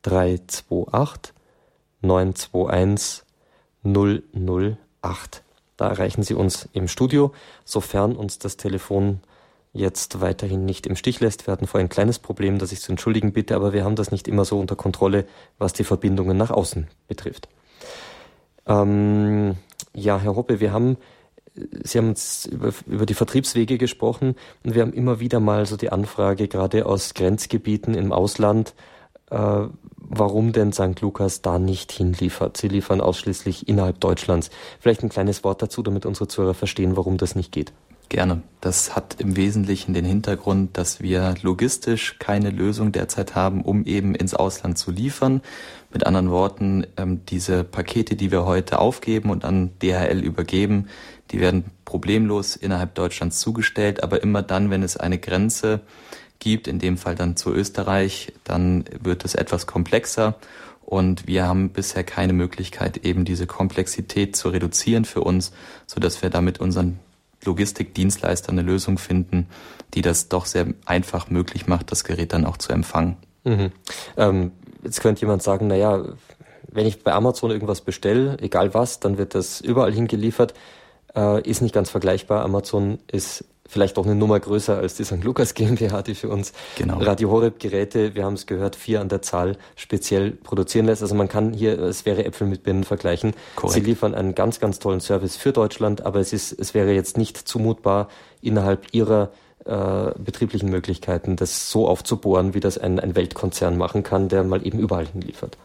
08328 0.03 1.33
921 2.01 3.23
008. 3.83 5.43
Da 5.77 5.87
erreichen 5.87 6.23
Sie 6.23 6.33
uns 6.33 6.67
im 6.73 6.87
Studio, 6.87 7.31
sofern 7.63 8.15
uns 8.15 8.39
das 8.39 8.57
Telefon 8.57 9.21
jetzt 9.71 10.19
weiterhin 10.19 10.65
nicht 10.65 10.87
im 10.87 10.95
Stich 10.95 11.19
lässt. 11.19 11.47
Wir 11.47 11.51
hatten 11.51 11.67
vorhin 11.67 11.87
ein 11.87 11.91
kleines 11.91 12.19
Problem, 12.19 12.59
das 12.59 12.71
ich 12.71 12.81
zu 12.81 12.91
entschuldigen 12.91 13.33
bitte, 13.33 13.55
aber 13.55 13.71
wir 13.71 13.83
haben 13.83 13.95
das 13.95 14.11
nicht 14.11 14.27
immer 14.27 14.45
so 14.45 14.59
unter 14.59 14.75
Kontrolle, 14.75 15.25
was 15.57 15.73
die 15.73 15.83
Verbindungen 15.83 16.37
nach 16.37 16.51
außen 16.51 16.87
betrifft. 17.07 17.47
Ähm, 18.65 19.55
ja, 19.93 20.19
Herr 20.19 20.35
Hoppe, 20.35 20.59
wir 20.59 20.73
haben 20.73 20.97
Sie 21.83 21.97
haben 21.97 22.09
uns 22.09 22.45
über, 22.45 22.71
über 22.85 23.05
die 23.05 23.13
Vertriebswege 23.13 23.77
gesprochen 23.77 24.35
und 24.63 24.75
wir 24.75 24.81
haben 24.81 24.93
immer 24.93 25.19
wieder 25.19 25.39
mal 25.39 25.65
so 25.65 25.77
die 25.77 25.91
Anfrage, 25.91 26.47
gerade 26.47 26.85
aus 26.85 27.13
Grenzgebieten 27.13 27.95
im 27.95 28.13
Ausland, 28.13 28.75
äh, 29.29 29.67
warum 30.09 30.51
denn 30.51 30.73
St. 30.73 30.99
Lukas 31.01 31.41
da 31.41 31.59
nicht 31.59 31.91
hinliefert. 31.91 32.57
Sie 32.57 32.67
liefern 32.67 33.01
ausschließlich 33.01 33.67
innerhalb 33.67 33.99
Deutschlands. 33.99 34.49
Vielleicht 34.79 35.03
ein 35.03 35.09
kleines 35.09 35.43
Wort 35.43 35.61
dazu, 35.61 35.83
damit 35.83 36.05
unsere 36.05 36.27
Zuhörer 36.27 36.55
verstehen, 36.55 36.97
warum 36.97 37.17
das 37.17 37.35
nicht 37.35 37.51
geht. 37.51 37.71
Gerne. 38.09 38.41
Das 38.59 38.95
hat 38.95 39.17
im 39.19 39.35
Wesentlichen 39.35 39.93
den 39.93 40.03
Hintergrund, 40.03 40.77
dass 40.77 40.99
wir 40.99 41.35
logistisch 41.43 42.17
keine 42.17 42.49
Lösung 42.49 42.91
derzeit 42.91 43.35
haben, 43.35 43.61
um 43.61 43.85
eben 43.85 44.15
ins 44.15 44.33
Ausland 44.33 44.79
zu 44.79 44.89
liefern. 44.89 45.41
Mit 45.93 46.07
anderen 46.07 46.31
Worten, 46.31 46.87
ähm, 46.97 47.21
diese 47.29 47.63
Pakete, 47.63 48.15
die 48.15 48.31
wir 48.31 48.45
heute 48.45 48.79
aufgeben 48.79 49.29
und 49.29 49.45
an 49.45 49.71
DHL 49.83 50.23
übergeben, 50.23 50.87
die 51.29 51.39
werden 51.39 51.65
problemlos 51.85 52.55
innerhalb 52.55 52.95
Deutschlands 52.95 53.39
zugestellt, 53.39 54.01
aber 54.01 54.23
immer 54.23 54.41
dann, 54.41 54.71
wenn 54.71 54.81
es 54.81 54.97
eine 54.97 55.19
Grenze 55.19 55.81
gibt, 56.39 56.67
in 56.67 56.79
dem 56.79 56.97
Fall 56.97 57.15
dann 57.15 57.35
zu 57.35 57.53
Österreich, 57.53 58.33
dann 58.43 58.85
wird 58.99 59.25
es 59.25 59.35
etwas 59.35 59.67
komplexer 59.67 60.35
und 60.85 61.27
wir 61.27 61.45
haben 61.45 61.69
bisher 61.69 62.03
keine 62.03 62.33
Möglichkeit, 62.33 62.97
eben 63.05 63.25
diese 63.25 63.45
Komplexität 63.45 64.35
zu 64.35 64.49
reduzieren 64.49 65.05
für 65.05 65.21
uns, 65.21 65.51
so 65.85 65.99
dass 65.99 66.21
wir 66.21 66.29
damit 66.29 66.59
unseren 66.59 66.99
Logistikdienstleister 67.45 68.51
eine 68.51 68.63
Lösung 68.63 68.97
finden, 68.97 69.47
die 69.93 70.01
das 70.01 70.29
doch 70.29 70.45
sehr 70.45 70.67
einfach 70.85 71.29
möglich 71.29 71.67
macht, 71.67 71.91
das 71.91 72.03
Gerät 72.03 72.33
dann 72.33 72.45
auch 72.45 72.57
zu 72.57 72.73
empfangen. 72.73 73.17
Mhm. 73.43 73.71
Ähm, 74.17 74.51
jetzt 74.83 75.01
könnte 75.01 75.21
jemand 75.21 75.43
sagen, 75.43 75.67
naja, 75.67 76.03
wenn 76.71 76.85
ich 76.85 77.03
bei 77.03 77.13
Amazon 77.13 77.51
irgendwas 77.51 77.81
bestelle, 77.81 78.37
egal 78.41 78.73
was, 78.73 78.99
dann 78.99 79.17
wird 79.17 79.35
das 79.35 79.61
überall 79.61 79.93
hingeliefert. 79.93 80.53
Äh, 81.15 81.47
ist 81.47 81.61
nicht 81.61 81.73
ganz 81.73 81.89
vergleichbar. 81.89 82.43
Amazon 82.43 82.99
ist 83.11 83.45
vielleicht 83.69 83.97
auch 83.97 84.05
eine 84.05 84.15
Nummer 84.15 84.39
größer 84.39 84.77
als 84.77 84.95
die 84.95 85.05
St. 85.05 85.23
Lukas 85.23 85.53
GmbH, 85.53 86.01
die 86.01 86.15
für 86.15 86.27
uns 86.27 86.51
genau. 86.75 86.97
Radio 86.97 87.29
Horeb 87.29 87.59
Geräte, 87.59 88.15
wir 88.15 88.25
haben 88.25 88.33
es 88.33 88.47
gehört, 88.47 88.75
vier 88.75 88.99
an 88.99 89.07
der 89.07 89.21
Zahl 89.21 89.57
speziell 89.75 90.31
produzieren 90.31 90.87
lässt. 90.87 91.01
Also 91.01 91.15
man 91.15 91.29
kann 91.29 91.53
hier, 91.53 91.79
es 91.79 92.05
wäre 92.05 92.25
Äpfel 92.25 92.47
mit 92.47 92.63
Birnen 92.63 92.83
vergleichen. 92.83 93.33
Korrekt. 93.55 93.75
Sie 93.75 93.81
liefern 93.81 94.15
einen 94.15 94.35
ganz, 94.35 94.59
ganz 94.59 94.79
tollen 94.79 94.99
Service 94.99 95.37
für 95.37 95.53
Deutschland, 95.53 96.05
aber 96.05 96.19
es 96.19 96.33
ist, 96.33 96.51
es 96.59 96.73
wäre 96.73 96.91
jetzt 96.91 97.17
nicht 97.17 97.37
zumutbar, 97.37 98.09
innerhalb 98.41 98.87
ihrer 98.91 99.31
äh, 99.65 100.11
betrieblichen 100.17 100.69
Möglichkeiten, 100.69 101.35
das 101.35 101.69
so 101.69 101.87
aufzubohren, 101.87 102.53
wie 102.53 102.59
das 102.59 102.77
ein, 102.77 102.99
ein 102.99 103.15
Weltkonzern 103.15 103.77
machen 103.77 104.03
kann, 104.03 104.29
der 104.29 104.43
mal 104.43 104.65
eben 104.65 104.79
überall 104.79 105.05
hinliefert. 105.05 105.57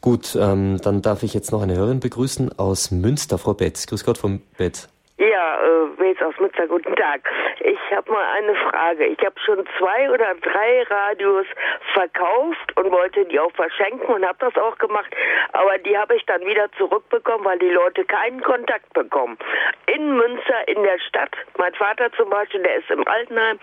Gut, 0.00 0.36
ähm, 0.38 0.78
dann 0.82 1.00
darf 1.00 1.22
ich 1.22 1.32
jetzt 1.32 1.50
noch 1.50 1.62
eine 1.62 1.74
Hörerin 1.76 1.98
begrüßen 1.98 2.58
aus 2.58 2.90
Münster, 2.90 3.38
Frau 3.38 3.54
Betz. 3.54 3.86
Grüß 3.86 4.04
Gott, 4.04 4.18
Frau 4.18 4.32
Betz. 4.58 4.88
Ja, 5.30 5.58
äh, 5.58 5.98
Wels 5.98 6.20
aus 6.20 6.38
Münster, 6.38 6.66
guten 6.66 6.94
Tag. 6.96 7.22
Ich 7.60 7.78
habe 7.90 8.12
mal 8.12 8.24
eine 8.36 8.54
Frage. 8.56 9.06
Ich 9.06 9.18
habe 9.24 9.34
schon 9.40 9.64
zwei 9.78 10.10
oder 10.10 10.34
drei 10.34 10.82
Radios 10.82 11.46
verkauft 11.94 12.76
und 12.76 12.90
wollte 12.90 13.24
die 13.24 13.40
auch 13.40 13.52
verschenken 13.52 14.14
und 14.14 14.26
habe 14.26 14.36
das 14.40 14.56
auch 14.56 14.76
gemacht, 14.76 15.14
aber 15.52 15.78
die 15.78 15.96
habe 15.96 16.16
ich 16.16 16.26
dann 16.26 16.42
wieder 16.42 16.70
zurückbekommen, 16.72 17.44
weil 17.46 17.58
die 17.58 17.70
Leute 17.70 18.04
keinen 18.04 18.42
Kontakt 18.42 18.92
bekommen. 18.92 19.38
In 19.86 20.14
Münster, 20.14 20.68
in 20.68 20.82
der 20.82 20.98
Stadt, 20.98 21.30
mein 21.56 21.72
Vater 21.74 22.12
zum 22.12 22.28
Beispiel, 22.28 22.62
der 22.62 22.76
ist 22.76 22.90
im 22.90 23.06
Altenheim, 23.06 23.58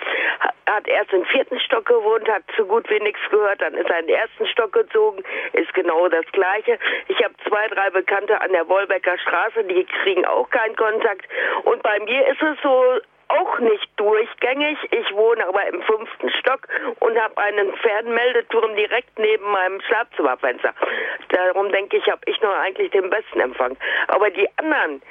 hat 0.68 0.88
erst 0.88 1.12
im 1.14 1.26
vierten 1.26 1.60
Stock 1.60 1.86
gewohnt, 1.86 2.28
hat 2.30 2.44
so 2.58 2.66
gut 2.66 2.90
wie 2.90 3.00
nichts 3.00 3.22
gehört, 3.30 3.62
dann 3.62 3.74
ist 3.74 3.90
er 3.90 4.00
in 4.00 4.08
den 4.08 4.16
ersten 4.16 4.48
Stock 4.48 4.72
gezogen, 4.72 5.24
ist 5.54 5.74
genau 5.74 6.08
das 6.08 6.26
Gleiche. 6.32 6.80
Ich 7.08 7.22
habe 7.24 7.34
zwei, 7.48 7.68
drei 7.68 7.90
Bekannte 7.90 8.40
an 8.40 8.52
der 8.52 8.68
Wolbecker 8.68 9.18
Straße, 9.18 9.64
die 9.66 9.86
kriegen 10.04 10.26
auch 10.26 10.50
keinen 10.50 10.76
Kontakt. 10.76 11.28
Und 11.64 11.84
bei 11.84 12.00
mir 12.00 12.28
ist 12.28 12.42
es 12.42 12.58
so, 12.64 13.02
auch 13.32 13.60
nicht 13.60 13.88
durchgängig. 13.96 14.78
Ich 14.92 15.16
wohne 15.16 15.48
aber 15.48 15.66
im 15.68 15.82
fünften 15.84 16.30
Stock 16.40 16.68
und 17.00 17.18
habe 17.18 17.38
einen 17.38 17.74
Fernmeldeturm 17.76 18.76
direkt 18.76 19.18
neben 19.18 19.50
meinem 19.52 19.82
Schlafzimmerfenster. 19.82 20.74
Darum 21.30 21.72
denke 21.72 21.98
ich, 21.98 22.08
habe 22.08 22.22
ich 22.26 22.40
noch 22.42 22.54
eigentlich 22.54 22.92
den 22.92 23.10
besten 23.10 23.40
Empfang. 23.40 23.78
Aber 24.08 24.30
die 24.30 24.48
anderen, 24.58 25.02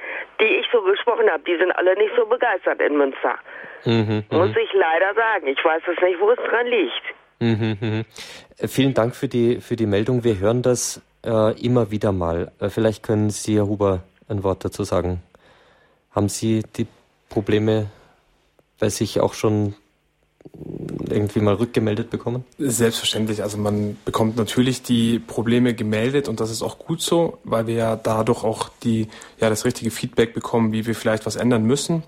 die 0.41 0.61
ich 0.61 0.66
so 0.72 0.82
gesprochen 0.82 1.30
habe, 1.30 1.43
die 1.45 1.57
sind 1.57 1.72
alle 1.72 1.97
nicht 1.97 2.12
so 2.16 2.26
begeistert 2.26 2.80
in 2.80 2.97
Münster. 2.97 3.36
Mhm, 3.84 4.24
mhm. 4.30 4.36
Muss 4.36 4.57
ich 4.57 4.72
leider 4.74 5.14
sagen. 5.14 5.47
Ich 5.47 5.64
weiß 5.64 5.82
es 5.91 6.03
nicht, 6.03 6.20
wo 6.20 6.30
es 6.30 6.38
dran 6.38 6.66
liegt. 6.66 7.05
Mhm, 7.41 7.78
mhm. 7.80 8.05
Vielen 8.68 8.93
Dank 8.93 9.16
für 9.16 9.28
die, 9.28 9.61
für 9.61 9.76
die 9.76 9.86
Meldung. 9.86 10.24
Wir 10.24 10.38
hören 10.38 10.62
das 10.62 11.03
äh, 11.24 11.59
immer 11.64 11.91
wieder 11.91 12.12
mal. 12.12 12.53
Äh, 12.61 12.68
vielleicht 12.68 13.03
können 13.03 13.30
Sie, 13.30 13.57
Herr 13.57 13.66
Huber, 13.66 14.01
ein 14.28 14.45
Wort 14.45 14.64
dazu 14.64 14.84
sagen. 14.84 15.22
Haben 16.11 16.29
Sie 16.29 16.63
die 16.77 16.87
Probleme 17.29 17.87
bei 18.79 18.89
sich 18.89 19.21
auch 19.21 19.35
schon 19.35 19.75
irgendwie 21.09 21.41
mal 21.41 21.55
rückgemeldet 21.55 22.11
bekommen? 22.11 22.45
Selbstverständlich. 22.59 23.43
Also 23.43 23.59
man 23.59 23.97
bekommt 24.05 24.37
natürlich 24.37 24.83
die 24.83 25.19
Probleme 25.19 25.75
gemeldet 25.75 26.29
und 26.29 26.41
das 26.41 26.51
ist 26.51 26.63
auch 26.63 26.79
gut 26.79 27.03
so, 27.03 27.39
weil 27.45 27.67
wir 27.67 27.75
ja 27.75 27.97
dadurch 27.97 28.43
auch 28.43 28.71
die, 28.83 29.09
ja, 29.39 29.51
das 29.51 29.65
richtige 29.65 29.91
Feedback 29.91 30.33
bekommen, 30.33 30.73
wie 30.73 30.87
wir 30.87 30.95
vielleicht 30.95 31.27
was 31.27 31.37
ändern 31.37 31.65
müssen. 31.65 32.03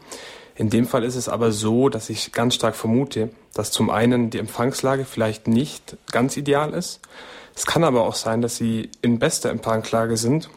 In 0.54 0.70
dem 0.70 0.86
Fall 0.86 1.04
ist 1.04 1.16
es 1.16 1.28
aber 1.28 1.52
so, 1.52 1.88
dass 1.88 2.10
ich 2.10 2.32
ganz 2.32 2.54
stark 2.54 2.74
vermute, 2.74 3.30
dass 3.54 3.70
zum 3.70 3.90
einen 3.90 4.30
die 4.30 4.38
Empfangslage 4.38 5.04
vielleicht 5.04 5.48
nicht 5.48 5.96
ganz 6.10 6.36
ideal 6.36 6.72
ist. 6.74 7.00
Es 7.54 7.66
kann 7.66 7.84
aber 7.84 8.06
auch 8.06 8.14
sein, 8.14 8.40
dass 8.40 8.56
sie 8.56 8.90
in 9.02 9.18
bester 9.18 9.50
Empfangslage 9.50 10.16
sind 10.16 10.48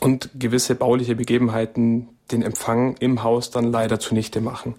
und 0.00 0.30
gewisse 0.34 0.74
bauliche 0.74 1.16
Begebenheiten 1.16 2.08
den 2.32 2.42
Empfang 2.42 2.96
im 3.00 3.22
Haus 3.22 3.50
dann 3.50 3.70
leider 3.70 3.98
zunichte 3.98 4.40
machen. 4.40 4.74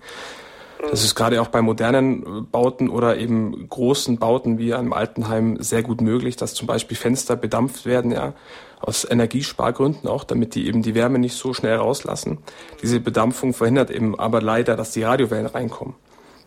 Das 0.89 1.04
ist 1.04 1.14
gerade 1.14 1.41
auch 1.41 1.49
bei 1.49 1.62
modernen 1.62 2.47
Bauten 2.52 2.89
oder 2.89 3.18
eben 3.18 3.70
großen 3.70 4.18
Bauten 4.18 4.58
wie 4.58 4.74
einem 4.74 4.93
Altenheim 4.93 5.62
sehr 5.62 5.84
gut 5.84 6.02
möglich, 6.02 6.38
dass 6.38 6.56
zum 6.56 6.66
Beispiel 6.68 6.97
Fenster 6.97 7.36
bedampft 7.36 7.86
werden, 7.86 8.12
ja, 8.12 8.34
aus 8.80 9.06
Energiespargründen 9.10 10.10
auch, 10.10 10.24
damit 10.24 10.56
die 10.56 10.68
eben 10.68 10.82
die 10.82 10.95
Wärme 10.95 11.20
nicht 11.20 11.36
so 11.36 11.54
schnell 11.54 11.76
rauslassen. 11.76 12.39
Diese 12.82 12.99
Bedampfung 12.99 13.54
verhindert 13.54 13.91
eben 13.91 14.20
aber 14.20 14.41
leider, 14.41 14.76
dass 14.76 14.91
die 14.91 15.04
Radiowellen 15.04 15.45
reinkommen. 15.45 15.93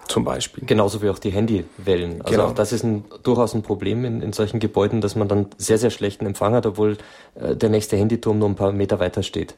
Zum 0.08 0.24
Beispiel. 0.24 0.64
Genauso 0.66 1.02
wie 1.02 1.08
auch 1.08 1.18
die 1.18 1.30
Handywellen. 1.30 2.22
Also 2.22 2.32
genau. 2.32 2.48
auch 2.48 2.54
das 2.54 2.72
ist 2.72 2.84
ein, 2.84 3.04
durchaus 3.22 3.54
ein 3.54 3.62
Problem 3.62 4.04
in, 4.04 4.20
in 4.20 4.32
solchen 4.32 4.60
Gebäuden, 4.60 5.00
dass 5.00 5.16
man 5.16 5.28
dann 5.28 5.46
sehr, 5.56 5.78
sehr 5.78 5.90
schlechten 5.90 6.26
Empfang 6.26 6.54
hat, 6.54 6.66
obwohl 6.66 6.98
äh, 7.34 7.56
der 7.56 7.70
nächste 7.70 7.96
Handyturm 7.96 8.38
nur 8.38 8.48
ein 8.48 8.54
paar 8.54 8.72
Meter 8.72 8.98
weiter 9.00 9.22
steht. 9.22 9.54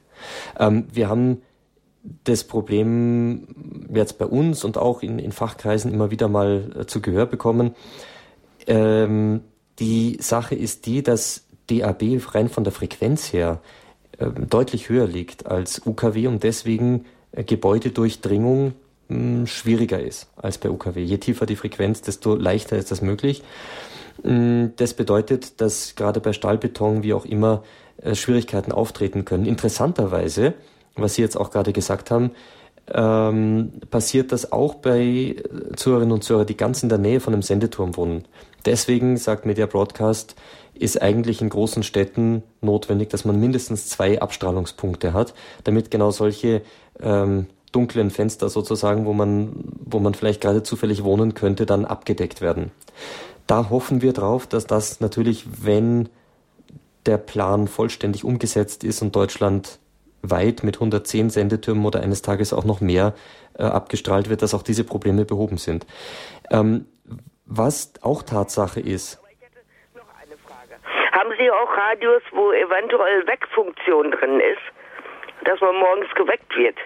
Ähm, 0.59 0.86
wir 0.92 1.09
haben 1.09 1.42
das 2.24 2.44
Problem 2.44 3.49
jetzt 3.92 4.18
bei 4.18 4.26
uns 4.26 4.64
und 4.64 4.78
auch 4.78 5.03
in, 5.03 5.18
in 5.18 5.32
Fachkreisen 5.32 5.92
immer 5.92 6.11
wieder 6.11 6.28
mal 6.28 6.72
äh, 6.80 6.86
zu 6.86 7.01
Gehör 7.01 7.26
bekommen. 7.26 7.74
Ähm, 8.66 9.40
die 9.78 10.16
Sache 10.20 10.55
ist 10.55 10.86
die, 10.86 11.03
dass 11.03 11.47
DAB 11.68 12.03
rein 12.34 12.49
von 12.49 12.64
der 12.64 12.72
Frequenz 12.72 13.32
her 13.32 13.61
äh, 14.18 14.26
deutlich 14.30 14.88
höher 14.88 15.07
liegt 15.07 15.47
als 15.47 15.82
UKW 15.84 16.26
und 16.28 16.42
deswegen 16.42 17.07
äh, 17.32 17.44
Gebäudedurchdringung 17.44 18.74
mh, 19.09 19.16
hm, 19.16 19.46
schwieriger 19.46 20.00
ist 20.00 20.28
als 20.36 20.59
bei 20.59 20.70
UKW. 20.70 21.02
Je 21.02 21.18
tiefer 21.18 21.46
die 21.46 21.57
Frequenz, 21.57 22.02
desto 22.02 22.34
leichter 22.34 22.76
ist 22.76 22.90
das 22.90 23.02
möglich. 23.02 23.42
Hm, 24.22 24.72
das 24.76 24.94
bedeutet, 24.94 25.61
dass 25.61 25.94
gerade 25.94 26.20
bei 26.20 26.32
Stahlbeton 26.32 27.02
wie 27.02 27.14
auch 27.14 27.24
immer 27.24 27.62
äh, 28.02 28.14
Schwierigkeiten 28.14 28.72
auftreten 28.72 29.24
können. 29.24 29.46
Interessanterweise 29.46 30.54
was 30.96 31.14
Sie 31.14 31.22
jetzt 31.22 31.36
auch 31.36 31.50
gerade 31.50 31.72
gesagt 31.72 32.11
haben, 32.11 32.32
ähm, 32.92 33.72
passiert 33.90 34.32
das 34.32 34.52
auch 34.52 34.76
bei 34.76 35.36
Zuhörerinnen 35.74 36.12
und 36.12 36.24
Zuhörern, 36.24 36.46
die 36.46 36.57
ganz 36.57 36.82
in 36.82 36.88
der 36.88 36.98
Nähe 36.98 37.20
von 37.20 37.32
einem 37.32 37.42
Sendeturm 37.42 37.96
wohnen. 37.96 38.24
Deswegen, 38.64 39.16
sagt 39.16 39.46
Media 39.46 39.66
Broadcast, 39.66 40.36
ist 40.74 41.00
eigentlich 41.00 41.40
in 41.40 41.48
großen 41.48 41.82
Städten 41.82 42.42
notwendig, 42.61 43.11
dass 43.11 43.24
man 43.24 43.40
mindestens 43.40 43.88
zwei 43.88 44.20
Abstrahlungspunkte 44.20 45.12
hat, 45.12 45.34
damit 45.64 45.90
genau 45.90 46.11
solche 46.11 46.62
ähm, 47.00 47.46
dunklen 47.77 48.11
Fenster 48.11 48.49
sozusagen, 48.49 49.05
wo 49.05 49.12
man, 49.12 49.53
wo 49.85 49.99
man 49.99 50.14
vielleicht 50.14 50.41
gerade 50.41 50.62
zufällig 50.62 51.05
wohnen 51.05 51.35
könnte, 51.35 51.66
dann 51.66 51.85
abgedeckt 51.85 52.41
werden. 52.41 52.72
Da 53.47 53.68
hoffen 53.68 54.01
wir 54.01 54.14
drauf, 54.14 54.47
dass 54.47 54.66
das 54.66 55.01
natürlich, 55.01 55.45
wenn 55.62 56.09
der 57.05 57.18
Plan 57.18 57.68
vollständig 57.68 58.24
umgesetzt 58.24 58.83
ist 58.83 59.03
und 59.03 59.14
Deutschland 59.14 59.79
weit 60.22 60.64
mit 60.64 60.77
110 60.77 61.29
Sendetürmen 61.29 61.85
oder 61.85 62.01
eines 62.01 62.22
Tages 62.22 62.55
auch 62.55 62.64
noch 62.64 62.81
mehr 62.81 63.14
äh, 63.59 63.62
abgestrahlt 63.64 64.31
wird, 64.31 64.41
dass 64.41 64.55
auch 64.55 64.62
diese 64.62 64.83
Probleme 64.83 65.27
behoben 65.27 65.59
sind. 65.59 65.87
Ähm, 66.51 66.87
was 67.45 67.93
auch 68.01 68.22
Tatsache 68.22 68.81
ist. 68.81 69.22
Haben 71.12 71.33
Sie 71.39 71.51
auch 71.51 71.77
Radios, 71.77 72.22
wo 72.33 72.53
eventuell 72.53 73.27
Weckfunktion 73.27 74.12
drin 74.12 74.41
ist, 74.41 75.45
dass 75.45 75.61
man 75.61 75.77
morgens 75.77 76.12
geweckt 76.14 76.57
wird? 76.57 76.77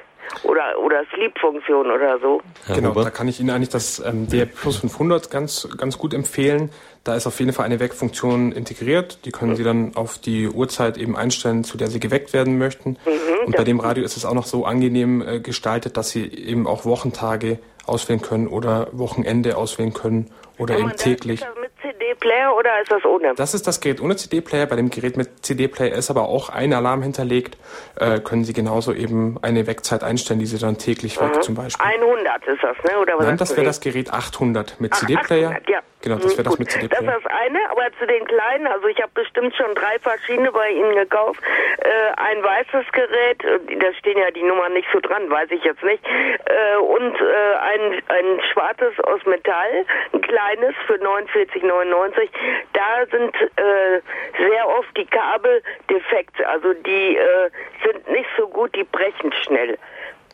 Oder, 0.44 0.78
oder 0.78 1.02
Sleep-Funktion 1.12 1.90
oder 1.90 2.18
so. 2.20 2.40
genau, 2.72 2.92
da 2.94 3.10
kann 3.10 3.28
ich 3.28 3.40
Ihnen 3.40 3.50
eigentlich 3.50 3.68
das 3.68 3.98
ähm, 4.04 4.28
DR 4.28 4.46
Plus 4.46 4.78
500 4.78 5.30
ganz, 5.30 5.68
ganz 5.76 5.98
gut 5.98 6.14
empfehlen. 6.14 6.70
Da 7.04 7.14
ist 7.14 7.26
auf 7.26 7.38
jeden 7.40 7.52
Fall 7.52 7.64
eine 7.64 7.80
Weckfunktion 7.80 8.52
integriert. 8.52 9.24
Die 9.24 9.30
können 9.32 9.56
Sie 9.56 9.64
dann 9.64 9.96
auf 9.96 10.18
die 10.18 10.48
Uhrzeit 10.48 10.98
eben 10.98 11.16
einstellen, 11.16 11.64
zu 11.64 11.78
der 11.78 11.88
Sie 11.88 11.98
geweckt 11.98 12.32
werden 12.32 12.58
möchten. 12.58 12.90
Mhm, 13.06 13.46
Und 13.46 13.56
bei 13.56 13.64
dem 13.64 13.80
Radio 13.80 14.04
ist 14.04 14.16
es 14.16 14.24
auch 14.24 14.34
noch 14.34 14.46
so 14.46 14.64
angenehm 14.64 15.22
äh, 15.26 15.40
gestaltet, 15.40 15.96
dass 15.96 16.10
Sie 16.10 16.26
eben 16.26 16.66
auch 16.66 16.84
Wochentage 16.84 17.58
auswählen 17.86 18.20
können 18.20 18.46
oder 18.46 18.88
Wochenende 18.92 19.56
auswählen 19.56 19.94
können 19.94 20.30
oder 20.58 20.78
eben 20.78 20.94
täglich. 20.96 21.40
CD-Player 21.80 22.54
oder 22.56 22.80
ist 22.80 22.90
das 22.90 23.04
ohne? 23.04 23.34
Das 23.34 23.54
ist 23.54 23.66
das 23.66 23.80
Gerät 23.80 24.00
ohne 24.00 24.16
CD-Player. 24.16 24.66
Bei 24.66 24.76
dem 24.76 24.90
Gerät 24.90 25.16
mit 25.16 25.44
CD-Player 25.44 25.94
ist 25.94 26.10
aber 26.10 26.28
auch 26.28 26.48
ein 26.48 26.72
Alarm 26.72 27.02
hinterlegt. 27.02 27.56
Äh, 27.96 28.20
können 28.20 28.44
Sie 28.44 28.52
genauso 28.52 28.92
eben 28.92 29.38
eine 29.42 29.66
Wegzeit 29.66 30.02
einstellen, 30.02 30.40
die 30.40 30.46
Sie 30.46 30.58
dann 30.58 30.78
täglich 30.78 31.20
mhm. 31.20 31.42
zum 31.42 31.54
Beispiel. 31.54 31.84
100 31.84 32.46
ist 32.46 32.62
das, 32.62 32.76
ne? 32.84 32.98
Oder 32.98 33.18
was 33.18 33.26
Nein, 33.26 33.36
das 33.36 33.56
wäre 33.56 33.66
das 33.66 33.80
Gerät 33.80 34.12
800 34.12 34.80
mit 34.80 34.94
CD-Player. 34.94 35.60
Ja. 35.68 35.80
Genau, 36.02 36.16
das 36.16 36.32
wäre 36.32 36.44
das 36.44 36.58
mit 36.58 36.70
CD-Player. 36.70 37.02
Das 37.02 37.16
ist 37.16 37.24
das 37.26 37.32
eine, 37.32 37.70
aber 37.70 37.92
zu 37.98 38.06
den 38.06 38.24
kleinen, 38.24 38.66
also 38.66 38.86
ich 38.86 39.00
habe 39.02 39.12
bestimmt 39.12 39.54
schon 39.54 39.74
drei 39.74 39.98
verschiedene 39.98 40.50
bei 40.50 40.70
Ihnen 40.70 40.94
gekauft. 40.94 41.42
Äh, 41.78 41.90
ein 42.16 42.42
weißes 42.42 42.90
Gerät, 42.92 43.44
äh, 43.44 43.76
da 43.76 43.92
stehen 43.94 44.16
ja 44.18 44.30
die 44.30 44.42
Nummern 44.42 44.72
nicht 44.72 44.88
so 44.92 45.00
dran, 45.00 45.28
weiß 45.28 45.50
ich 45.50 45.62
jetzt 45.62 45.82
nicht. 45.82 46.02
Äh, 46.06 46.76
und 46.78 47.20
äh, 47.20 47.54
ein, 47.60 48.02
ein 48.08 48.40
schwarzes 48.50 48.98
aus 49.00 49.24
Metall, 49.26 49.84
ein 50.14 50.20
kleines 50.22 50.74
für 50.86 50.94
49,99. 50.94 52.28
Da 52.72 53.06
sind 53.10 53.34
äh, 53.36 54.00
sehr 54.38 54.68
oft 54.68 54.96
die 54.96 55.06
Kabel 55.06 55.62
defekt, 55.90 56.42
also 56.46 56.72
die 56.72 57.16
äh, 57.16 57.50
sind 57.84 58.08
nicht 58.10 58.28
so 58.38 58.48
gut, 58.48 58.74
die 58.74 58.84
brechen 58.84 59.32
schnell. 59.44 59.78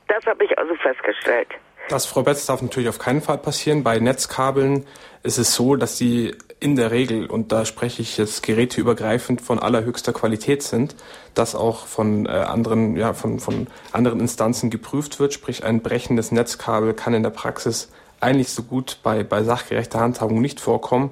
Das 0.06 0.24
habe 0.26 0.44
festgestellt. 0.76 1.48
Das, 1.88 2.04
Frau 2.04 2.24
Betz, 2.24 2.46
darf 2.46 2.62
natürlich 2.62 2.88
auf 2.88 2.98
keinen 2.98 3.22
Fall 3.22 3.38
passieren. 3.38 3.84
Bei 3.84 4.00
Netzkabeln 4.00 4.84
ist 5.22 5.38
es 5.38 5.54
so, 5.54 5.76
dass 5.76 5.96
die 5.96 6.34
in 6.58 6.74
der 6.74 6.90
Regel, 6.90 7.26
und 7.26 7.52
da 7.52 7.64
spreche 7.64 8.02
ich 8.02 8.16
jetzt 8.16 8.42
geräteübergreifend 8.42 9.40
von 9.40 9.60
allerhöchster 9.60 10.12
Qualität 10.12 10.64
sind, 10.64 10.96
das 11.34 11.54
auch 11.54 11.86
von 11.86 12.26
äh, 12.26 12.30
anderen, 12.30 12.96
ja, 12.96 13.12
von, 13.12 13.38
von 13.38 13.68
anderen 13.92 14.18
Instanzen 14.18 14.68
geprüft 14.68 15.20
wird. 15.20 15.32
Sprich, 15.32 15.62
ein 15.62 15.80
brechendes 15.80 16.32
Netzkabel 16.32 16.92
kann 16.92 17.14
in 17.14 17.22
der 17.22 17.30
Praxis 17.30 17.88
eigentlich 18.18 18.48
so 18.48 18.64
gut 18.64 18.98
bei, 19.04 19.22
bei 19.22 19.44
sachgerechter 19.44 20.00
Handhabung 20.00 20.40
nicht 20.40 20.58
vorkommen. 20.58 21.10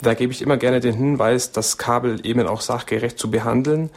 Da 0.00 0.14
gebe 0.14 0.32
ich 0.32 0.42
immer 0.42 0.56
gerne 0.56 0.78
den 0.78 0.94
Hinweis, 0.94 1.50
das 1.50 1.76
Kabel 1.76 2.24
eben 2.24 2.46
auch 2.46 2.60
sachgerecht 2.60 3.18
zu 3.18 3.30
behandeln. 3.30 3.90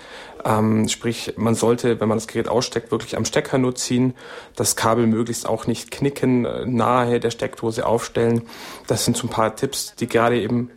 Ähm, 0.43 0.87
sprich, 0.87 1.33
man 1.37 1.53
sollte, 1.53 1.99
wenn 1.99 2.07
man 2.07 2.17
das 2.17 2.27
Gerät 2.27 2.47
aussteckt, 2.47 2.91
wirklich 2.91 3.15
am 3.17 3.25
Stecker 3.25 3.59
nur 3.59 3.75
ziehen. 3.75 4.15
Das 4.55 4.75
Kabel 4.75 5.05
möglichst 5.05 5.47
auch 5.47 5.67
nicht 5.67 5.91
knicken, 5.91 6.45
äh, 6.45 6.65
nahe 6.65 7.19
der 7.19 7.29
Steckdose 7.29 7.85
aufstellen. 7.85 8.47
Das 8.87 9.05
sind 9.05 9.15
so 9.15 9.27
ein 9.27 9.29
paar 9.29 9.55
Tipps, 9.55 9.95
die 9.95 10.07
gerade 10.07 10.39
eben 10.39 10.71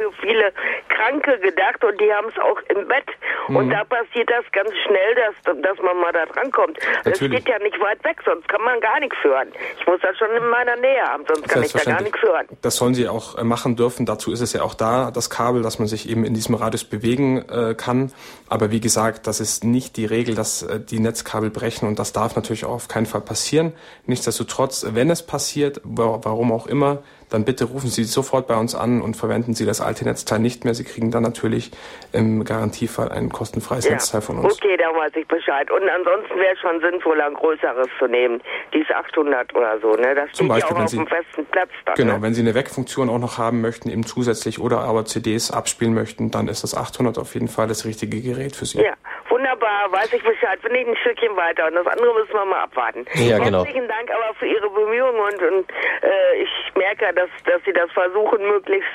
für 0.00 0.10
viele 0.22 0.52
Kranke 1.00 1.38
gedacht 1.40 1.82
und 1.84 2.00
die 2.00 2.12
haben 2.12 2.28
es 2.28 2.38
auch 2.38 2.60
im 2.68 2.86
Bett. 2.86 3.06
Mhm. 3.48 3.56
Und 3.56 3.70
da 3.70 3.84
passiert 3.84 4.30
das 4.30 4.44
ganz 4.52 4.70
schnell, 4.84 5.14
dass, 5.14 5.56
dass 5.62 5.78
man 5.78 5.96
mal 5.98 6.12
da 6.12 6.26
drankommt. 6.26 6.78
Das 7.04 7.16
steht 7.16 7.48
ja 7.48 7.58
nicht 7.58 7.80
weit 7.80 8.02
weg, 8.04 8.18
sonst 8.24 8.48
kann 8.48 8.62
man 8.62 8.80
gar 8.80 9.00
nichts 9.00 9.16
hören. 9.22 9.48
Ich 9.78 9.86
muss 9.86 10.00
das 10.02 10.16
schon 10.18 10.30
in 10.36 10.46
meiner 10.48 10.76
Nähe 10.76 11.02
haben, 11.02 11.24
sonst 11.26 11.48
kann 11.48 11.62
ich 11.62 11.72
da 11.72 11.84
gar 11.84 12.02
nichts 12.02 12.20
hören. 12.22 12.46
Das 12.62 12.76
sollen 12.76 12.94
sie 12.94 13.08
auch 13.08 13.38
äh, 13.38 13.44
machen 13.44 13.76
dürfen. 13.76 14.06
Dazu 14.06 14.32
ist 14.32 14.40
es 14.40 14.52
ja 14.52 14.62
auch 14.62 14.74
da, 14.74 15.10
das 15.10 15.30
Kabel, 15.30 15.62
dass 15.62 15.78
man 15.78 15.88
sich 15.88 16.08
eben 16.08 16.24
in 16.24 16.34
diesem 16.34 16.54
Radius 16.54 16.84
bewegen 16.84 17.48
äh, 17.48 17.74
kann. 17.74 18.12
Aber 18.48 18.70
wie 18.70 18.80
gesagt, 18.80 19.26
das 19.26 19.40
ist 19.40 19.64
nicht 19.64 19.96
die 19.96 20.04
Regel, 20.04 20.34
dass 20.34 20.62
äh, 20.62 20.80
die 20.80 21.00
Netzkabel 21.00 21.50
brechen 21.50 21.88
und 21.88 21.98
das 21.98 22.12
darf 22.12 22.36
natürlich 22.36 22.64
auch 22.64 22.74
auf 22.74 22.88
keinen 22.88 23.06
Fall 23.06 23.22
passieren. 23.22 23.72
Nichtsdestotrotz, 24.06 24.86
wenn 24.90 25.10
es 25.10 25.24
passiert, 25.24 25.80
warum 25.84 26.52
auch 26.52 26.66
immer, 26.66 27.02
dann 27.30 27.44
bitte 27.44 27.64
rufen 27.64 27.88
Sie 27.88 28.04
sofort 28.04 28.46
bei 28.46 28.56
uns 28.56 28.74
an 28.74 29.00
und 29.00 29.16
verwenden 29.16 29.54
Sie 29.54 29.64
das 29.64 29.80
alte 29.80 30.04
Netzteil 30.04 30.40
nicht 30.40 30.64
mehr. 30.64 30.74
Sie 30.74 30.84
kriegen 30.84 31.10
dann 31.10 31.22
natürlich 31.22 31.70
im 32.12 32.44
Garantiefall 32.44 33.10
ein 33.10 33.30
kostenfreies 33.30 33.86
ja. 33.86 33.92
Netzteil 33.92 34.20
von 34.20 34.38
uns. 34.38 34.54
Okay, 34.54 34.76
da 34.76 34.88
weiß 34.88 35.12
ich 35.14 35.26
Bescheid. 35.28 35.70
Und 35.70 35.88
ansonsten 35.88 36.36
wäre 36.36 36.54
es 36.54 36.60
schon 36.60 36.80
sinnvoller, 36.80 37.26
ein 37.26 37.34
größeres 37.34 37.88
zu 37.98 38.06
nehmen. 38.06 38.40
Dies 38.74 38.90
800 38.90 39.54
oder 39.54 39.78
so, 39.80 39.94
ne? 39.94 40.14
Das 40.14 40.32
Zum 40.32 40.48
Beispiel, 40.48 40.76
auch 40.76 40.82
auf 40.82 40.88
Sie, 40.88 40.96
dem 40.96 41.06
festen 41.06 41.46
Platz 41.46 41.70
dann. 41.84 41.94
Genau, 41.94 42.14
ne? 42.14 42.22
wenn 42.22 42.34
Sie 42.34 42.40
eine 42.40 42.54
Wegfunktion 42.54 43.08
auch 43.08 43.18
noch 43.18 43.38
haben 43.38 43.60
möchten, 43.60 43.90
eben 43.90 44.04
zusätzlich 44.04 44.58
oder 44.58 44.80
aber 44.80 45.04
CDs 45.04 45.50
abspielen 45.50 45.94
möchten, 45.94 46.30
dann 46.30 46.48
ist 46.48 46.64
das 46.64 46.76
800 46.76 47.18
auf 47.18 47.34
jeden 47.34 47.48
Fall 47.48 47.68
das 47.68 47.84
richtige 47.84 48.20
Gerät 48.20 48.56
für 48.56 48.66
Sie. 48.66 48.78
Ja, 48.78 48.94
wunderbar, 49.30 49.90
weiß 49.90 50.12
ich 50.12 50.22
Bescheid. 50.22 50.58
Wir 50.62 50.70
nehmen 50.70 50.90
ein 50.90 50.96
Stückchen 50.96 51.36
weiter 51.36 51.66
und 51.66 51.74
das 51.74 51.86
andere 51.86 52.14
müssen 52.14 52.32
wir 52.32 52.44
mal 52.44 52.62
abwarten. 52.64 53.06
Ja, 53.14 53.38
genau. 53.38 53.64
Herzlichen 53.64 53.88
Dank 53.88 54.10
aber 54.10 54.34
für 54.34 54.46
Ihre 54.46 54.68
Bemühungen 54.70 55.20
und, 55.20 55.42
und 55.42 55.70
äh, 56.02 56.42
ich 56.42 56.50
merke, 56.74 57.12
dass, 57.14 57.30
dass 57.46 57.62
Sie 57.64 57.72
das 57.72 57.90
versuchen, 57.92 58.42
möglichst 58.46 58.90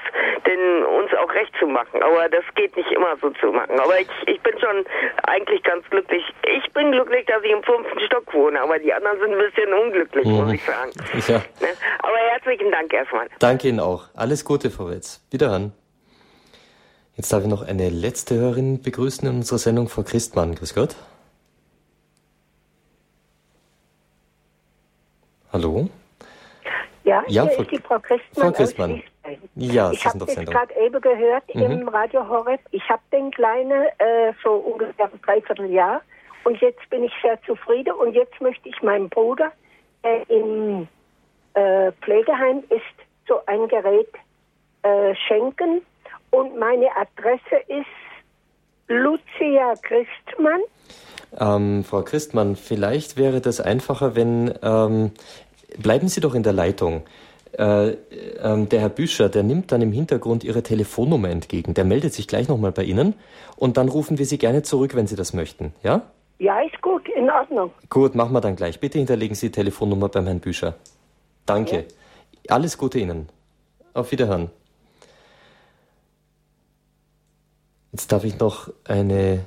denn 0.45 0.83
uns 0.83 1.13
auch 1.13 1.31
recht 1.33 1.53
zu 1.59 1.67
machen. 1.67 2.03
Aber 2.03 2.29
das 2.29 2.43
geht 2.55 2.75
nicht 2.75 2.91
immer 2.91 3.15
so 3.21 3.29
zu 3.31 3.47
machen. 3.51 3.79
Aber 3.79 3.99
ich, 3.99 4.07
ich 4.27 4.41
bin 4.41 4.59
schon 4.59 4.85
eigentlich 5.27 5.63
ganz 5.63 5.89
glücklich. 5.89 6.23
Ich 6.57 6.71
bin 6.73 6.91
glücklich, 6.91 7.25
dass 7.25 7.43
ich 7.43 7.51
im 7.51 7.63
fünften 7.63 7.99
Stock 8.01 8.33
wohne, 8.33 8.61
aber 8.61 8.79
die 8.79 8.93
anderen 8.93 9.19
sind 9.19 9.33
ein 9.33 9.39
bisschen 9.39 9.73
unglücklich, 9.73 10.25
mhm. 10.25 10.33
muss 10.33 10.53
ich 10.53 10.63
sagen. 10.63 10.91
Ja. 11.27 11.37
Ne? 11.61 11.69
Aber 11.99 12.17
herzlichen 12.17 12.71
Dank 12.71 12.93
erstmal. 12.93 13.27
Danke 13.39 13.67
Ihnen 13.67 13.79
auch. 13.79 14.05
Alles 14.15 14.43
Gute, 14.43 14.69
Frau 14.69 14.89
Wetz. 14.89 15.25
Wiederhören. 15.31 15.73
Jetzt 17.15 17.31
darf 17.31 17.43
ich 17.43 17.49
noch 17.49 17.61
eine 17.61 17.89
letzte 17.89 18.35
Hörerin 18.35 18.81
begrüßen 18.81 19.27
in 19.27 19.35
unserer 19.35 19.57
Sendung, 19.57 19.87
Frau 19.87 20.03
Christmann. 20.03 20.53
Grüß 20.53 20.75
Gott. 20.75 20.95
Hallo? 25.53 25.87
Ja, 27.05 27.23
ja 27.27 27.43
hier 27.43 27.51
Frau, 27.51 27.61
ist 27.61 27.71
die 27.71 27.79
Frau 27.79 27.99
Christmann. 27.99 28.45
Frau 28.45 28.51
Christmann. 28.51 29.03
Ja, 29.55 29.91
ich 29.91 30.05
habe 30.05 30.19
das 30.19 30.35
gerade 30.35 30.73
eben 30.75 30.99
gehört 30.99 31.55
mhm. 31.55 31.61
im 31.61 31.87
Radio 31.87 32.27
Horeb. 32.27 32.59
Ich 32.71 32.83
habe 32.89 33.01
den 33.13 33.31
Kleinen 33.31 33.85
äh, 33.97 34.33
so 34.43 34.51
ungefähr 34.51 35.05
ein 35.05 35.21
Dreivierteljahr 35.21 36.01
und 36.43 36.59
jetzt 36.59 36.87
bin 36.89 37.05
ich 37.05 37.13
sehr 37.21 37.41
zufrieden 37.43 37.93
und 37.93 38.13
jetzt 38.13 38.39
möchte 38.41 38.67
ich 38.67 38.81
meinem 38.81 39.07
Bruder 39.07 39.53
äh, 40.03 40.23
im 40.27 40.87
äh, 41.53 41.93
Pflegeheim 42.01 42.63
ist 42.69 42.83
so 43.27 43.39
ein 43.45 43.67
Gerät 43.69 44.09
äh, 44.83 45.15
schenken 45.27 45.81
und 46.35 46.57
meine 46.59 46.87
Adresse 46.95 47.57
ist 47.67 47.85
Lucia 48.87 49.73
Christmann. 49.81 50.61
Ähm, 51.37 51.83
Frau 51.83 52.01
Christmann, 52.03 52.55
vielleicht 52.55 53.17
wäre 53.17 53.41
das 53.41 53.59
einfacher, 53.59 54.15
wenn 54.15 54.53
ähm, 54.61 55.11
bleiben 55.77 56.07
Sie 56.07 56.21
doch 56.21 56.35
in 56.35 56.43
der 56.43 56.53
Leitung. 56.53 57.03
Äh, 57.57 57.89
äh, 57.89 57.95
der 58.65 58.81
Herr 58.81 58.89
Büscher, 58.89 59.29
der 59.29 59.43
nimmt 59.43 59.71
dann 59.71 59.81
im 59.81 59.91
Hintergrund 59.91 60.43
Ihre 60.43 60.61
Telefonnummer 60.61 61.29
entgegen. 61.29 61.73
Der 61.73 61.85
meldet 61.85 62.13
sich 62.13 62.27
gleich 62.27 62.47
nochmal 62.47 62.71
bei 62.71 62.83
Ihnen 62.83 63.15
und 63.55 63.77
dann 63.77 63.89
rufen 63.89 64.17
wir 64.17 64.25
Sie 64.25 64.37
gerne 64.37 64.63
zurück, 64.63 64.95
wenn 64.95 65.07
Sie 65.07 65.15
das 65.15 65.33
möchten. 65.33 65.73
Ja? 65.83 66.01
Ja, 66.39 66.59
ist 66.61 66.81
gut, 66.81 67.07
in 67.15 67.29
Ordnung. 67.29 67.71
Gut, 67.89 68.13
machen 68.13 68.33
wir 68.33 68.41
dann 68.41 68.57
gleich. 68.57 68.79
Bitte 68.81 68.97
hinterlegen 68.97 69.35
Sie 69.35 69.47
die 69.47 69.53
Telefonnummer 69.53 70.09
beim 70.09 70.25
Herrn 70.25 70.41
Büscher. 70.41 70.75
Danke. 71.45 71.85
Ja. 72.47 72.55
Alles 72.55 72.77
Gute 72.77 72.99
Ihnen. 72.99 73.29
Auf 73.93 74.11
Wiederhören. 74.11 74.51
Jetzt 77.95 78.11
darf 78.11 78.25
ich 78.25 78.37
noch 78.39 78.67
eine 78.85 79.45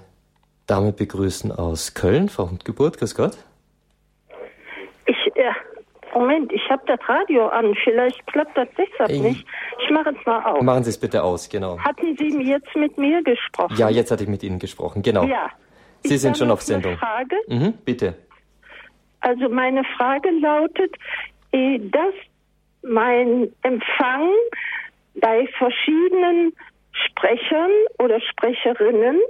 Dame 0.67 0.93
begrüßen 0.93 1.53
aus 1.53 1.93
Köln, 1.93 2.31
Frau 2.31 2.49
Hundgeburt. 2.49 2.97
Grüß 2.97 3.15
Gott. 3.15 3.37
Ich, 5.05 5.37
äh, 5.37 5.53
Moment, 6.15 6.51
ich 6.51 6.63
habe 6.71 6.83
das 6.87 6.99
Radio 7.07 7.49
an. 7.49 7.75
Vielleicht 7.85 8.27
klappt 8.27 8.57
das 8.57 8.69
deshalb 8.79 9.11
ich, 9.11 9.21
nicht. 9.21 9.47
Ich 9.85 9.91
mache 9.91 10.15
es 10.19 10.25
mal 10.25 10.43
aus. 10.47 10.63
Machen 10.63 10.83
Sie 10.83 10.89
es 10.89 10.99
bitte 10.99 11.23
aus, 11.23 11.51
genau. 11.51 11.79
Hatten 11.79 12.17
Sie 12.17 12.43
jetzt 12.43 12.75
mit 12.75 12.97
mir 12.97 13.23
gesprochen? 13.23 13.77
Ja, 13.77 13.91
jetzt 13.91 14.11
hatte 14.11 14.23
ich 14.23 14.31
mit 14.31 14.43
Ihnen 14.43 14.59
gesprochen, 14.59 15.03
genau. 15.03 15.25
Ja. 15.25 15.51
Sie 16.05 16.15
ich 16.15 16.21
sind 16.23 16.39
schon 16.39 16.51
auf 16.51 16.63
Sendung. 16.63 16.93
Eine 16.93 17.01
Frage? 17.01 17.37
Mhm, 17.49 17.75
bitte. 17.85 18.15
Also 19.21 19.51
meine 19.51 19.85
Frage 19.99 20.31
lautet, 20.31 20.97
eh, 21.53 21.79
dass 21.91 22.15
mein 22.81 23.53
Empfang 23.61 24.31
bei 25.21 25.47
verschiedenen 25.59 26.55
Sprechern 27.07 27.71
oder 27.99 28.21
Sprecherinnen 28.21 29.21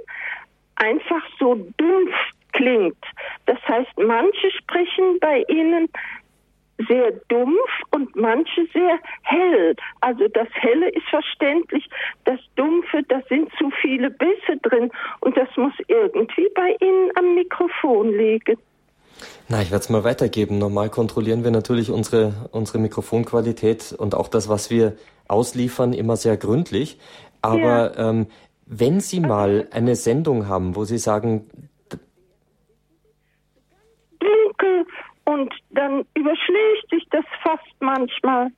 einfach 0.75 1.21
so 1.39 1.55
dumpf 1.77 2.15
klingt. 2.53 2.97
Das 3.45 3.59
heißt, 3.67 3.97
manche 3.97 4.51
sprechen 4.51 5.19
bei 5.19 5.43
Ihnen 5.47 5.89
sehr 6.87 7.11
dumpf 7.27 7.69
und 7.91 8.15
manche 8.15 8.65
sehr 8.73 8.99
hell. 9.23 9.75
Also 10.01 10.27
das 10.29 10.47
Helle 10.53 10.89
ist 10.89 11.07
verständlich, 11.09 11.89
das 12.23 12.39
Dumpfe, 12.55 13.03
da 13.09 13.21
sind 13.27 13.51
zu 13.57 13.69
viele 13.81 14.09
Bisse 14.09 14.57
drin 14.61 14.89
und 15.19 15.35
das 15.35 15.49
muss 15.57 15.73
irgendwie 15.87 16.47
bei 16.55 16.75
Ihnen 16.79 17.11
am 17.15 17.35
Mikrofon 17.35 18.17
liegen. 18.17 18.57
Na, 19.49 19.61
ich 19.61 19.71
werde 19.71 19.83
es 19.83 19.89
mal 19.89 20.05
weitergeben. 20.05 20.59
Normal 20.59 20.89
kontrollieren 20.89 21.43
wir 21.43 21.51
natürlich 21.51 21.91
unsere, 21.91 22.49
unsere 22.51 22.79
Mikrofonqualität 22.79 23.93
und 23.97 24.15
auch 24.15 24.29
das, 24.29 24.47
was 24.47 24.69
wir 24.69 24.95
ausliefern, 25.27 25.91
immer 25.91 26.15
sehr 26.15 26.37
gründlich. 26.37 26.97
Aber 27.41 27.97
ja. 27.97 28.09
ähm, 28.09 28.27
wenn 28.65 28.99
Sie 28.99 29.19
mal 29.19 29.67
eine 29.71 29.95
Sendung 29.95 30.47
haben, 30.47 30.75
wo 30.75 30.85
Sie 30.85 30.97
sagen, 30.97 31.49
dunkel 34.19 34.85
und 35.25 35.53
dann 35.71 36.05
überschlägt 36.15 36.89
sich 36.91 37.07
das 37.11 37.25
fast 37.43 37.63
manchmal. 37.79 38.51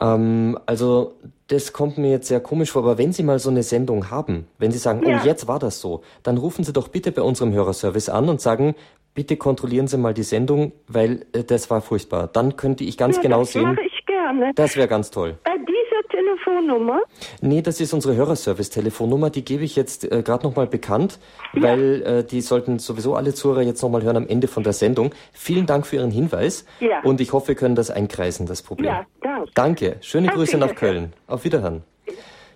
Ähm, 0.00 0.58
also 0.66 1.14
das 1.48 1.72
kommt 1.72 1.98
mir 1.98 2.10
jetzt 2.10 2.28
sehr 2.28 2.40
komisch 2.40 2.70
vor, 2.72 2.82
aber 2.82 2.98
wenn 2.98 3.12
Sie 3.12 3.22
mal 3.22 3.38
so 3.38 3.50
eine 3.50 3.62
Sendung 3.62 4.10
haben, 4.10 4.46
wenn 4.58 4.70
Sie 4.70 4.78
sagen, 4.78 5.02
oh, 5.04 5.08
ja. 5.08 5.20
oh, 5.22 5.26
jetzt 5.26 5.48
war 5.48 5.58
das 5.58 5.80
so, 5.80 6.02
dann 6.22 6.36
rufen 6.36 6.62
Sie 6.62 6.72
doch 6.72 6.88
bitte 6.88 7.10
bei 7.10 7.22
unserem 7.22 7.52
Hörerservice 7.52 8.08
an 8.10 8.28
und 8.28 8.40
sagen, 8.40 8.74
bitte 9.14 9.36
kontrollieren 9.36 9.88
Sie 9.88 9.96
mal 9.96 10.14
die 10.14 10.22
Sendung, 10.22 10.72
weil 10.86 11.26
äh, 11.32 11.42
das 11.42 11.70
war 11.70 11.80
furchtbar. 11.80 12.28
Dann 12.28 12.56
könnte 12.56 12.84
ich 12.84 12.96
ganz 12.96 13.16
ja, 13.16 13.22
genau 13.22 13.40
das 13.40 13.52
sehen. 13.52 13.62
Mache 13.62 13.82
ich 13.84 14.06
gerne. 14.06 14.52
Das 14.54 14.76
wäre 14.76 14.88
ganz 14.88 15.10
toll. 15.10 15.38
Dieser 15.44 15.57
Telefonnummer? 16.48 17.00
Nee, 17.40 17.62
das 17.62 17.80
ist 17.80 17.92
unsere 17.92 18.16
Hörerservice-Telefonnummer. 18.16 19.30
Die 19.30 19.44
gebe 19.44 19.64
ich 19.64 19.76
jetzt 19.76 20.10
äh, 20.10 20.22
gerade 20.22 20.46
nochmal 20.46 20.66
bekannt, 20.66 21.18
ja. 21.54 21.62
weil 21.62 22.02
äh, 22.02 22.24
die 22.24 22.40
sollten 22.40 22.78
sowieso 22.78 23.14
alle 23.14 23.34
Zuhörer 23.34 23.62
jetzt 23.62 23.82
nochmal 23.82 24.02
hören 24.02 24.16
am 24.16 24.26
Ende 24.26 24.48
von 24.48 24.62
der 24.62 24.72
Sendung. 24.72 25.12
Vielen 25.32 25.66
Dank 25.66 25.86
für 25.86 25.96
Ihren 25.96 26.10
Hinweis. 26.10 26.64
Ja. 26.80 27.00
Und 27.02 27.20
ich 27.20 27.32
hoffe, 27.32 27.48
wir 27.48 27.54
können 27.54 27.74
das 27.74 27.90
einkreisen, 27.90 28.46
das 28.46 28.62
Problem. 28.62 28.86
Ja, 28.86 29.06
danke. 29.22 29.50
Danke. 29.54 29.96
Schöne 30.00 30.28
Grüße 30.28 30.58
nach 30.58 30.74
Köln. 30.74 31.12
Auf 31.26 31.44
Wiederhören. 31.44 31.82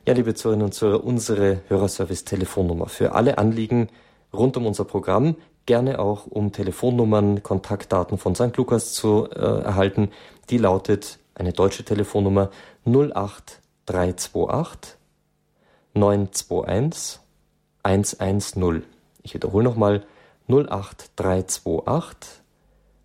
Ja, 0.06 0.14
liebe 0.14 0.34
Zuhörerinnen 0.34 0.66
und 0.66 0.72
Zuhörer, 0.72 1.04
unsere 1.04 1.60
Hörerservice-Telefonnummer 1.68 2.88
für 2.88 3.12
alle 3.12 3.38
Anliegen 3.38 3.88
rund 4.32 4.56
um 4.56 4.66
unser 4.66 4.84
Programm 4.84 5.36
gerne 5.66 6.00
auch 6.00 6.26
um 6.26 6.50
Telefonnummern, 6.50 7.44
Kontaktdaten 7.44 8.18
von 8.18 8.34
St. 8.34 8.56
Lukas 8.56 8.94
zu 8.94 9.28
äh, 9.30 9.38
erhalten. 9.38 10.10
Die 10.50 10.58
lautet 10.58 11.20
eine 11.34 11.52
deutsche 11.52 11.84
Telefonnummer 11.84 12.50
08328 13.86 14.96
921 15.94 17.20
110. 17.82 18.84
Ich 19.22 19.34
wiederhole 19.34 19.64
nochmal 19.64 20.04
08328 20.48 22.42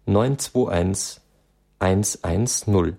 921 0.05 1.21
110. 1.80 2.97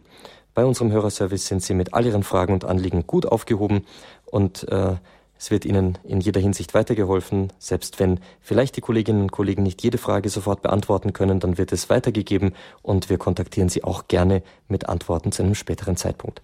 Bei 0.55 0.65
unserem 0.65 0.91
Hörerservice 0.91 1.47
sind 1.47 1.63
Sie 1.63 1.75
mit 1.75 1.95
all 1.95 2.07
Ihren 2.07 2.23
Fragen 2.25 2.53
und 2.53 2.65
Anliegen 2.65 3.07
gut 3.07 3.27
aufgehoben 3.27 3.87
und 4.27 4.69
äh, 4.69 4.97
es 5.39 5.53
wird 5.53 5.65
Ihnen 5.65 5.99
in 6.03 6.21
jeder 6.21 6.41
Hinsicht 6.41 6.75
weitergeholfen. 6.75 7.53
Selbst 7.61 8.01
wenn 8.01 8.19
vielleicht 8.41 8.77
die 8.77 8.81
Kolleginnen 8.81 9.23
und 9.23 9.33
Kollegen 9.33 9.63
nicht 9.63 9.83
jede 9.83 9.99
Frage 9.99 10.29
sofort 10.29 10.63
beantworten 10.63 11.13
können, 11.13 11.39
dann 11.39 11.59
wird 11.59 11.71
es 11.73 11.89
weitergegeben 11.89 12.55
und 12.83 13.09
wir 13.09 13.19
kontaktieren 13.19 13.69
Sie 13.69 13.85
auch 13.85 14.09
gerne 14.09 14.43
mit 14.67 14.89
Antworten 14.89 15.31
zu 15.31 15.45
einem 15.45 15.55
späteren 15.55 15.97
Zeitpunkt. 15.97 16.43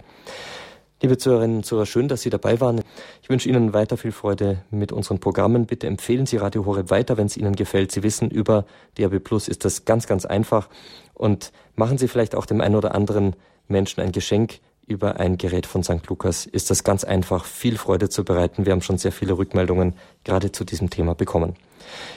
Liebe 1.04 1.18
Zuhörerinnen 1.18 1.58
und 1.58 1.66
Zuhörer, 1.66 1.84
schön, 1.84 2.08
dass 2.08 2.22
Sie 2.22 2.30
dabei 2.30 2.62
waren. 2.62 2.80
Ich 3.20 3.28
wünsche 3.28 3.46
Ihnen 3.46 3.74
weiter 3.74 3.98
viel 3.98 4.10
Freude 4.10 4.62
mit 4.70 4.90
unseren 4.90 5.20
Programmen. 5.20 5.66
Bitte 5.66 5.86
empfehlen 5.86 6.24
Sie 6.24 6.38
Radio 6.38 6.64
Horeb 6.64 6.88
weiter, 6.88 7.18
wenn 7.18 7.26
es 7.26 7.36
Ihnen 7.36 7.54
gefällt. 7.54 7.92
Sie 7.92 8.02
wissen, 8.02 8.30
über 8.30 8.64
DAB 8.96 9.18
Plus 9.18 9.46
ist 9.46 9.66
das 9.66 9.84
ganz, 9.84 10.06
ganz 10.06 10.24
einfach. 10.24 10.70
Und 11.12 11.52
machen 11.76 11.98
Sie 11.98 12.08
vielleicht 12.08 12.34
auch 12.34 12.46
dem 12.46 12.62
einen 12.62 12.74
oder 12.74 12.94
anderen 12.94 13.36
Menschen 13.68 14.00
ein 14.00 14.12
Geschenk 14.12 14.60
über 14.86 15.20
ein 15.20 15.36
Gerät 15.36 15.66
von 15.66 15.82
St. 15.84 16.06
Lukas. 16.08 16.46
Ist 16.46 16.70
das 16.70 16.84
ganz 16.84 17.04
einfach, 17.04 17.44
viel 17.44 17.76
Freude 17.76 18.08
zu 18.08 18.24
bereiten. 18.24 18.64
Wir 18.64 18.72
haben 18.72 18.80
schon 18.80 18.96
sehr 18.96 19.12
viele 19.12 19.36
Rückmeldungen 19.36 19.92
gerade 20.24 20.52
zu 20.52 20.64
diesem 20.64 20.88
Thema 20.88 21.14
bekommen. 21.14 21.52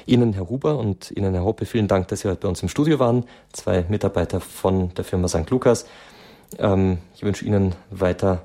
Ihnen, 0.06 0.32
Herr 0.32 0.48
Huber, 0.48 0.78
und 0.78 1.12
Ihnen, 1.12 1.34
Herr 1.34 1.44
Hoppe, 1.44 1.66
vielen 1.66 1.90
Dank, 1.90 2.08
dass 2.08 2.22
Sie 2.22 2.30
heute 2.30 2.40
bei 2.40 2.48
uns 2.48 2.64
im 2.64 2.70
Studio 2.70 3.00
waren. 3.00 3.26
Zwei 3.52 3.84
Mitarbeiter 3.90 4.40
von 4.40 4.94
der 4.94 5.04
Firma 5.04 5.28
St. 5.28 5.50
Lukas. 5.50 5.86
Ähm, 6.58 7.00
ich 7.16 7.24
wünsche 7.24 7.44
Ihnen 7.44 7.76
weiter 7.92 8.44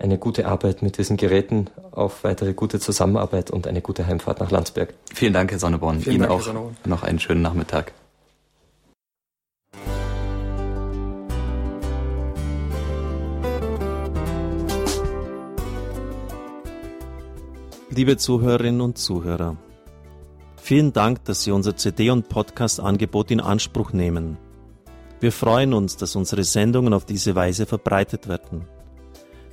eine 0.00 0.18
gute 0.18 0.46
Arbeit 0.46 0.82
mit 0.82 0.98
diesen 0.98 1.16
Geräten, 1.16 1.68
auf 1.90 2.24
weitere 2.24 2.54
gute 2.54 2.80
Zusammenarbeit 2.80 3.50
und 3.50 3.66
eine 3.66 3.82
gute 3.82 4.06
Heimfahrt 4.06 4.40
nach 4.40 4.50
Landsberg. 4.50 4.94
Vielen 5.14 5.34
Dank, 5.34 5.50
Herr 5.50 5.58
Sonneborn. 5.58 6.00
Vielen 6.00 6.16
Ihnen 6.16 6.22
Dank, 6.22 6.32
auch 6.32 6.42
Sonneborn. 6.42 6.76
noch 6.86 7.02
einen 7.02 7.18
schönen 7.18 7.42
Nachmittag. 7.42 7.92
Liebe 17.90 18.16
Zuhörerinnen 18.16 18.80
und 18.80 18.96
Zuhörer, 18.96 19.56
vielen 20.56 20.92
Dank, 20.92 21.24
dass 21.24 21.42
Sie 21.42 21.50
unser 21.50 21.76
CD- 21.76 22.10
und 22.10 22.28
Podcast-Angebot 22.28 23.30
in 23.30 23.40
Anspruch 23.40 23.92
nehmen. 23.92 24.38
Wir 25.18 25.32
freuen 25.32 25.74
uns, 25.74 25.98
dass 25.98 26.16
unsere 26.16 26.44
Sendungen 26.44 26.94
auf 26.94 27.04
diese 27.04 27.34
Weise 27.34 27.66
verbreitet 27.66 28.28
werden. 28.28 28.64